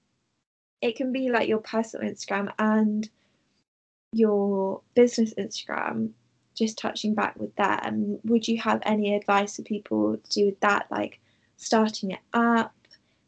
it 0.80 0.94
can 0.94 1.12
be 1.12 1.30
like 1.30 1.48
your 1.48 1.58
personal 1.58 2.08
Instagram 2.08 2.52
and 2.60 3.10
your 4.12 4.80
business 4.94 5.34
Instagram. 5.34 6.10
Just 6.54 6.78
touching 6.78 7.16
back 7.16 7.34
with 7.36 7.54
them, 7.56 8.20
would 8.22 8.46
you 8.46 8.58
have 8.58 8.80
any 8.84 9.16
advice 9.16 9.56
for 9.56 9.62
people 9.62 10.16
to 10.16 10.30
do 10.30 10.46
with 10.46 10.60
that, 10.60 10.86
like 10.88 11.18
starting 11.56 12.12
it 12.12 12.20
up, 12.32 12.72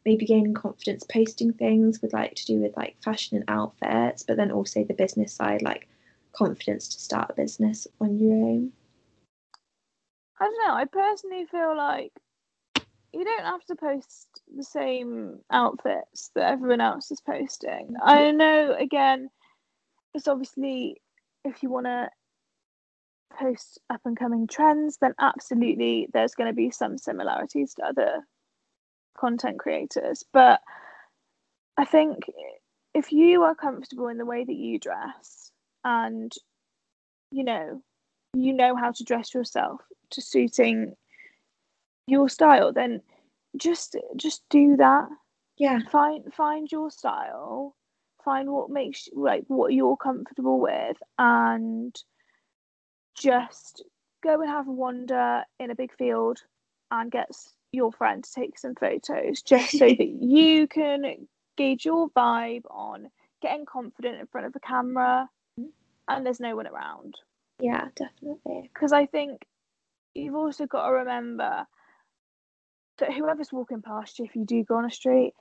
maybe 0.09 0.25
gaining 0.25 0.55
confidence 0.55 1.03
posting 1.03 1.53
things 1.53 2.01
with 2.01 2.13
like 2.13 2.33
to 2.33 2.45
do 2.47 2.59
with 2.59 2.75
like 2.75 2.95
fashion 3.03 3.37
and 3.37 3.45
outfits, 3.47 4.23
but 4.23 4.37
then 4.37 4.49
also 4.49 4.83
the 4.83 4.93
business 4.95 5.31
side, 5.31 5.61
like 5.61 5.87
confidence 6.33 6.87
to 6.87 6.99
start 6.99 7.29
a 7.29 7.33
business 7.35 7.85
on 8.01 8.17
your 8.17 8.33
own? 8.33 8.71
I 10.39 10.45
don't 10.45 10.67
know. 10.67 10.73
I 10.73 10.85
personally 10.85 11.45
feel 11.45 11.77
like 11.77 12.11
you 13.13 13.23
don't 13.23 13.43
have 13.43 13.63
to 13.65 13.75
post 13.75 14.27
the 14.57 14.63
same 14.63 15.41
outfits 15.51 16.31
that 16.33 16.53
everyone 16.53 16.81
else 16.81 17.11
is 17.11 17.21
posting. 17.21 17.89
Mm-hmm. 17.89 18.01
I 18.01 18.31
know, 18.31 18.75
again, 18.79 19.29
it's 20.15 20.27
obviously 20.27 21.01
if 21.45 21.61
you 21.61 21.69
want 21.69 21.85
to 21.85 22.09
post 23.39 23.79
up 23.91 24.01
and 24.05 24.17
coming 24.17 24.47
trends, 24.47 24.97
then 24.99 25.13
absolutely 25.19 26.07
there's 26.13 26.33
going 26.33 26.49
to 26.49 26.55
be 26.55 26.71
some 26.71 26.97
similarities 26.97 27.75
to 27.75 27.83
other 27.83 28.23
content 29.19 29.59
creators. 29.59 30.23
But 30.31 30.61
I 31.77 31.85
think 31.85 32.23
if 32.93 33.11
you 33.11 33.43
are 33.43 33.55
comfortable 33.55 34.07
in 34.07 34.17
the 34.17 34.25
way 34.25 34.43
that 34.43 34.55
you 34.55 34.79
dress 34.79 35.51
and 35.83 36.31
you 37.31 37.43
know 37.43 37.81
you 38.33 38.53
know 38.53 38.75
how 38.75 38.91
to 38.91 39.03
dress 39.03 39.33
yourself 39.33 39.81
to 40.09 40.21
suiting 40.21 40.93
your 42.07 42.27
style 42.27 42.73
then 42.73 43.01
just 43.57 43.95
just 44.15 44.43
do 44.49 44.75
that 44.77 45.07
Yeah, 45.57 45.79
find 45.91 46.33
find 46.33 46.71
your 46.71 46.91
style 46.91 47.75
find 48.23 48.49
what 48.51 48.69
makes 48.69 49.07
like 49.13 49.43
what 49.47 49.73
you're 49.73 49.97
comfortable 49.97 50.59
with 50.59 50.97
and 51.17 51.95
just 53.15 53.83
go 54.23 54.41
and 54.41 54.49
have 54.49 54.67
a 54.67 54.71
wander 54.71 55.43
in 55.59 55.71
a 55.71 55.75
big 55.75 55.95
field 55.97 56.39
and 56.91 57.11
get 57.11 57.29
your 57.71 57.91
friend 57.91 58.23
to 58.23 58.31
take 58.31 58.57
some 58.57 58.75
photos 58.75 59.41
just 59.41 59.71
so 59.71 59.87
that 59.87 59.99
you 60.21 60.67
can 60.67 61.27
gauge 61.57 61.85
your 61.85 62.09
vibe 62.09 62.63
on 62.69 63.09
getting 63.41 63.65
confident 63.65 64.19
in 64.19 64.27
front 64.27 64.47
of 64.47 64.55
a 64.55 64.59
camera 64.59 65.29
and 66.07 66.25
there's 66.25 66.39
no 66.39 66.55
one 66.55 66.67
around 66.67 67.15
yeah, 67.59 67.87
definitely. 67.95 68.69
because 68.73 68.93
I 68.93 69.05
think 69.05 69.45
you've 70.15 70.35
also 70.35 70.65
got 70.65 70.87
to 70.87 70.93
remember 70.93 71.65
that 72.99 73.13
whoever's 73.13 73.51
walking 73.51 73.81
past 73.81 74.19
you, 74.19 74.25
if 74.25 74.35
you 74.35 74.45
do 74.45 74.63
go 74.63 74.75
on 74.75 74.85
a 74.85 74.91
street, 74.91 75.33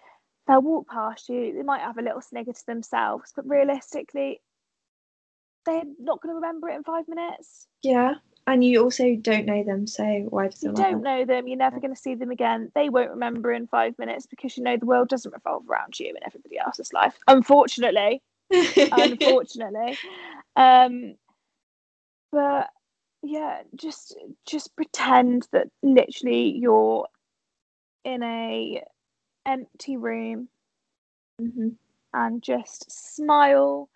they'll 0.47 0.63
walk 0.63 0.89
past 0.89 1.29
you. 1.29 1.55
They 1.55 1.63
might 1.63 1.81
have 1.81 1.99
a 1.99 2.03
little 2.03 2.21
snigger 2.21 2.53
to 2.53 2.67
themselves, 2.67 3.33
but 3.35 3.49
realistically, 3.49 4.41
they're 5.65 5.85
not 5.99 6.21
going 6.21 6.33
to 6.33 6.37
remember 6.37 6.69
it 6.69 6.77
in 6.77 6.85
five 6.85 7.07
minutes. 7.09 7.69
Yeah, 7.83 8.15
and 8.53 8.65
you 8.65 8.83
also 8.83 9.17
don't 9.17 9.47
know 9.47 9.65
them, 9.65 9.87
so 9.87 10.05
why 10.31 10.49
does 10.49 10.63
You 10.63 10.71
it 10.71 10.75
matter? 10.75 11.01
don't 11.01 11.03
know 11.03 11.25
them. 11.25 11.49
You're 11.49 11.59
never 11.59 11.81
going 11.81 11.95
to 11.95 12.01
see 12.01 12.15
them 12.17 12.31
again. 12.31 12.73
They 12.75 12.89
won't 12.89 13.11
remember 13.11 13.53
in 13.53 13.69
five 13.69 13.99
minutes 13.99 14.27
because 14.27 14.57
you 14.57 14.65
know 14.65 14.77
the 14.77 14.87
world 14.87 15.09
doesn't 15.09 15.33
revolve 15.33 15.69
around 15.69 15.99
you 16.01 16.09
and 16.09 16.21
everybody 16.27 16.59
else's 16.59 16.93
life. 16.93 17.17
Unfortunately, 17.29 18.23
unfortunately. 18.93 19.99
Um, 20.57 21.15
but 22.33 22.71
yeah, 23.23 23.63
just 23.77 24.17
just 24.47 24.77
pretend 24.77 25.49
that 25.53 25.69
literally 25.83 26.51
you're 26.59 27.07
in 28.05 28.23
a 28.23 28.83
empty 29.47 29.97
room 29.97 30.49
Mhm. 31.41 31.77
and 32.15 32.43
just 32.43 32.91
smile, 33.17 33.89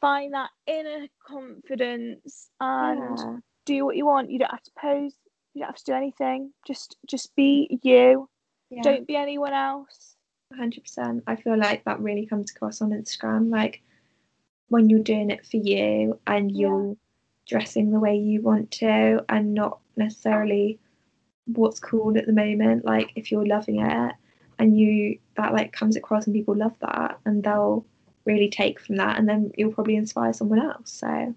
find 0.00 0.34
that 0.34 0.50
inner 0.66 1.08
confidence 1.26 2.50
and 2.60 3.18
Yeah. 3.18 3.38
Do 3.66 3.84
what 3.84 3.96
you 3.96 4.06
want. 4.06 4.30
You 4.30 4.38
don't 4.38 4.50
have 4.50 4.62
to 4.62 4.70
pose, 4.80 5.12
you 5.52 5.60
don't 5.60 5.68
have 5.68 5.76
to 5.76 5.84
do 5.84 5.94
anything. 5.94 6.52
Just 6.66 6.96
just 7.06 7.34
be 7.36 7.78
you. 7.82 8.28
Yeah. 8.70 8.82
Don't 8.82 9.06
be 9.06 9.16
anyone 9.16 9.52
else. 9.52 10.16
100%. 10.58 11.22
I 11.26 11.36
feel 11.36 11.58
like 11.58 11.84
that 11.84 12.00
really 12.00 12.26
comes 12.26 12.50
across 12.50 12.80
on 12.80 12.90
Instagram. 12.90 13.50
Like 13.50 13.82
when 14.68 14.88
you're 14.88 15.00
doing 15.00 15.30
it 15.30 15.46
for 15.46 15.56
you 15.56 16.18
and 16.26 16.56
you're 16.56 16.96
dressing 17.46 17.90
the 17.90 18.00
way 18.00 18.16
you 18.16 18.42
want 18.42 18.70
to 18.72 19.24
and 19.28 19.54
not 19.54 19.78
necessarily 19.96 20.78
what's 21.46 21.80
cool 21.80 22.16
at 22.18 22.26
the 22.26 22.32
moment. 22.32 22.84
Like 22.84 23.12
if 23.14 23.30
you're 23.30 23.46
loving 23.46 23.80
it 23.80 24.14
and 24.58 24.78
you 24.78 25.18
that 25.36 25.52
like 25.52 25.72
comes 25.72 25.96
across 25.96 26.26
and 26.26 26.34
people 26.34 26.56
love 26.56 26.74
that 26.80 27.18
and 27.24 27.42
they'll 27.42 27.84
really 28.24 28.48
take 28.48 28.80
from 28.80 28.96
that 28.96 29.18
and 29.18 29.28
then 29.28 29.52
you'll 29.56 29.72
probably 29.72 29.96
inspire 29.96 30.32
someone 30.32 30.60
else. 30.60 30.92
So 30.92 31.34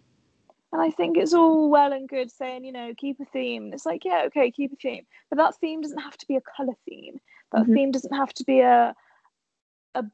And 0.71 0.81
I 0.81 0.91
think 0.91 1.17
it's 1.17 1.33
all 1.33 1.69
well 1.69 1.93
and 1.93 2.07
good 2.09 2.31
saying, 2.31 2.65
you 2.65 2.71
know, 2.71 2.93
keep 2.97 3.19
a 3.19 3.25
theme. 3.25 3.65
And 3.65 3.73
it's 3.73 3.85
like, 3.87 4.05
yeah, 4.05 4.23
okay, 4.27 4.51
keep 4.51 4.73
a 4.73 4.75
theme. 4.75 5.05
But 5.29 5.37
that 5.37 5.55
theme 5.57 5.81
doesn't 5.81 5.99
have 5.99 6.17
to 6.17 6.27
be 6.27 6.35
a 6.35 6.41
colour 6.57 6.75
theme. 6.89 7.19
That 7.53 7.65
Mhm. 7.65 7.73
theme 7.73 7.91
doesn't 7.91 8.13
have 8.15 8.33
to 8.35 8.43
be 8.45 8.59
a, 8.61 8.95
a 9.95 10.05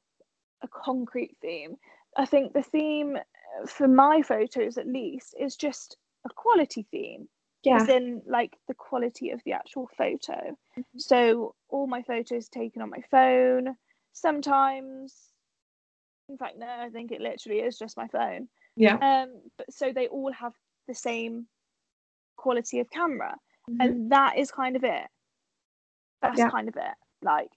a 0.64 0.68
concrete 0.70 1.38
theme. 1.42 1.78
I 2.18 2.26
think 2.26 2.54
the 2.54 2.64
theme 2.64 3.18
for 3.68 3.88
my 3.88 4.22
photos 4.24 4.78
at 4.78 4.88
least 4.88 5.36
is 5.40 5.56
just 5.58 5.98
a 6.26 6.30
quality 6.30 6.88
theme. 6.92 7.30
yeah. 7.64 7.78
As 7.78 7.90
in 7.90 8.24
like 8.28 8.58
the 8.68 8.76
quality 8.76 9.32
of 9.32 9.42
the 9.46 9.54
actual 9.54 9.88
photo. 9.98 10.58
Mhm. 10.78 10.86
So 10.98 11.56
all 11.70 11.88
my 11.88 12.04
photos 12.04 12.50
taken 12.50 12.82
on 12.82 12.90
my 12.92 13.02
phone. 13.12 13.78
Sometimes 14.14 15.32
in 16.30 16.38
fact 16.38 16.58
no, 16.58 16.68
I 16.68 16.90
think 16.90 17.12
it 17.12 17.22
literally 17.22 17.60
is 17.62 17.78
just 17.78 17.98
my 17.98 18.08
phone 18.08 18.50
Yeah. 18.76 18.96
um 19.02 19.42
but 19.58 19.72
so 19.72 19.92
they 19.94 20.08
all 20.08 20.32
have 20.34 20.54
the 20.88 20.94
same 20.94 21.48
quality 22.36 22.80
of 22.80 22.90
camera 22.90 23.36
Mhm. 23.70 23.78
and 23.80 24.12
that 24.12 24.38
is 24.38 24.52
kind 24.52 24.76
of 24.76 24.84
it 24.84 25.08
that's 26.22 26.38
Yeah. 26.40 26.50
kind 26.50 26.68
of 26.68 26.76
it 26.76 26.94
like 27.22 27.50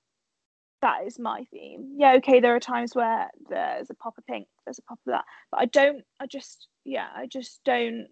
that 0.80 1.04
is 1.04 1.18
my 1.18 1.44
theme 1.50 1.94
yeah 1.96 2.12
okay 2.14 2.40
there 2.40 2.54
are 2.54 2.60
times 2.60 2.94
where 2.94 3.28
there's 3.48 3.90
a 3.90 3.94
pop 3.94 4.16
of 4.16 4.26
pink 4.26 4.46
there's 4.64 4.78
a 4.78 4.82
pop 4.82 4.98
of 5.06 5.10
that 5.12 5.24
but 5.50 5.60
i 5.60 5.64
don't 5.66 6.04
i 6.20 6.26
just 6.26 6.68
yeah 6.84 7.08
i 7.16 7.26
just 7.26 7.60
don't 7.64 8.06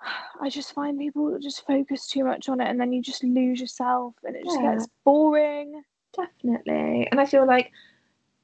i 0.40 0.48
just 0.48 0.72
find 0.74 0.98
people 0.98 1.38
just 1.40 1.66
focus 1.66 2.06
too 2.06 2.24
much 2.24 2.48
on 2.48 2.60
it 2.60 2.68
and 2.68 2.80
then 2.80 2.92
you 2.92 3.02
just 3.02 3.22
lose 3.22 3.60
yourself 3.60 4.14
and 4.24 4.34
it 4.34 4.44
just 4.44 4.56
Yeah. 4.60 4.72
gets 4.74 4.88
boring 5.04 5.82
Definitely. 6.16 7.06
And 7.10 7.20
I 7.20 7.26
feel 7.26 7.46
like 7.46 7.70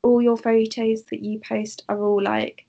all 0.04 0.20
your 0.22 0.36
photos 0.36 1.02
that 1.04 1.24
you 1.24 1.40
post 1.40 1.82
are 1.88 2.00
all 2.00 2.22
like 2.22 2.66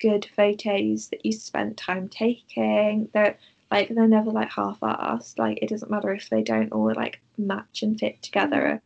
good 0.00 0.26
photos 0.36 1.08
that 1.08 1.26
you 1.26 1.32
spent 1.32 1.76
time 1.76 2.08
taking. 2.08 3.08
They're 3.12 3.36
like 3.70 3.88
they're 3.88 4.06
never 4.06 4.30
like 4.30 4.50
half 4.50 4.78
assed. 4.80 5.38
Like 5.38 5.58
it 5.60 5.68
doesn't 5.68 5.90
matter 5.90 6.12
if 6.14 6.30
they 6.30 6.42
don't 6.42 6.72
all 6.72 6.92
like 6.94 7.20
match 7.36 7.82
and 7.82 7.98
fit 7.98 8.22
together. 8.22 8.80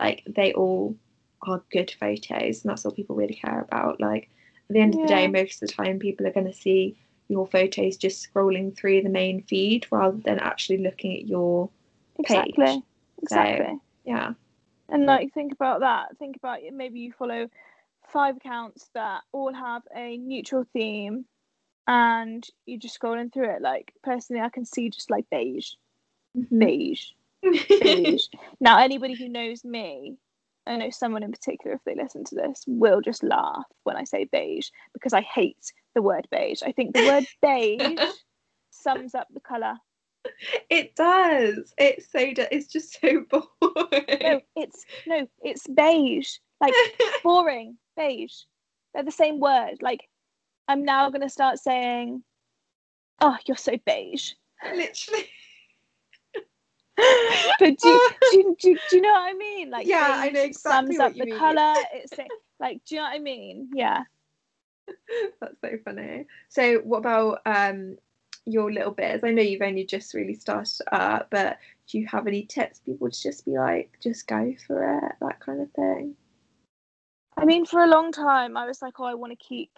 Like 0.00 0.22
they 0.26 0.52
all 0.52 0.96
are 1.42 1.62
good 1.72 1.92
photos 1.98 2.62
and 2.62 2.70
that's 2.70 2.86
all 2.86 2.92
people 2.92 3.16
really 3.16 3.34
care 3.34 3.60
about. 3.60 4.00
Like 4.00 4.30
at 4.70 4.74
the 4.74 4.80
end 4.80 4.94
of 4.94 5.02
the 5.02 5.08
day, 5.08 5.26
most 5.26 5.62
of 5.62 5.68
the 5.68 5.74
time 5.74 5.98
people 5.98 6.26
are 6.26 6.32
gonna 6.32 6.52
see 6.52 6.96
your 7.28 7.46
photos 7.48 7.96
just 7.96 8.32
scrolling 8.32 8.76
through 8.76 9.02
the 9.02 9.08
main 9.08 9.42
feed 9.42 9.86
rather 9.90 10.18
than 10.18 10.38
actually 10.38 10.78
looking 10.78 11.16
at 11.16 11.26
your 11.26 11.68
Page. 12.24 12.46
exactly 12.48 12.82
exactly 13.20 13.78
yeah. 14.04 14.32
And 14.88 15.06
like 15.06 15.32
think 15.34 15.52
about 15.52 15.80
that. 15.80 16.16
Think 16.18 16.36
about 16.36 16.62
it. 16.62 16.72
Maybe 16.72 17.00
you 17.00 17.12
follow 17.12 17.48
five 18.12 18.36
accounts 18.36 18.88
that 18.94 19.22
all 19.32 19.52
have 19.52 19.82
a 19.94 20.16
neutral 20.16 20.64
theme, 20.72 21.24
and 21.86 22.46
you're 22.66 22.78
just 22.78 22.98
scrolling 23.00 23.32
through 23.32 23.50
it. 23.56 23.62
Like 23.62 23.92
personally, 24.02 24.42
I 24.42 24.48
can 24.48 24.64
see 24.64 24.90
just 24.90 25.10
like 25.10 25.28
beige, 25.30 25.72
Mhm. 26.36 26.58
beige, 26.58 27.10
beige. 27.80 28.26
now, 28.60 28.78
anybody 28.78 29.14
who 29.16 29.28
knows 29.28 29.64
me, 29.64 30.18
I 30.66 30.76
know 30.76 30.90
someone 30.90 31.22
in 31.22 31.32
particular, 31.32 31.76
if 31.76 31.84
they 31.84 31.94
listen 31.94 32.24
to 32.24 32.34
this, 32.34 32.64
will 32.66 33.00
just 33.00 33.22
laugh 33.22 33.66
when 33.84 33.96
I 33.96 34.04
say 34.04 34.24
beige 34.24 34.70
because 34.92 35.12
I 35.12 35.20
hate 35.22 35.72
the 35.94 36.02
word 36.02 36.26
beige. 36.30 36.62
I 36.62 36.72
think 36.72 36.92
the 36.94 37.02
word 37.02 37.24
beige 37.42 38.00
sums 38.70 39.14
up 39.14 39.28
the 39.32 39.40
color. 39.40 39.74
It 40.70 40.94
does. 40.96 41.72
It's 41.78 42.10
so. 42.10 42.18
it's 42.20 42.66
just 42.66 43.00
so 43.00 43.24
boring. 43.30 44.18
No, 44.22 44.40
it's 44.56 44.84
no, 45.06 45.26
it's 45.42 45.66
beige. 45.66 46.36
Like 46.60 46.74
boring, 47.22 47.76
beige. 47.96 48.34
They're 48.94 49.04
the 49.04 49.10
same 49.10 49.40
word. 49.40 49.76
Like, 49.80 50.08
I'm 50.68 50.84
now 50.84 51.10
going 51.10 51.20
to 51.22 51.28
start 51.28 51.58
saying, 51.58 52.22
oh, 53.20 53.36
you're 53.46 53.56
so 53.56 53.76
beige. 53.84 54.32
Literally. 54.74 55.26
but 57.58 57.78
do, 57.78 57.88
you- 57.88 58.10
do, 58.32 58.56
do, 58.60 58.78
do 58.88 58.96
you 58.96 59.02
know 59.02 59.12
what 59.12 59.28
I 59.30 59.34
mean? 59.34 59.70
Like, 59.70 59.86
Yeah, 59.86 60.14
I 60.16 60.30
know 60.30 60.40
exactly 60.42 60.96
sums 60.96 60.98
up 61.00 61.14
the 61.14 61.26
mean. 61.26 61.38
colour. 61.38 61.74
It's 61.92 62.12
like, 62.58 62.80
do 62.86 62.94
you 62.94 63.00
know 63.02 63.06
what 63.08 63.16
I 63.16 63.18
mean? 63.18 63.68
Yeah. 63.74 64.04
That's 65.40 65.60
so 65.60 65.70
funny. 65.84 66.26
So, 66.48 66.78
what 66.78 66.98
about 66.98 67.40
um 67.44 67.96
your 68.46 68.72
little 68.72 68.92
bits? 68.92 69.24
I 69.24 69.32
know 69.32 69.42
you've 69.42 69.62
only 69.62 69.84
just 69.84 70.14
really 70.14 70.34
started 70.34 70.82
up, 70.92 71.28
but 71.30 71.58
do 71.88 71.98
you 71.98 72.06
have 72.06 72.26
any 72.26 72.44
tips 72.44 72.80
people 72.80 73.10
to 73.10 73.22
just 73.22 73.44
be 73.44 73.52
like, 73.52 73.90
just 74.02 74.26
go 74.26 74.54
for 74.66 74.98
it, 74.98 75.12
that 75.20 75.40
kind 75.40 75.60
of 75.60 75.70
thing? 75.72 76.14
I 77.36 77.44
mean, 77.44 77.66
for 77.66 77.82
a 77.82 77.88
long 77.88 78.12
time, 78.12 78.56
I 78.56 78.66
was 78.66 78.80
like, 78.80 78.98
oh, 78.98 79.04
I 79.04 79.14
want 79.14 79.38
to 79.38 79.44
keep 79.44 79.70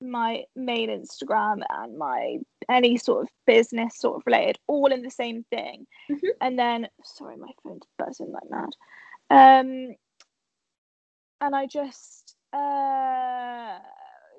my 0.00 0.44
main 0.54 0.90
Instagram 0.90 1.62
and 1.68 1.98
my 1.98 2.38
any 2.68 2.96
sort 2.96 3.22
of 3.22 3.28
business 3.46 3.98
sort 3.98 4.16
of 4.16 4.22
related 4.26 4.58
all 4.66 4.92
in 4.92 5.02
the 5.02 5.10
same 5.10 5.44
thing. 5.50 5.86
Mhm. 6.08 6.28
And 6.40 6.58
then 6.58 6.88
sorry, 7.02 7.36
my 7.36 7.50
phone's 7.62 7.86
buzzing 7.98 8.30
like 8.30 8.48
mad. 8.50 8.70
Um 9.30 9.96
and 11.40 11.56
I 11.56 11.66
just 11.66 12.36
uh 12.52 13.78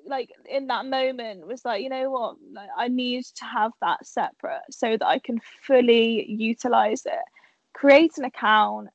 like 0.06 0.30
in 0.48 0.66
that 0.68 0.86
moment 0.86 1.46
was 1.46 1.64
like, 1.64 1.82
you 1.82 1.88
know 1.88 2.10
what, 2.10 2.36
like, 2.52 2.68
I 2.76 2.88
need 2.88 3.24
to 3.36 3.44
have 3.44 3.72
that 3.80 4.06
separate 4.06 4.62
so 4.70 4.96
that 4.96 5.06
I 5.06 5.18
can 5.18 5.40
fully 5.62 6.26
utilize 6.30 7.06
it. 7.06 7.24
Create 7.74 8.18
an 8.18 8.24
account, 8.24 8.88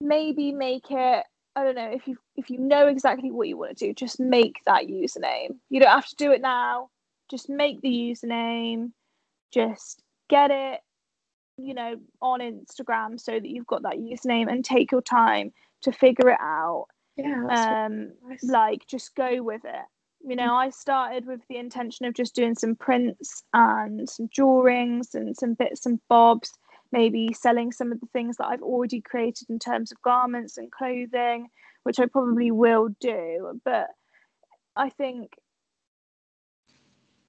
maybe 0.00 0.52
make 0.52 0.90
it 0.90 1.24
I 1.54 1.64
don't 1.64 1.74
know 1.74 1.90
if 1.92 2.08
you 2.08 2.16
if 2.36 2.48
you 2.48 2.58
know 2.58 2.86
exactly 2.86 3.30
what 3.30 3.48
you 3.48 3.58
want 3.58 3.76
to 3.76 3.86
do, 3.86 3.92
just 3.92 4.18
make 4.18 4.56
that 4.64 4.86
username. 4.86 5.56
You 5.68 5.80
don't 5.80 5.90
have 5.90 6.08
to 6.08 6.16
do 6.16 6.32
it 6.32 6.40
now. 6.40 6.88
Just 7.30 7.48
make 7.48 7.80
the 7.82 7.88
username. 7.88 8.92
Just 9.52 10.02
get 10.30 10.50
it, 10.50 10.80
you 11.58 11.74
know, 11.74 11.96
on 12.22 12.40
Instagram 12.40 13.20
so 13.20 13.32
that 13.32 13.48
you've 13.48 13.66
got 13.66 13.82
that 13.82 13.98
username 13.98 14.50
and 14.50 14.64
take 14.64 14.90
your 14.90 15.02
time 15.02 15.52
to 15.82 15.92
figure 15.92 16.30
it 16.30 16.40
out. 16.40 16.86
Yeah, 17.16 17.44
Um, 17.50 18.12
nice. 18.26 18.42
like 18.42 18.86
just 18.86 19.14
go 19.14 19.42
with 19.42 19.62
it. 19.64 19.84
You 20.24 20.36
know, 20.36 20.54
I 20.54 20.70
started 20.70 21.26
with 21.26 21.40
the 21.48 21.56
intention 21.56 22.06
of 22.06 22.14
just 22.14 22.34
doing 22.34 22.54
some 22.54 22.76
prints 22.76 23.42
and 23.52 24.08
some 24.08 24.28
drawings 24.32 25.14
and 25.14 25.36
some 25.36 25.54
bits 25.54 25.84
and 25.84 25.98
bobs, 26.08 26.52
maybe 26.92 27.32
selling 27.32 27.72
some 27.72 27.90
of 27.90 28.00
the 28.00 28.06
things 28.12 28.36
that 28.36 28.46
I've 28.46 28.62
already 28.62 29.00
created 29.00 29.50
in 29.50 29.58
terms 29.58 29.90
of 29.90 30.00
garments 30.02 30.58
and 30.58 30.70
clothing, 30.70 31.48
which 31.82 31.98
I 31.98 32.06
probably 32.06 32.52
will 32.52 32.90
do. 33.00 33.60
But 33.64 33.88
I 34.76 34.90
think, 34.90 35.32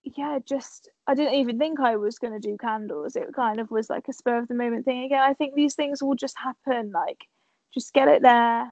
yeah, 0.03 0.37
just 0.45 0.89
I 1.07 1.15
didn't 1.15 1.35
even 1.35 1.57
think 1.57 1.79
I 1.79 1.95
was 1.95 2.19
going 2.19 2.33
to 2.33 2.47
do 2.47 2.57
candles. 2.57 3.15
It 3.15 3.33
kind 3.35 3.59
of 3.59 3.71
was 3.71 3.89
like 3.89 4.07
a 4.07 4.13
spur 4.13 4.37
of 4.37 4.47
the 4.47 4.53
moment 4.53 4.85
thing. 4.85 5.03
Again, 5.03 5.23
I 5.23 5.33
think 5.33 5.55
these 5.55 5.73
things 5.73 6.03
will 6.03 6.15
just 6.15 6.35
happen. 6.37 6.91
Like, 6.91 7.25
just 7.73 7.91
get 7.91 8.07
it 8.07 8.21
there, 8.21 8.71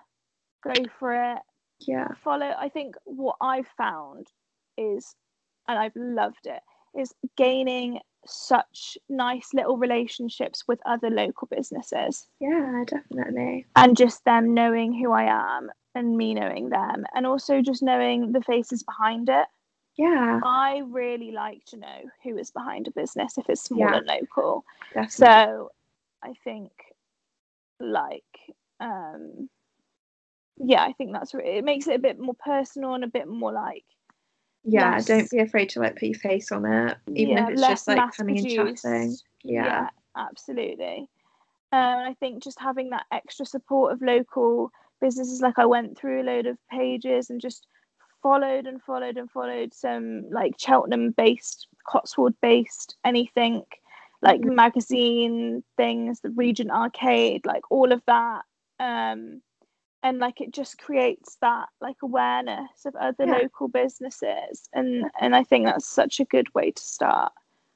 go 0.64 0.74
for 1.00 1.34
it 1.34 1.40
yeah, 1.88 2.08
follow 2.24 2.54
i 2.60 2.70
think 2.70 2.96
what 3.06 3.36
i've 3.42 3.68
found 3.78 4.28
is 4.78 5.16
and 5.68 5.78
i've 5.80 5.96
loved 5.96 6.46
it 6.46 6.62
is 7.00 7.14
gaining 7.38 8.00
such 8.28 8.98
nice 9.10 9.50
little 9.54 9.78
relationships 9.78 10.64
with 10.68 10.80
other 10.86 11.10
local 11.10 11.48
businesses 11.50 12.28
yeah, 12.40 12.84
definitely. 12.86 13.66
and 13.76 13.98
just 13.98 14.24
them 14.26 14.54
knowing 14.54 14.94
who 14.94 15.12
i 15.12 15.24
am 15.24 15.70
and 15.96 16.16
me 16.18 16.34
knowing 16.34 16.70
them 16.70 17.06
and 17.16 17.26
also 17.26 17.62
just 17.62 17.82
knowing 17.82 18.32
the 18.32 18.42
faces 18.42 18.84
behind 18.84 19.28
it 19.30 19.48
Yeah, 19.98 20.40
i 20.44 20.82
really 20.86 21.32
like 21.32 21.66
to 21.68 21.78
know 21.78 22.02
who 22.24 22.38
is 22.38 22.52
behind 22.52 22.88
a 22.88 22.92
business 22.92 23.38
if 23.38 23.50
it's 23.50 23.64
small 23.64 23.80
Yeah. 23.90 23.98
and 23.98 24.08
local 24.08 24.64
definitely. 24.94 25.10
so 25.10 25.72
i 26.24 26.34
think 26.44 26.72
like 27.80 28.24
um 28.80 29.50
yeah 30.64 30.84
i 30.84 30.93
think 30.93 31.12
that's 31.12 31.34
it 31.34 31.64
makes 31.64 31.88
it 31.88 31.95
a 31.95 31.99
bit 31.99 32.20
more 32.20 32.36
personal 32.36 32.93
and 32.93 33.03
a 33.03 33.07
bit 33.07 33.28
more 33.28 33.51
like 33.51 33.84
yeah, 34.64 34.91
less- 34.91 35.05
don't 35.05 35.30
be 35.32 35.39
afraid 35.39 35.70
to 35.70 35.80
like 35.80 35.95
put 35.95 36.03
your 36.03 36.20
face 36.20 36.51
on 36.51 36.66
it, 36.66 36.95
even 37.16 37.36
yeah, 37.38 37.43
if 37.45 37.53
it's 37.53 37.62
just 37.68 37.88
like 37.88 38.16
coming 38.16 38.38
and 38.38 38.47
chatting. 38.47 39.18
Yeah. 39.43 39.89
absolutely 40.16 41.07
um, 41.72 41.80
and 41.99 42.07
i 42.07 42.14
think 42.16 42.43
just 42.43 42.59
having 42.59 42.89
that 42.91 43.05
extra 43.12 43.45
support 43.45 43.91
of 43.91 44.01
local 44.01 44.72
businesses 44.99 45.41
like 45.41 45.57
i 45.57 45.66
went 45.66 45.97
through 45.97 46.22
a 46.22 46.24
load 46.24 46.45
of 46.45 46.57
pages 46.70 47.30
and 47.32 47.41
just 47.41 47.66
followed 48.22 48.68
and 48.68 48.84
followed 48.84 49.18
and 49.18 49.32
followed 49.32 49.74
some 49.74 50.30
like 50.30 50.53
cheltenham 50.59 51.09
based 51.12 51.68
cotswold 51.88 52.36
based 52.41 52.95
anything 53.03 53.64
like 54.22 54.41
Mhm. 54.41 54.53
magazine 54.53 55.64
things 55.76 56.20
the 56.20 56.30
regent 56.32 56.70
arcade 56.70 57.43
like 57.47 57.64
all 57.72 57.91
of 57.91 58.03
that 58.05 58.43
um 58.80 59.41
and 60.04 60.20
like 60.20 60.41
it 60.41 60.52
just 60.52 60.78
creates 60.80 61.38
that 61.41 61.68
like 61.80 61.97
awareness 62.04 62.86
of 62.86 62.95
other 62.95 63.26
Yeah. 63.26 63.38
local 63.38 63.68
businesses 63.68 64.68
and 64.74 65.06
and 65.20 65.36
i 65.36 65.43
think 65.43 65.66
that's 65.66 65.88
such 65.88 66.20
a 66.20 66.26
good 66.26 66.54
way 66.56 66.72
to 66.72 66.82
start 66.82 67.32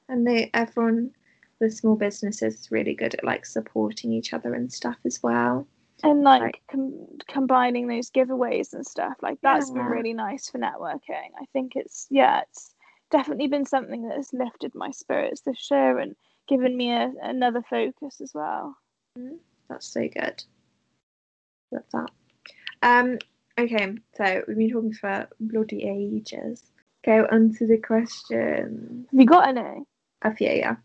And 0.08 0.26
they 0.26 0.50
everyone 0.54 1.12
the 1.60 1.70
small 1.70 1.96
businesses 1.96 2.54
is 2.60 2.70
really 2.70 2.94
good 2.94 3.14
at 3.14 3.24
like 3.24 3.46
supporting 3.46 4.12
each 4.12 4.34
other 4.34 4.52
and 4.54 4.70
stuff 4.72 4.98
as 5.06 5.22
well. 5.22 5.66
and 6.04 6.22
like 6.22 6.42
Right. 6.42 6.60
com- 6.70 7.18
combining 7.28 7.86
those 7.88 8.10
giveaways 8.10 8.74
and 8.74 8.86
stuff 8.86 9.14
like 9.22 9.38
that's 9.42 9.70
been 9.70 9.86
really 9.86 10.12
nice 10.12 10.50
for 10.50 10.58
networking 10.58 11.30
i 11.40 11.46
think 11.52 11.72
it's 11.76 12.06
yeah 12.10 12.42
it's 12.42 12.74
definitely 13.10 13.46
been 13.46 13.64
something 13.64 14.06
that 14.08 14.16
has 14.16 14.32
lifted 14.34 14.74
my 14.74 14.90
spirits 14.90 15.40
this 15.42 15.70
year 15.70 15.98
and 15.98 16.14
given 16.48 16.76
me 16.76 16.90
a, 16.92 17.10
another 17.22 17.62
focus 17.62 18.20
as 18.20 18.32
well 18.34 18.76
mm-hmm. 19.18 19.36
That's 19.68 19.88
so 19.88 20.06
good. 20.08 20.44
Love 21.72 21.82
that. 21.92 22.10
Um, 22.82 23.18
okay, 23.58 23.94
so 24.14 24.42
we've 24.46 24.56
been 24.56 24.70
talking 24.70 24.92
for 24.94 25.28
bloody 25.40 25.84
ages. 25.84 26.62
Go 27.04 27.26
on 27.30 27.54
to 27.58 27.66
the 27.66 27.78
question. 27.78 29.06
have 29.10 29.20
you 29.20 29.26
got 29.26 29.48
any 29.48 29.82
A 30.22 30.34
few, 30.34 30.48
yeah. 30.50 30.76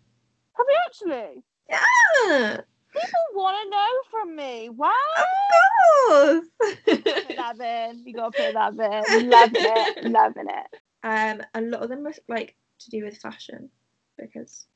have 0.57 0.65
you 0.69 0.77
actually 0.85 1.43
Yeah, 1.69 2.61
people 2.93 3.19
want 3.33 3.57
to 3.63 3.69
know 3.69 3.87
from 4.11 4.35
me 4.35 4.69
wow 4.69 4.91
of 5.17 6.43
put 6.85 7.03
course. 7.05 7.57
that 7.57 7.89
in 7.91 8.03
you 8.05 8.13
gotta 8.13 8.31
put 8.31 8.53
that 8.53 8.73
in 9.09 9.29
loving 9.29 9.65
it 9.65 10.03
loving 10.11 10.47
it 10.49 10.81
um, 11.03 11.41
a 11.55 11.61
lot 11.61 11.81
of 11.83 11.89
them 11.89 12.05
are 12.05 12.13
like 12.27 12.55
to 12.79 12.89
do 12.89 13.03
with 13.05 13.17
fashion 13.17 13.69
because 14.17 14.67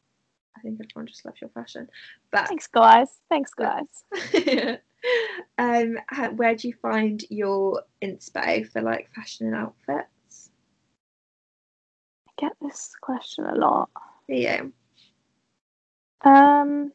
I 0.57 0.61
think 0.61 0.79
everyone 0.81 1.05
just 1.07 1.25
loves 1.25 1.41
your 1.41 1.49
fashion. 1.51 1.87
But 2.31 2.47
thanks 2.47 2.67
guys 2.67 3.09
thanks 3.29 3.51
guys 3.53 3.83
um, 5.57 5.97
how, 6.07 6.31
where 6.31 6.55
do 6.55 6.67
you 6.67 6.73
find 6.81 7.23
your 7.29 7.83
inspo 8.01 8.69
for 8.71 8.81
like 8.81 9.09
fashion 9.13 9.47
and 9.47 9.55
outfits? 9.55 10.49
I 12.27 12.31
get 12.37 12.53
this 12.61 12.93
question 13.01 13.45
a 13.45 13.55
lot 13.55 13.89
you? 14.27 14.73
Um. 16.23 16.91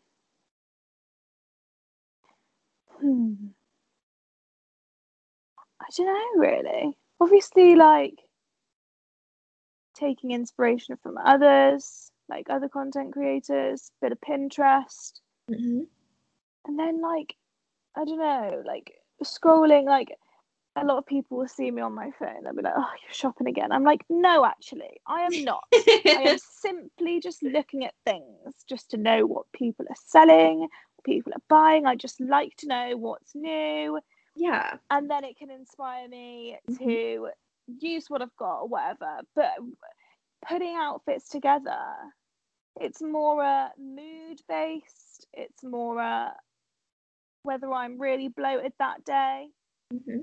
Hmm. 3.01 3.35
I 5.81 5.87
don't 5.97 6.07
know 6.07 6.41
really. 6.41 6.99
Obviously, 7.21 7.75
like 7.77 8.19
taking 9.95 10.33
inspiration 10.33 10.97
from 11.03 11.17
others, 11.19 12.11
like 12.29 12.49
other 12.51 12.69
content 12.69 13.13
creators, 13.13 13.91
bit 14.01 14.13
of 14.13 14.21
Pinterest, 14.21 15.21
hmm 15.49 15.83
and 16.67 16.79
then 16.79 17.01
like 17.01 17.35
I 17.97 18.05
don't 18.05 18.19
know, 18.19 18.63
like 18.67 18.93
scrolling. 19.25 19.85
Like 19.85 20.15
a 20.77 20.85
lot 20.85 20.99
of 20.99 21.07
people 21.07 21.39
will 21.39 21.49
see 21.49 21.71
me 21.71 21.83
on 21.83 21.95
my 21.95 22.11
phone. 22.19 22.45
They'll 22.45 22.55
be 22.55 22.63
like, 22.63 22.75
"Oh, 22.77 22.91
you're 23.03 23.13
shopping 23.13 23.49
again." 23.49 23.73
I'm 23.73 23.85
like, 23.85 24.05
"No, 24.09 24.45
actually, 24.45 25.01
I 25.07 25.23
am 25.23 25.45
not." 25.45 25.65
I 25.73 26.23
am 26.23 26.39
simply 26.61 27.21
just 27.21 27.43
looking 27.43 27.85
at 27.85 27.95
things 28.07 28.55
just 28.69 28.91
to 28.91 28.97
know 28.97 29.27
what 29.27 29.47
people 29.53 29.87
are 29.89 29.97
selling, 30.07 30.61
what 30.61 31.05
people 31.05 31.33
are 31.33 31.43
buying. 31.49 31.87
I 31.87 31.97
just 31.97 32.21
like 32.21 32.55
to 32.59 32.69
know 32.69 32.97
what's 32.97 33.35
new, 33.35 33.99
yeah, 34.37 34.77
and 34.91 35.11
then 35.11 35.25
it 35.25 35.37
can 35.37 35.51
inspire 35.51 36.09
me 36.09 36.59
Mhm. 36.71 36.79
to 36.79 37.29
use 37.81 38.09
what 38.09 38.23
I've 38.23 38.37
got 38.37 38.61
or 38.63 38.69
whatever. 38.69 39.21
But 39.35 39.53
putting 40.49 40.75
outfits 40.77 41.29
together, 41.29 41.85
it's 42.81 43.03
more 43.03 43.43
uh, 43.45 43.69
mood 43.79 44.41
based. 44.49 45.27
It's 45.33 45.63
more 45.63 46.01
uh, 46.01 46.31
whether 47.43 47.73
I'm 47.73 48.01
really 48.01 48.29
bloated 48.29 48.73
that 48.79 49.05
day 49.05 49.49
hmm 49.91 50.23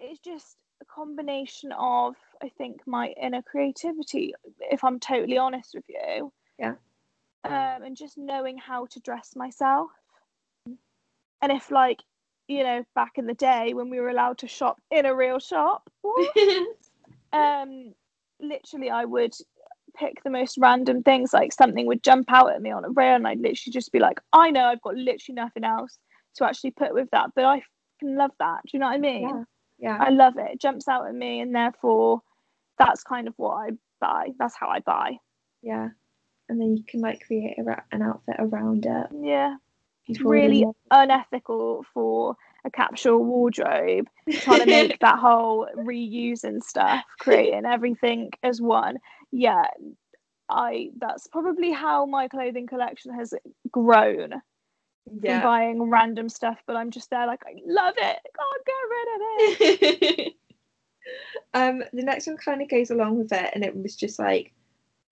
it's 0.00 0.20
just 0.20 0.56
a 0.80 0.84
combination 0.84 1.72
of 1.72 2.14
I 2.42 2.48
think 2.56 2.80
my 2.86 3.08
inner 3.20 3.42
creativity, 3.42 4.34
if 4.70 4.84
I'm 4.84 5.00
totally 5.00 5.38
honest 5.38 5.74
with 5.74 5.84
you. 5.88 6.32
Yeah. 6.58 6.74
Um, 7.44 7.82
and 7.82 7.96
just 7.96 8.18
knowing 8.18 8.58
how 8.58 8.86
to 8.86 9.00
dress 9.00 9.34
myself. 9.34 9.90
And 10.66 11.52
if 11.52 11.70
like, 11.70 12.02
you 12.46 12.62
know, 12.62 12.84
back 12.94 13.12
in 13.16 13.26
the 13.26 13.34
day 13.34 13.74
when 13.74 13.90
we 13.90 14.00
were 14.00 14.08
allowed 14.08 14.38
to 14.38 14.48
shop 14.48 14.80
in 14.90 15.06
a 15.06 15.14
real 15.14 15.38
shop, 15.38 15.88
um, 17.32 17.94
literally 18.40 18.90
I 18.90 19.04
would 19.04 19.34
pick 19.96 20.22
the 20.22 20.30
most 20.30 20.58
random 20.58 21.02
things, 21.02 21.32
like 21.32 21.52
something 21.52 21.86
would 21.86 22.02
jump 22.02 22.30
out 22.30 22.52
at 22.52 22.62
me 22.62 22.70
on 22.70 22.84
a 22.84 22.90
rail 22.90 23.16
and 23.16 23.26
I'd 23.26 23.38
literally 23.38 23.72
just 23.72 23.92
be 23.92 23.98
like, 23.98 24.20
I 24.32 24.50
know 24.50 24.64
I've 24.64 24.82
got 24.82 24.94
literally 24.94 25.34
nothing 25.34 25.64
else 25.64 25.98
to 26.38 26.44
actually 26.46 26.72
put 26.72 26.94
with 26.94 27.08
that, 27.12 27.30
but 27.34 27.44
I 27.44 27.62
can 28.00 28.16
love 28.16 28.32
that. 28.38 28.60
Do 28.64 28.70
you 28.72 28.78
know 28.78 28.86
what 28.86 28.94
I 28.94 28.98
mean? 28.98 29.28
yeah, 29.28 29.44
yeah. 29.78 29.98
I 30.00 30.10
love 30.10 30.34
it. 30.36 30.52
It 30.52 30.60
jumps 30.60 30.88
out 30.88 31.06
at 31.06 31.14
me, 31.14 31.40
and 31.40 31.54
therefore, 31.54 32.22
that's 32.78 33.02
kind 33.02 33.28
of 33.28 33.34
what 33.36 33.54
I 33.54 33.70
buy. 34.00 34.28
That's 34.38 34.56
how 34.56 34.68
I 34.68 34.80
buy. 34.80 35.18
Yeah. 35.62 35.88
And 36.48 36.60
then 36.60 36.76
you 36.76 36.84
can 36.88 37.00
like 37.00 37.26
create 37.26 37.58
a, 37.58 37.62
ra- 37.62 37.82
an 37.92 38.02
outfit 38.02 38.36
around 38.38 38.86
it. 38.86 39.06
Yeah. 39.20 39.56
It's 40.06 40.22
Really 40.22 40.64
unethical 40.90 41.84
for 41.92 42.34
a 42.64 42.70
capsule 42.70 43.22
wardrobe 43.22 44.06
trying 44.30 44.60
to 44.60 44.66
make 44.66 44.98
that 45.00 45.18
whole 45.18 45.68
reusing 45.76 46.62
stuff, 46.62 47.04
creating 47.20 47.66
everything 47.66 48.30
as 48.42 48.60
one. 48.60 48.96
Yeah, 49.32 49.66
I 50.48 50.90
that's 50.98 51.26
probably 51.26 51.72
how 51.72 52.06
my 52.06 52.26
clothing 52.28 52.66
collection 52.66 53.12
has 53.12 53.34
grown 53.70 54.40
from 55.08 55.42
buying 55.42 55.82
random 55.90 56.28
stuff, 56.28 56.58
but 56.66 56.76
I'm 56.76 56.90
just 56.90 57.10
there 57.10 57.26
like 57.26 57.42
I 57.46 57.54
love 57.66 57.94
it. 57.96 58.18
Can't 58.38 58.66
get 58.66 58.74
rid 58.90 59.08
of 59.14 60.20
it. 60.20 60.34
um, 61.54 61.82
the 61.92 62.02
next 62.02 62.26
one 62.26 62.36
kind 62.36 62.62
of 62.62 62.68
goes 62.68 62.90
along 62.90 63.18
with 63.18 63.32
it, 63.32 63.50
and 63.54 63.64
it 63.64 63.76
was 63.76 63.96
just 63.96 64.18
like, 64.18 64.52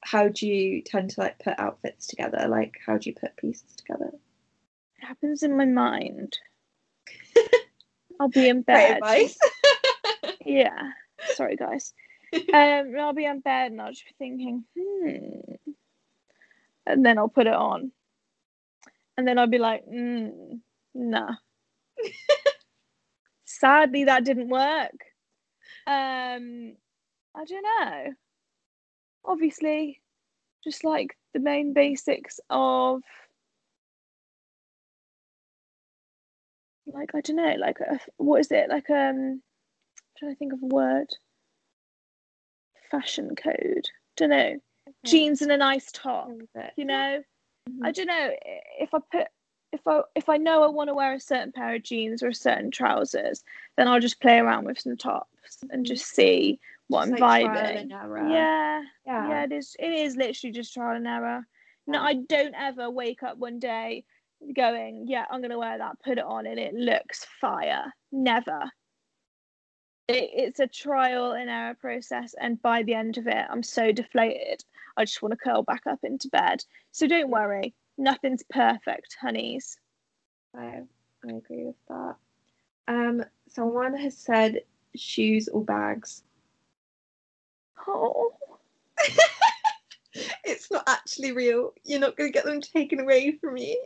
how 0.00 0.28
do 0.28 0.46
you 0.46 0.82
tend 0.82 1.10
to 1.10 1.20
like 1.20 1.38
put 1.38 1.58
outfits 1.58 2.06
together? 2.06 2.46
Like, 2.48 2.78
how 2.84 2.96
do 2.98 3.10
you 3.10 3.16
put 3.16 3.36
pieces 3.36 3.74
together? 3.76 4.10
It 4.98 5.06
happens 5.06 5.42
in 5.42 5.56
my 5.56 5.64
mind. 5.64 6.38
I'll 8.20 8.28
be 8.28 8.48
in 8.48 8.62
bed. 8.62 9.00
Yeah. 10.44 10.92
Sorry 11.34 11.56
guys. 11.56 11.92
Um 12.32 12.94
I'll 12.98 13.12
be 13.12 13.24
in 13.24 13.40
bed 13.40 13.72
and 13.72 13.80
I'll 13.80 13.90
just 13.90 14.04
be 14.04 14.14
thinking, 14.16 14.64
hmm. 14.78 15.74
And 16.86 17.04
then 17.04 17.18
I'll 17.18 17.28
put 17.28 17.48
it 17.48 17.52
on. 17.52 17.90
And 19.16 19.26
then 19.26 19.38
I'd 19.38 19.50
be 19.50 19.58
like, 19.58 19.84
mm, 19.86 20.60
nah. 20.94 21.34
Sadly 23.44 24.04
that 24.04 24.24
didn't 24.24 24.48
work. 24.48 24.92
Um 25.86 26.74
I 27.34 27.44
don't 27.44 27.62
know. 27.80 28.12
Obviously, 29.24 30.00
just 30.64 30.84
like 30.84 31.16
the 31.34 31.40
main 31.40 31.72
basics 31.72 32.40
of 32.50 33.02
like 36.86 37.10
I 37.14 37.20
don't 37.20 37.36
know, 37.36 37.54
like 37.58 37.78
a, 37.80 37.98
what 38.16 38.40
is 38.40 38.50
it? 38.50 38.68
Like 38.68 38.88
um 38.90 39.42
trying 40.18 40.32
to 40.32 40.36
think 40.36 40.52
of 40.52 40.62
a 40.62 40.66
word. 40.66 41.08
Fashion 42.90 43.34
code. 43.34 43.86
Don't 44.16 44.30
know. 44.30 44.56
Jeans 45.04 45.42
and 45.42 45.50
a 45.52 45.56
nice 45.56 45.90
top. 45.92 46.30
You 46.76 46.84
know. 46.84 47.22
I 47.82 47.92
don't 47.92 48.06
know 48.06 48.30
if 48.78 48.94
I 48.94 48.98
put 49.10 49.26
if 49.72 49.80
I 49.86 50.00
if 50.14 50.28
I 50.28 50.36
know 50.36 50.62
I 50.62 50.68
want 50.68 50.88
to 50.88 50.94
wear 50.94 51.14
a 51.14 51.20
certain 51.20 51.52
pair 51.52 51.74
of 51.74 51.82
jeans 51.82 52.22
or 52.22 52.28
a 52.28 52.34
certain 52.34 52.70
trousers, 52.70 53.42
then 53.76 53.88
I'll 53.88 54.00
just 54.00 54.20
play 54.20 54.38
around 54.38 54.64
with 54.66 54.78
some 54.78 54.96
tops 54.96 55.58
and 55.70 55.84
Mhm. 55.84 55.88
just 55.88 56.06
see 56.06 56.60
what 56.88 57.00
Just, 57.00 57.12
I'm 57.14 57.20
like, 57.20 57.42
trial 57.52 57.66
vibing. 57.66 57.80
and 57.80 57.92
error. 57.92 58.28
Yeah, 58.30 58.82
Yeah. 59.04 59.28
yeah, 59.28 59.42
it 59.44 59.52
is. 59.52 59.76
It 59.78 59.92
is 59.92 60.16
literally 60.16 60.52
just 60.52 60.72
trial 60.72 60.96
and 60.96 61.06
error. 61.06 61.46
No, 61.88 62.00
I 62.00 62.14
don't 62.14 62.54
ever 62.54 62.90
wake 62.90 63.22
up 63.22 63.38
one 63.38 63.58
day 63.58 64.04
going, 64.54 65.06
yeah, 65.08 65.24
I'm 65.30 65.40
gonna 65.42 65.58
wear 65.58 65.78
that, 65.78 66.00
put 66.02 66.18
it 66.18 66.24
on, 66.24 66.46
and 66.46 66.58
it 66.58 66.74
looks 66.74 67.24
fire. 67.40 67.92
Never. 68.12 68.70
It, 70.08 70.30
it's 70.32 70.60
a 70.60 70.66
trial 70.68 71.32
and 71.32 71.50
error 71.50 71.74
process, 71.74 72.34
and 72.40 72.60
by 72.62 72.82
the 72.84 72.94
end 72.94 73.18
of 73.18 73.26
it, 73.26 73.46
I'm 73.50 73.62
so 73.62 73.90
deflated. 73.92 74.64
I 74.96 75.04
just 75.04 75.22
want 75.22 75.32
to 75.32 75.36
curl 75.36 75.62
back 75.62 75.82
up 75.86 76.00
into 76.02 76.28
bed. 76.28 76.64
So 76.92 77.06
don't 77.06 77.30
worry, 77.30 77.74
nothing's 77.98 78.42
perfect, 78.48 79.16
honeys. 79.20 79.78
I, 80.56 80.82
I 81.24 81.32
agree 81.32 81.64
with 81.64 81.76
that. 81.88 82.16
Um, 82.88 83.24
someone 83.48 83.96
has 83.96 84.16
said 84.16 84.60
shoes 84.94 85.48
or 85.48 85.64
bags. 85.64 86.22
Oh, 87.86 88.32
it's 90.44 90.70
not 90.70 90.84
actually 90.88 91.32
real. 91.32 91.72
You're 91.84 92.00
not 92.00 92.16
going 92.16 92.28
to 92.30 92.32
get 92.32 92.44
them 92.44 92.60
taken 92.60 93.00
away 93.00 93.32
from 93.32 93.56
you. 93.56 93.84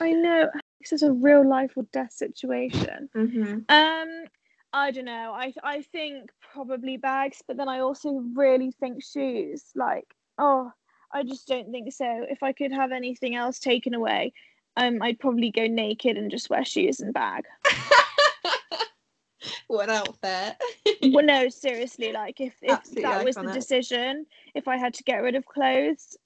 I 0.00 0.12
know. 0.12 0.48
This 0.80 0.92
is 0.92 1.02
a 1.02 1.12
real 1.12 1.48
life 1.48 1.72
or 1.76 1.84
death 1.92 2.12
situation. 2.12 3.08
Mm-hmm. 3.14 3.58
Um, 3.68 4.24
I 4.72 4.90
don't 4.90 5.04
know. 5.04 5.32
I 5.34 5.52
I 5.62 5.82
think 5.82 6.30
probably 6.52 6.96
bags, 6.96 7.42
but 7.46 7.56
then 7.56 7.68
I 7.68 7.80
also 7.80 8.22
really 8.34 8.72
think 8.72 9.02
shoes. 9.02 9.64
Like, 9.74 10.14
oh, 10.38 10.72
I 11.12 11.24
just 11.24 11.46
don't 11.46 11.70
think 11.70 11.92
so. 11.92 12.24
If 12.28 12.42
I 12.42 12.52
could 12.52 12.72
have 12.72 12.92
anything 12.92 13.34
else 13.34 13.58
taken 13.58 13.94
away, 13.94 14.32
um, 14.76 15.02
I'd 15.02 15.20
probably 15.20 15.50
go 15.50 15.66
naked 15.66 16.16
and 16.16 16.30
just 16.30 16.48
wear 16.48 16.64
shoes 16.64 17.00
and 17.00 17.12
bag. 17.12 17.44
what 19.66 19.90
outfit. 19.90 20.56
well, 21.12 21.24
no, 21.24 21.48
seriously. 21.48 22.12
Like, 22.12 22.40
if 22.40 22.54
if 22.62 22.72
Absolutely 22.72 23.02
that 23.02 23.24
was 23.24 23.36
the 23.36 23.52
decision, 23.52 24.26
if 24.54 24.68
I 24.68 24.78
had 24.78 24.94
to 24.94 25.04
get 25.04 25.22
rid 25.22 25.34
of 25.34 25.44
clothes, 25.44 26.16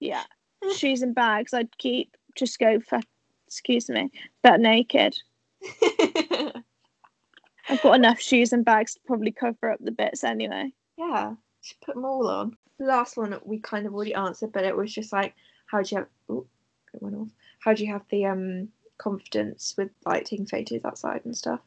yeah, 0.00 0.24
shoes 0.76 1.02
and 1.02 1.14
bags, 1.14 1.54
I'd 1.54 1.76
keep. 1.78 2.14
Just 2.34 2.58
go 2.60 2.78
for, 2.78 3.00
excuse 3.48 3.88
me, 3.88 4.12
but 4.44 4.60
naked. 4.60 5.16
I've 7.68 7.82
got 7.82 7.94
enough 7.96 8.20
shoes 8.20 8.52
and 8.52 8.64
bags 8.64 8.94
to 8.94 9.00
probably 9.06 9.32
cover 9.32 9.70
up 9.70 9.78
the 9.82 9.90
bits 9.90 10.24
anyway. 10.24 10.72
yeah, 10.96 11.34
just 11.62 11.80
put 11.80 11.94
them 11.94 12.04
all 12.04 12.26
on. 12.28 12.56
The 12.78 12.86
last 12.86 13.16
one 13.16 13.38
we 13.44 13.58
kind 13.58 13.86
of 13.86 13.94
already 13.94 14.14
answered, 14.14 14.52
but 14.52 14.64
it 14.64 14.76
was 14.76 14.92
just 14.92 15.12
like, 15.12 15.34
how 15.66 15.82
do 15.82 15.88
you 15.94 15.98
have? 15.98 16.08
Oh, 16.28 16.46
it 16.94 17.02
went 17.02 17.16
off. 17.16 17.28
How 17.60 17.74
do 17.74 17.84
you 17.84 17.92
have 17.92 18.04
the 18.10 18.24
um 18.26 18.68
confidence 18.98 19.74
with 19.76 19.90
like 20.06 20.24
taking 20.24 20.46
photos 20.46 20.84
outside 20.84 21.22
and 21.24 21.36
stuff? 21.36 21.60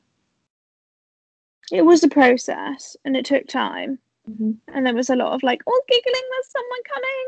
It 1.72 1.84
was 1.84 2.04
a 2.04 2.10
process 2.10 2.95
and 3.06 3.16
it 3.16 3.26
took 3.26 3.47
time. 3.47 3.99
Mm-hmm. 4.30 4.52
And 4.74 4.86
there 4.86 4.93
was 4.95 5.10
a 5.10 5.16
lot 5.16 5.34
of 5.34 5.43
like, 5.43 5.62
oh, 5.68 5.82
giggling, 5.88 6.22
there's 6.32 6.52
someone 6.52 6.80
coming. 6.93 7.28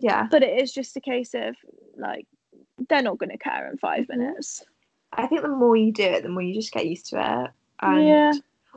Yeah, 0.00 0.26
But 0.30 0.42
it 0.42 0.60
is 0.60 0.72
just 0.72 0.96
a 0.96 1.00
case 1.00 1.34
of 1.34 1.56
like, 1.96 2.26
they're 2.88 3.02
not 3.02 3.18
going 3.18 3.30
to 3.30 3.38
care 3.38 3.68
in 3.70 3.78
5 3.78 4.04
Mhm. 4.04 4.08
minutes. 4.08 4.64
I 5.12 5.26
think 5.26 5.42
the 5.42 5.48
more 5.48 5.76
you 5.76 5.92
do 5.92 6.02
it, 6.04 6.22
the 6.22 6.28
more 6.28 6.42
you 6.42 6.54
just 6.54 6.72
get 6.72 6.86
used 6.86 7.06
to 7.06 7.44
it. 7.44 7.50
And 7.80 8.04
Yeah. 8.06 8.32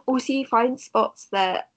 also 0.06 0.34
you 0.34 0.46
find 0.46 0.80
spots 0.80 1.28
that 1.32 1.70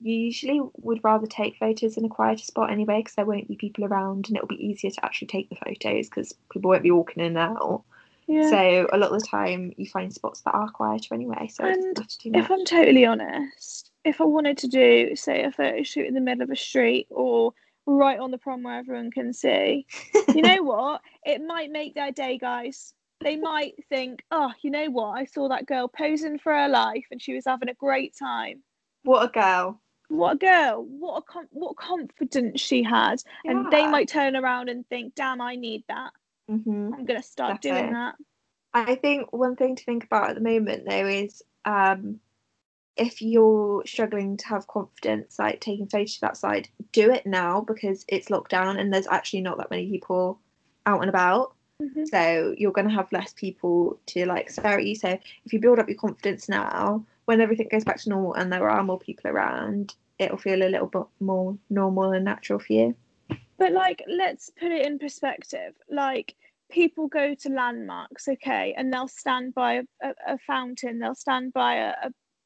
you 0.00 0.14
usually 0.14 0.60
would 0.78 1.04
rather 1.04 1.26
take 1.26 1.56
photos 1.56 1.96
in 1.96 2.04
a 2.04 2.08
quieter 2.08 2.42
spot 2.42 2.70
anyway 2.70 3.00
because 3.00 3.14
there 3.14 3.26
won't 3.26 3.48
be 3.48 3.56
people 3.56 3.84
around 3.84 4.28
and 4.28 4.36
it'll 4.36 4.48
be 4.48 4.66
easier 4.66 4.90
to 4.90 5.04
actually 5.04 5.28
take 5.28 5.50
the 5.50 5.56
photos 5.56 6.08
because 6.08 6.32
people 6.50 6.70
won't 6.70 6.82
be 6.82 6.90
walking 6.90 7.22
in 7.22 7.36
and 7.36 7.38
out. 7.38 7.82
Yeah. 8.26 8.48
So 8.48 8.88
a 8.92 8.96
lot 8.96 9.12
of 9.12 9.20
the 9.20 9.26
time 9.26 9.72
you 9.76 9.86
find 9.86 10.12
spots 10.12 10.40
that 10.42 10.54
are 10.54 10.70
quieter 10.70 11.14
anyway, 11.14 11.48
so 11.48 11.64
if 11.66 12.50
I'm 12.50 12.64
totally 12.64 13.04
honest, 13.04 13.90
if 14.04 14.20
I 14.20 14.24
wanted 14.24 14.56
to 14.58 14.68
do, 14.68 15.14
say, 15.16 15.44
a 15.44 15.50
photo 15.50 15.82
shoot 15.82 16.06
in 16.06 16.14
the 16.14 16.20
middle 16.20 16.42
of 16.42 16.50
a 16.50 16.56
street 16.56 17.08
or 17.10 17.52
right 17.86 18.18
on 18.18 18.30
the 18.30 18.38
prom 18.38 18.62
where 18.62 18.78
everyone 18.78 19.10
can 19.10 19.32
see, 19.32 19.86
you 20.34 20.42
know 20.42 20.62
what? 20.62 21.02
It 21.24 21.42
might 21.44 21.70
make 21.70 21.94
their 21.94 22.12
day, 22.12 22.38
guys. 22.38 22.94
They 23.22 23.36
might 23.36 23.74
think, 23.88 24.22
oh, 24.30 24.50
you 24.62 24.70
know 24.70 24.86
what? 24.90 25.10
I 25.10 25.24
saw 25.26 25.48
that 25.48 25.66
girl 25.66 25.88
posing 25.88 26.38
for 26.38 26.54
her 26.54 26.68
life 26.68 27.04
and 27.10 27.20
she 27.20 27.34
was 27.34 27.44
having 27.46 27.68
a 27.68 27.74
great 27.74 28.14
time. 28.18 28.62
what 29.02 29.24
a 29.24 29.28
girl. 29.32 29.80
What 30.08 30.34
a 30.34 30.38
girl! 30.38 30.84
What 30.88 31.18
a 31.18 31.22
com- 31.22 31.48
what 31.50 31.76
confidence 31.76 32.60
she 32.60 32.82
had, 32.82 33.22
and 33.44 33.70
they 33.70 33.86
might 33.86 34.08
turn 34.08 34.34
around 34.34 34.68
and 34.68 34.84
think, 34.88 35.14
"Damn, 35.14 35.40
I 35.40 35.54
need 35.54 35.84
that. 35.86 36.12
hmm 36.48 36.92
I'm 36.92 37.04
gonna 37.04 37.22
start 37.22 37.60
doing 37.60 37.92
that." 37.92 38.16
I 38.74 38.96
think 38.96 39.32
one 39.32 39.54
thing 39.54 39.76
to 39.76 39.84
think 39.84 40.02
about 40.02 40.30
at 40.30 40.34
the 40.34 40.40
moment 40.40 40.84
though 40.88 41.06
is 41.06 41.44
um, 41.64 42.18
if 42.96 43.22
you're 43.22 43.84
struggling 43.86 44.36
to 44.38 44.46
have 44.48 44.66
confidence, 44.66 45.38
like 45.38 45.60
taking 45.60 45.86
photos 45.86 46.18
outside, 46.24 46.68
do 46.90 47.12
it 47.12 47.24
now 47.24 47.60
because 47.60 48.04
it's 48.08 48.30
lockdown 48.30 48.80
and 48.80 48.92
there's 48.92 49.06
actually 49.06 49.42
not 49.42 49.58
that 49.58 49.70
many 49.70 49.88
people 49.88 50.40
out 50.86 51.02
and 51.02 51.08
about. 51.08 51.54
Mhm. 51.80 52.06
So 52.08 52.54
you're 52.58 52.72
going 52.72 52.88
to 52.88 52.94
have 52.94 53.10
less 53.12 53.32
people 53.32 53.98
to 54.06 54.26
like 54.26 54.50
stare 54.50 54.78
at 54.78 54.86
you. 54.86 54.94
So 54.94 55.08
if 55.44 55.52
you 55.52 55.60
build 55.60 55.78
up 55.78 55.88
your 55.88 55.96
confidence 55.96 56.48
now, 56.48 57.04
when 57.24 57.40
everything 57.40 57.68
goes 57.70 57.84
back 57.84 57.98
to 58.00 58.08
normal 58.08 58.34
and 58.34 58.52
there 58.52 58.68
are 58.68 58.82
more 58.82 58.98
people 58.98 59.30
around, 59.30 59.94
it'll 60.18 60.36
feel 60.36 60.62
a 60.62 60.68
little 60.68 60.88
bit 60.88 61.04
more 61.20 61.56
normal 61.70 62.12
and 62.12 62.24
natural 62.24 62.58
for 62.58 62.72
you. 62.72 62.94
But 63.58 63.72
like, 63.72 64.02
let's 64.08 64.50
put 64.50 64.72
it 64.72 64.86
in 64.86 64.98
perspective. 64.98 65.74
Like, 65.90 66.34
people 66.70 67.08
go 67.08 67.34
to 67.34 67.48
landmarks, 67.48 68.28
okay, 68.28 68.74
and 68.76 68.92
they'll 68.92 69.08
stand 69.08 69.54
by 69.54 69.74
a, 69.74 69.82
a, 70.02 70.14
a 70.34 70.38
fountain, 70.38 70.98
they'll 70.98 71.14
stand 71.14 71.52
by 71.52 71.74
a, 71.76 71.94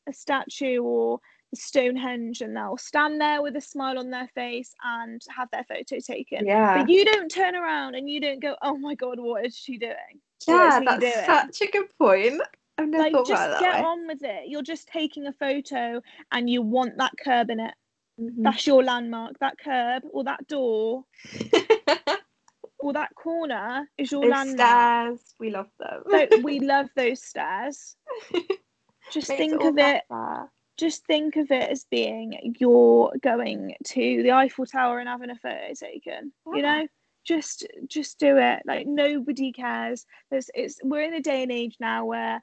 a 0.08 0.12
statue 0.12 0.80
or 0.82 1.20
Stonehenge, 1.54 2.40
and 2.40 2.56
they'll 2.56 2.76
stand 2.76 3.20
there 3.20 3.42
with 3.42 3.56
a 3.56 3.60
smile 3.60 3.98
on 3.98 4.10
their 4.10 4.28
face 4.34 4.74
and 4.84 5.20
have 5.36 5.48
their 5.50 5.64
photo 5.64 5.98
taken. 6.00 6.46
Yeah. 6.46 6.74
But 6.74 6.88
you 6.88 7.04
don't 7.04 7.30
turn 7.30 7.54
around 7.54 7.94
and 7.94 8.08
you 8.08 8.20
don't 8.20 8.40
go, 8.40 8.56
"Oh 8.62 8.76
my 8.76 8.94
god, 8.94 9.18
what 9.20 9.44
is 9.46 9.56
she 9.56 9.78
doing?" 9.78 10.20
yeah, 10.46 10.80
that's 10.84 11.00
doing? 11.00 11.24
such 11.24 11.62
a 11.62 11.70
good 11.70 11.88
point. 11.98 12.40
I've 12.76 12.88
never 12.88 13.04
like 13.04 13.12
thought 13.12 13.26
just 13.28 13.42
about 13.46 13.50
that 13.50 13.60
get 13.60 13.74
way. 13.76 13.86
on 13.86 14.06
with 14.06 14.22
it 14.24 14.48
you're 14.48 14.62
just 14.62 14.88
taking 14.88 15.26
a 15.26 15.32
photo 15.32 16.00
and 16.32 16.50
you 16.50 16.60
want 16.60 16.96
that 16.98 17.12
curb 17.22 17.50
in 17.50 17.60
it 17.60 17.74
Mhm. 18.20 18.42
that's 18.44 18.66
your 18.66 18.82
landmark 18.82 19.38
that 19.38 19.56
curb 19.58 20.02
or 20.12 20.24
that 20.24 20.46
door 20.48 21.04
or 22.78 22.92
that 22.92 23.14
corner 23.14 23.88
is 23.96 24.10
your 24.12 24.22
Those 24.22 24.30
landmark 24.30 24.58
stairs, 24.60 25.34
we 25.38 25.50
love 25.50 25.70
them. 25.78 26.02
so 26.10 26.26
we 26.42 26.58
love 26.60 26.88
those 26.96 27.22
stairs 27.22 27.96
just 29.12 29.28
Makes 29.28 29.38
think 29.38 29.62
of 29.64 29.78
it 29.78 30.02
better. 30.10 30.50
Just 30.76 31.06
think 31.06 31.36
of 31.36 31.50
it 31.50 31.70
as 31.70 31.86
being 31.90 32.54
you're 32.58 33.12
going 33.22 33.74
to 33.84 34.22
the 34.22 34.32
Eiffel 34.32 34.66
Tower 34.66 34.98
and 34.98 35.08
having 35.08 35.30
a 35.30 35.36
photo 35.36 35.72
taken. 35.74 36.32
You 36.46 36.64
ah. 36.64 36.80
know, 36.80 36.88
just 37.24 37.66
just 37.86 38.18
do 38.18 38.36
it. 38.38 38.62
Like 38.66 38.86
nobody 38.86 39.52
cares. 39.52 40.04
There's 40.30 40.50
it's 40.54 40.78
we're 40.82 41.02
in 41.02 41.14
a 41.14 41.20
day 41.20 41.42
and 41.42 41.52
age 41.52 41.76
now 41.80 42.04
where 42.04 42.42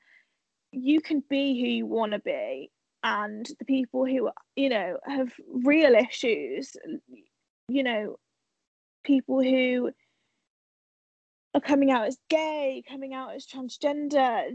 you 0.72 1.02
can 1.02 1.24
be 1.30 1.60
who 1.60 1.68
you 1.68 1.86
want 1.86 2.14
to 2.14 2.20
be, 2.20 2.72
and 3.04 3.46
the 3.60 3.66
people 3.66 4.06
who 4.06 4.30
you 4.56 4.70
know 4.70 4.98
have 5.06 5.32
real 5.48 5.94
issues, 5.94 6.76
you 7.68 7.84
know, 7.84 8.16
people 9.04 9.42
who 9.42 9.92
are 11.54 11.62
coming 11.62 11.92
out 11.92 12.08
as 12.08 12.18
gay, 12.30 12.82
coming 12.88 13.14
out 13.14 13.36
as 13.36 13.46
transgender, 13.46 14.46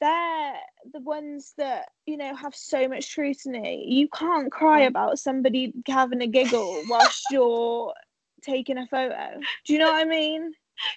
they're 0.00 0.54
the 0.92 1.00
ones 1.00 1.54
that 1.56 1.86
you 2.06 2.16
know 2.16 2.34
have 2.34 2.54
so 2.54 2.88
much 2.88 3.06
scrutiny. 3.06 3.86
You 3.88 4.08
can't 4.08 4.50
cry 4.52 4.82
about 4.82 5.18
somebody 5.18 5.72
having 5.86 6.22
a 6.22 6.26
giggle 6.26 6.82
whilst 6.88 7.30
you're 7.30 7.92
taking 8.42 8.78
a 8.78 8.86
photo. 8.86 9.40
Do 9.64 9.72
you 9.72 9.78
know 9.78 9.90
what 9.90 10.02
I 10.02 10.08
mean? 10.08 10.52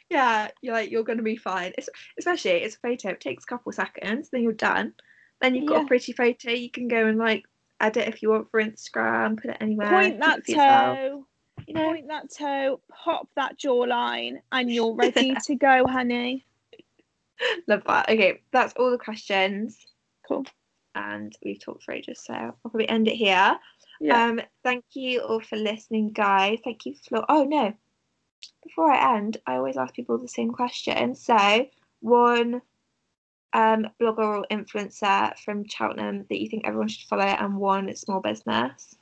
Yeah, 0.09 0.49
you're 0.61 0.73
like 0.73 0.91
you're 0.91 1.03
gonna 1.03 1.23
be 1.23 1.37
fine. 1.37 1.73
It's, 1.77 1.89
especially 2.17 2.51
it's 2.51 2.75
a 2.75 2.79
photo. 2.79 3.09
It 3.09 3.21
takes 3.21 3.43
a 3.45 3.47
couple 3.47 3.71
seconds, 3.71 4.29
then 4.31 4.43
you're 4.43 4.51
done. 4.53 4.93
Then 5.41 5.55
you've 5.55 5.67
got 5.67 5.77
Yeah. 5.77 5.83
a 5.83 5.87
pretty 5.87 6.11
photo. 6.11 6.51
You 6.51 6.69
can 6.69 6.87
go 6.89 7.05
and 7.07 7.17
like 7.17 7.45
edit 7.79 8.09
if 8.09 8.21
you 8.21 8.29
want 8.29 8.51
for 8.51 8.61
Instagram. 8.61 9.41
Put 9.41 9.51
it 9.51 9.57
anywhere. 9.61 9.87
Point 9.89 10.19
that 10.19 10.47
yourself, 10.49 10.97
toe, 10.97 11.25
You 11.65 11.73
know. 11.75 11.83
point 11.85 12.07
that 12.09 12.25
toe, 12.37 12.81
pop 12.91 13.29
that 13.37 13.57
jawline, 13.57 14.41
and 14.51 14.69
you're 14.69 14.95
ready 14.97 15.33
to 15.45 15.55
go, 15.55 15.85
honey. 15.87 16.45
Love 17.67 17.83
that. 17.85 18.09
Okay, 18.09 18.41
that's 18.51 18.73
all 18.73 18.91
the 18.91 18.97
questions. 18.97 19.85
Cool. 20.27 20.45
And 20.95 21.33
we've 21.43 21.59
talked 21.59 21.83
for 21.83 21.93
ages, 21.93 22.21
so 22.25 22.33
I'll 22.33 22.57
probably 22.61 22.89
end 22.89 23.07
it 23.07 23.15
here. 23.15 23.57
Yeah. 24.01 24.25
Um, 24.25 24.41
thank 24.63 24.85
you 24.93 25.21
all 25.21 25.39
for 25.39 25.55
listening, 25.55 26.09
guys. 26.09 26.59
Thank 26.63 26.85
you, 26.85 26.95
Flo. 27.07 27.25
Oh 27.29 27.43
no, 27.43 27.73
before 28.63 28.91
I 28.91 29.17
end, 29.17 29.37
I 29.45 29.55
always 29.55 29.77
ask 29.77 29.93
people 29.93 30.17
the 30.17 30.27
same 30.27 30.51
question. 30.51 31.15
So, 31.15 31.67
one 32.01 32.61
um 33.53 33.87
blogger 33.99 34.19
or 34.19 34.45
influencer 34.51 35.37
from 35.39 35.67
Cheltenham 35.67 36.25
that 36.29 36.39
you 36.39 36.49
think 36.49 36.67
everyone 36.67 36.87
should 36.87 37.07
follow, 37.07 37.23
and 37.23 37.57
one 37.57 37.95
small 37.95 38.19
business. 38.21 38.95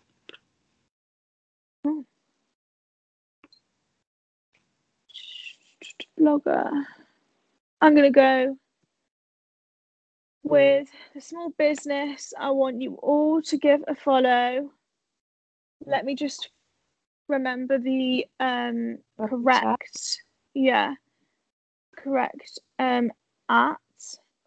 blogger. 6.19 6.85
I'm 7.81 7.95
gonna 7.95 8.11
go 8.11 8.57
with 10.43 10.89
the 11.15 11.21
small 11.21 11.51
business. 11.57 12.33
I 12.39 12.51
want 12.51 12.81
you 12.81 12.95
all 13.03 13.41
to 13.43 13.57
give 13.57 13.81
a 13.87 13.95
follow. 13.95 14.71
Let 15.85 16.05
me 16.05 16.15
just 16.15 16.49
remember 17.29 17.79
the 17.79 18.27
um 18.41 18.99
correct 19.19 20.21
yeah 20.55 20.95
correct 21.97 22.59
um 22.79 23.11
at 23.49 23.77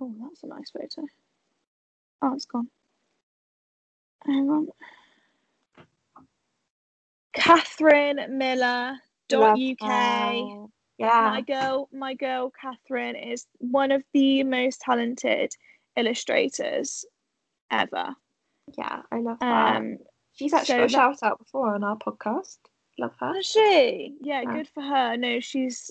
oh 0.01 0.15
that's 0.23 0.45
a 0.45 0.49
nice 0.49 0.71
photo 0.73 1.09
oh 2.23 2.35
it's 2.35 2.47
gone 2.47 2.69
hang 4.27 4.51
on 4.51 4.69
catherine 7.35 8.21
miller 8.39 8.95
dot 9.29 9.53
uk. 9.55 10.70
Yeah. 11.01 11.31
my 11.31 11.41
girl 11.41 11.89
my 11.93 12.15
girl 12.15 12.53
catherine 12.61 13.17
is 13.17 13.47
one 13.59 13.91
of 13.91 14.03
the 14.13 14.45
most 14.45 14.81
talented 14.81 15.55
illustrators 15.97 17.05
ever 17.71 18.15
yeah, 18.79 19.03
I 19.11 19.19
love 19.21 19.39
that. 19.41 19.77
um 19.77 19.99
She's 20.33 20.53
actually 20.55 20.75
so 20.75 20.79
got 20.79 20.85
a 20.87 20.89
shout 20.89 21.23
out 21.23 21.39
before 21.39 21.75
on 21.75 21.85
our 21.85 21.97
podcast. 21.97 22.59
Love 22.99 23.15
her. 23.21 23.35
Has 23.35 23.47
she? 23.47 24.15
Yeah, 24.23 24.43
Yeah. 24.43 24.53
good 24.53 24.69
for 24.69 24.83
her. 24.83 25.17
No, 25.17 25.41
she's 25.41 25.91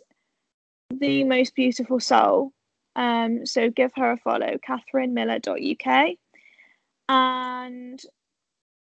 the 0.89 1.23
most 1.23 1.53
beautiful 1.55 1.99
soul. 1.99 2.53
Um, 2.95 3.45
so 3.45 3.69
give 3.69 3.91
her 3.95 4.11
a 4.11 4.17
follow, 4.17 4.57
catherinemiller.uk. 4.67 6.15
And 7.09 7.99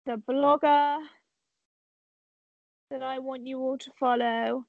the 0.05 0.15
blogger 0.17 0.99
that 2.89 3.03
I 3.03 3.19
want 3.19 3.45
you 3.45 3.59
all 3.59 3.78
to 3.78 3.91
follow 3.99 4.65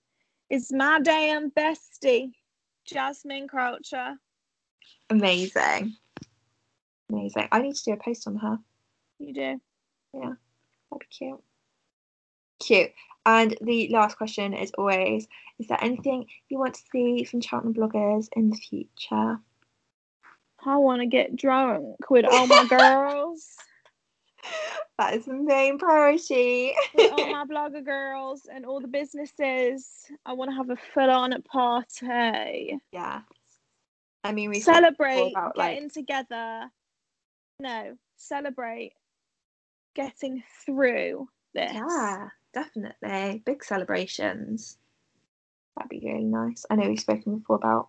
is 0.52 0.70
my 0.70 1.00
damn 1.00 1.50
bestie, 1.50 2.30
Jasmine 2.84 3.48
Croucher. 3.48 4.16
Amazing. 5.08 5.96
Amazing. 7.10 7.48
I 7.50 7.62
need 7.62 7.74
to 7.74 7.84
do 7.84 7.92
a 7.92 7.96
post 7.96 8.28
on 8.28 8.36
her. 8.36 8.58
You 9.18 9.32
do. 9.32 9.60
Yeah. 10.12 10.34
That'd 10.90 11.00
be 11.00 11.06
cute. 11.10 11.42
Cute. 12.60 12.90
And 13.24 13.56
the 13.62 13.88
last 13.88 14.18
question 14.18 14.52
is 14.52 14.72
always 14.76 15.26
Is 15.58 15.68
there 15.68 15.82
anything 15.82 16.26
you 16.50 16.58
want 16.58 16.74
to 16.74 16.82
see 16.92 17.24
from 17.24 17.40
Cheltenham 17.40 17.72
bloggers 17.72 18.28
in 18.36 18.50
the 18.50 18.56
future? 18.56 19.38
I 20.64 20.76
want 20.76 21.00
to 21.00 21.06
get 21.06 21.34
drunk 21.34 22.10
with 22.10 22.26
all 22.30 22.46
my 22.46 22.66
girls, 22.68 23.48
That 24.98 25.14
is 25.14 25.24
the 25.24 25.34
main 25.34 25.78
priority. 25.78 26.72
all 26.98 27.16
my 27.32 27.44
blogger 27.44 27.84
girls, 27.84 28.42
and 28.52 28.64
all 28.66 28.80
the 28.80 28.88
businesses. 28.88 29.88
I 30.26 30.34
want 30.34 30.50
to 30.50 30.56
have 30.56 30.70
a 30.70 30.76
full 30.76 31.10
on 31.10 31.40
party. 31.42 32.78
yeah. 32.92 33.20
I 34.24 34.30
mean, 34.32 34.50
we 34.50 34.60
celebrate 34.60 35.32
about, 35.32 35.56
like- 35.56 35.74
getting 35.74 35.90
together. 35.90 36.70
No, 37.58 37.96
celebrate 38.16 38.92
getting 39.94 40.42
through 40.64 41.28
this. 41.54 41.72
Yeah, 41.72 42.28
definitely. 42.54 43.42
Big 43.44 43.64
celebrations. 43.64 44.78
That'd 45.76 45.90
be 45.90 46.00
really 46.04 46.24
nice. 46.24 46.64
I 46.70 46.76
know 46.76 46.88
we've 46.88 47.00
spoken 47.00 47.38
before 47.38 47.56
about 47.56 47.88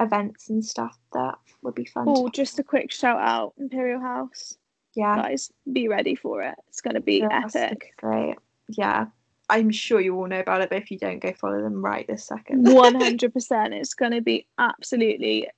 events 0.00 0.48
and 0.48 0.64
stuff 0.64 0.96
that 1.12 1.34
would 1.62 1.74
be 1.74 1.84
fun. 1.84 2.06
Oh, 2.08 2.28
just 2.30 2.58
a 2.58 2.62
quick 2.62 2.90
shout 2.92 3.20
out, 3.20 3.52
Imperial 3.58 4.00
House. 4.00 4.56
Yeah. 4.94 5.16
Guys, 5.16 5.50
be 5.72 5.88
ready 5.88 6.14
for 6.14 6.42
it. 6.42 6.54
It's 6.68 6.80
going 6.80 6.94
to 6.94 7.00
be 7.00 7.18
Yes, 7.18 7.54
epic. 7.56 7.92
Great. 7.98 8.36
Yeah. 8.68 9.06
I'm 9.48 9.70
sure 9.70 10.00
you 10.00 10.16
all 10.16 10.28
know 10.28 10.38
about 10.40 10.60
it, 10.60 10.68
but 10.70 10.78
if 10.78 10.90
you 10.90 10.98
don't, 10.98 11.18
go 11.18 11.32
follow 11.32 11.60
them 11.60 11.84
right 11.84 12.06
this 12.06 12.24
second. 12.24 12.66
100%. 12.66 13.72
It's 13.80 13.94
going 13.94 14.12
to 14.12 14.20
be 14.20 14.46
absolutely 14.58 15.48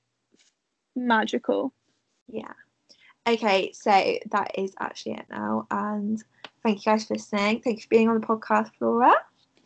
magical. 0.97 1.73
yeah. 2.29 2.53
Okay, 3.25 3.71
so 3.73 3.91
that 4.33 4.51
is 4.59 4.75
actually 4.81 5.13
it 5.13 5.27
now. 5.31 5.69
And 5.71 6.21
thank 6.65 6.79
you 6.85 6.91
guys 6.91 7.05
for 7.05 7.15
listening. 7.15 7.61
Thank 7.61 7.77
you 7.77 7.83
for 7.83 7.89
being 7.89 8.09
on 8.09 8.21
the 8.21 8.27
podcast, 8.27 8.71
Flora. 8.79 9.15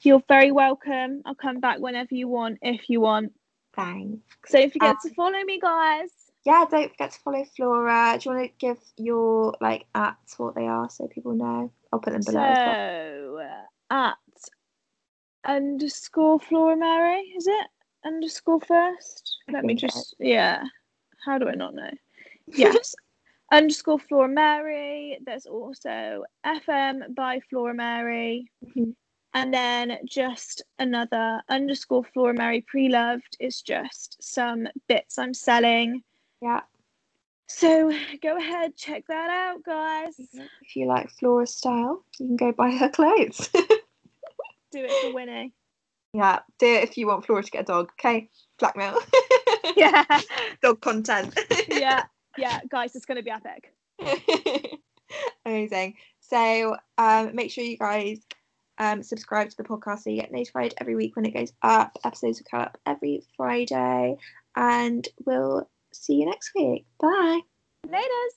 You're 0.03 0.23
very 0.29 0.53
welcome. 0.53 1.23
I'll 1.25 1.35
come 1.35 1.61
back 1.61 1.79
whenever 1.79 2.15
you 2.15 2.29
want, 2.29 2.59
if 2.61 2.91
you 2.91 3.01
want. 3.01 3.33
Thanks. 3.75 4.21
Don't 4.53 4.71
forget 4.71 4.91
Um, 4.91 4.97
to 5.05 5.15
follow 5.15 5.43
me, 5.45 5.59
guys. 5.59 6.11
Yeah, 6.47 6.65
don't 6.71 6.91
forget 6.93 7.11
to 7.11 7.19
follow 7.19 7.45
Flora. 7.57 8.17
Do 8.21 8.31
you 8.31 8.37
want 8.37 8.49
to 8.49 8.55
give 8.65 8.79
your 8.97 9.57
like 9.61 9.87
at 9.97 10.17
what 10.37 10.55
they 10.55 10.69
are 10.69 10.89
so 10.89 11.09
people 11.09 11.35
know? 11.35 11.73
I'll 11.93 11.99
put 11.99 12.13
them 12.13 12.23
below 12.25 12.41
as 12.41 12.59
well. 12.65 12.75
So 12.75 13.41
at 13.91 14.17
underscore 15.45 16.39
Flora 16.39 16.77
Mary, 16.77 17.21
is 17.37 17.49
it? 17.49 17.67
Underscore 18.05 18.61
first? 18.61 19.39
Let 19.53 19.65
me 19.65 19.75
just 19.75 20.15
yeah. 20.21 20.63
How 21.25 21.39
do 21.39 21.49
I 21.49 21.55
not 21.55 21.75
know? 21.75 21.91
Yes. 22.47 22.95
underscore 23.51 23.99
Flora 23.99 24.29
Mary. 24.29 25.19
There's 25.27 25.47
also 25.47 26.23
FM 26.47 27.13
by 27.17 27.41
Flora 27.51 27.75
Mary. 27.75 28.49
Mhm. 28.65 28.95
And 29.35 29.53
then 29.53 29.99
just 30.05 30.63
another 30.79 31.43
underscore 31.49 32.05
Flora 32.05 32.35
Mary 32.35 32.61
pre-loved 32.69 33.37
is 33.41 33.63
just 33.63 34.23
some 34.23 34.69
bits 34.87 35.19
I'm 35.19 35.35
selling. 35.35 36.05
Yeah. 36.41 36.61
So 37.49 37.93
go 38.23 38.37
ahead, 38.37 38.77
check 38.77 39.05
that 39.09 39.31
out, 39.31 39.63
guys. 39.65 40.15
If 40.19 40.75
you 40.75 40.87
like 40.87 41.11
Flora's 41.11 41.55
style, 41.55 42.05
you 42.19 42.27
can 42.27 42.37
go 42.37 42.53
buy 42.53 42.73
her 42.73 42.89
clothes. 42.89 43.49
Do 44.73 44.85
it 44.85 44.91
for 45.01 45.15
Winnie. 45.15 45.53
yeah, 46.13 46.41
do 46.59 46.67
it 46.67 46.83
if 46.83 46.99
you 46.99 47.07
want 47.07 47.25
Flora 47.25 47.43
to 47.45 47.51
get 47.51 47.63
a 47.63 47.65
dog. 47.65 47.91
Okay, 47.99 48.29
blackmail. 48.59 48.99
Yeah. 49.77 50.05
dog 50.63 50.81
content. 50.81 51.39
yeah, 51.69 52.05
yeah, 52.39 52.61
guys, 52.71 52.95
it's 52.97 53.05
gonna 53.05 53.23
be 53.23 53.31
epic. 53.31 53.75
Amazing. 55.45 55.95
So 56.21 56.77
um, 56.99 57.35
make 57.35 57.51
sure 57.51 57.63
you 57.65 57.77
guys 57.77 58.21
um, 58.79 59.03
subscribe 59.03 59.51
to 59.51 59.57
the 59.57 59.65
podcast 59.65 60.01
so 60.05 60.11
you 60.11 60.21
get 60.21 60.33
notified 60.33 60.75
every 60.79 60.95
week 60.95 61.15
when 61.17 61.27
it 61.27 61.35
goes 61.35 61.53
up. 61.63 61.99
Episodes 62.05 62.41
will 62.41 62.47
come 62.51 62.61
up 62.63 62.79
every 62.87 63.23
Friday, 63.37 64.17
and 64.57 65.07
we'll 65.27 65.69
see 66.05 66.15
you 66.15 66.27
next 66.27 66.53
week. 66.55 66.87
Bye. 67.01 67.41
Laters. 67.87 68.37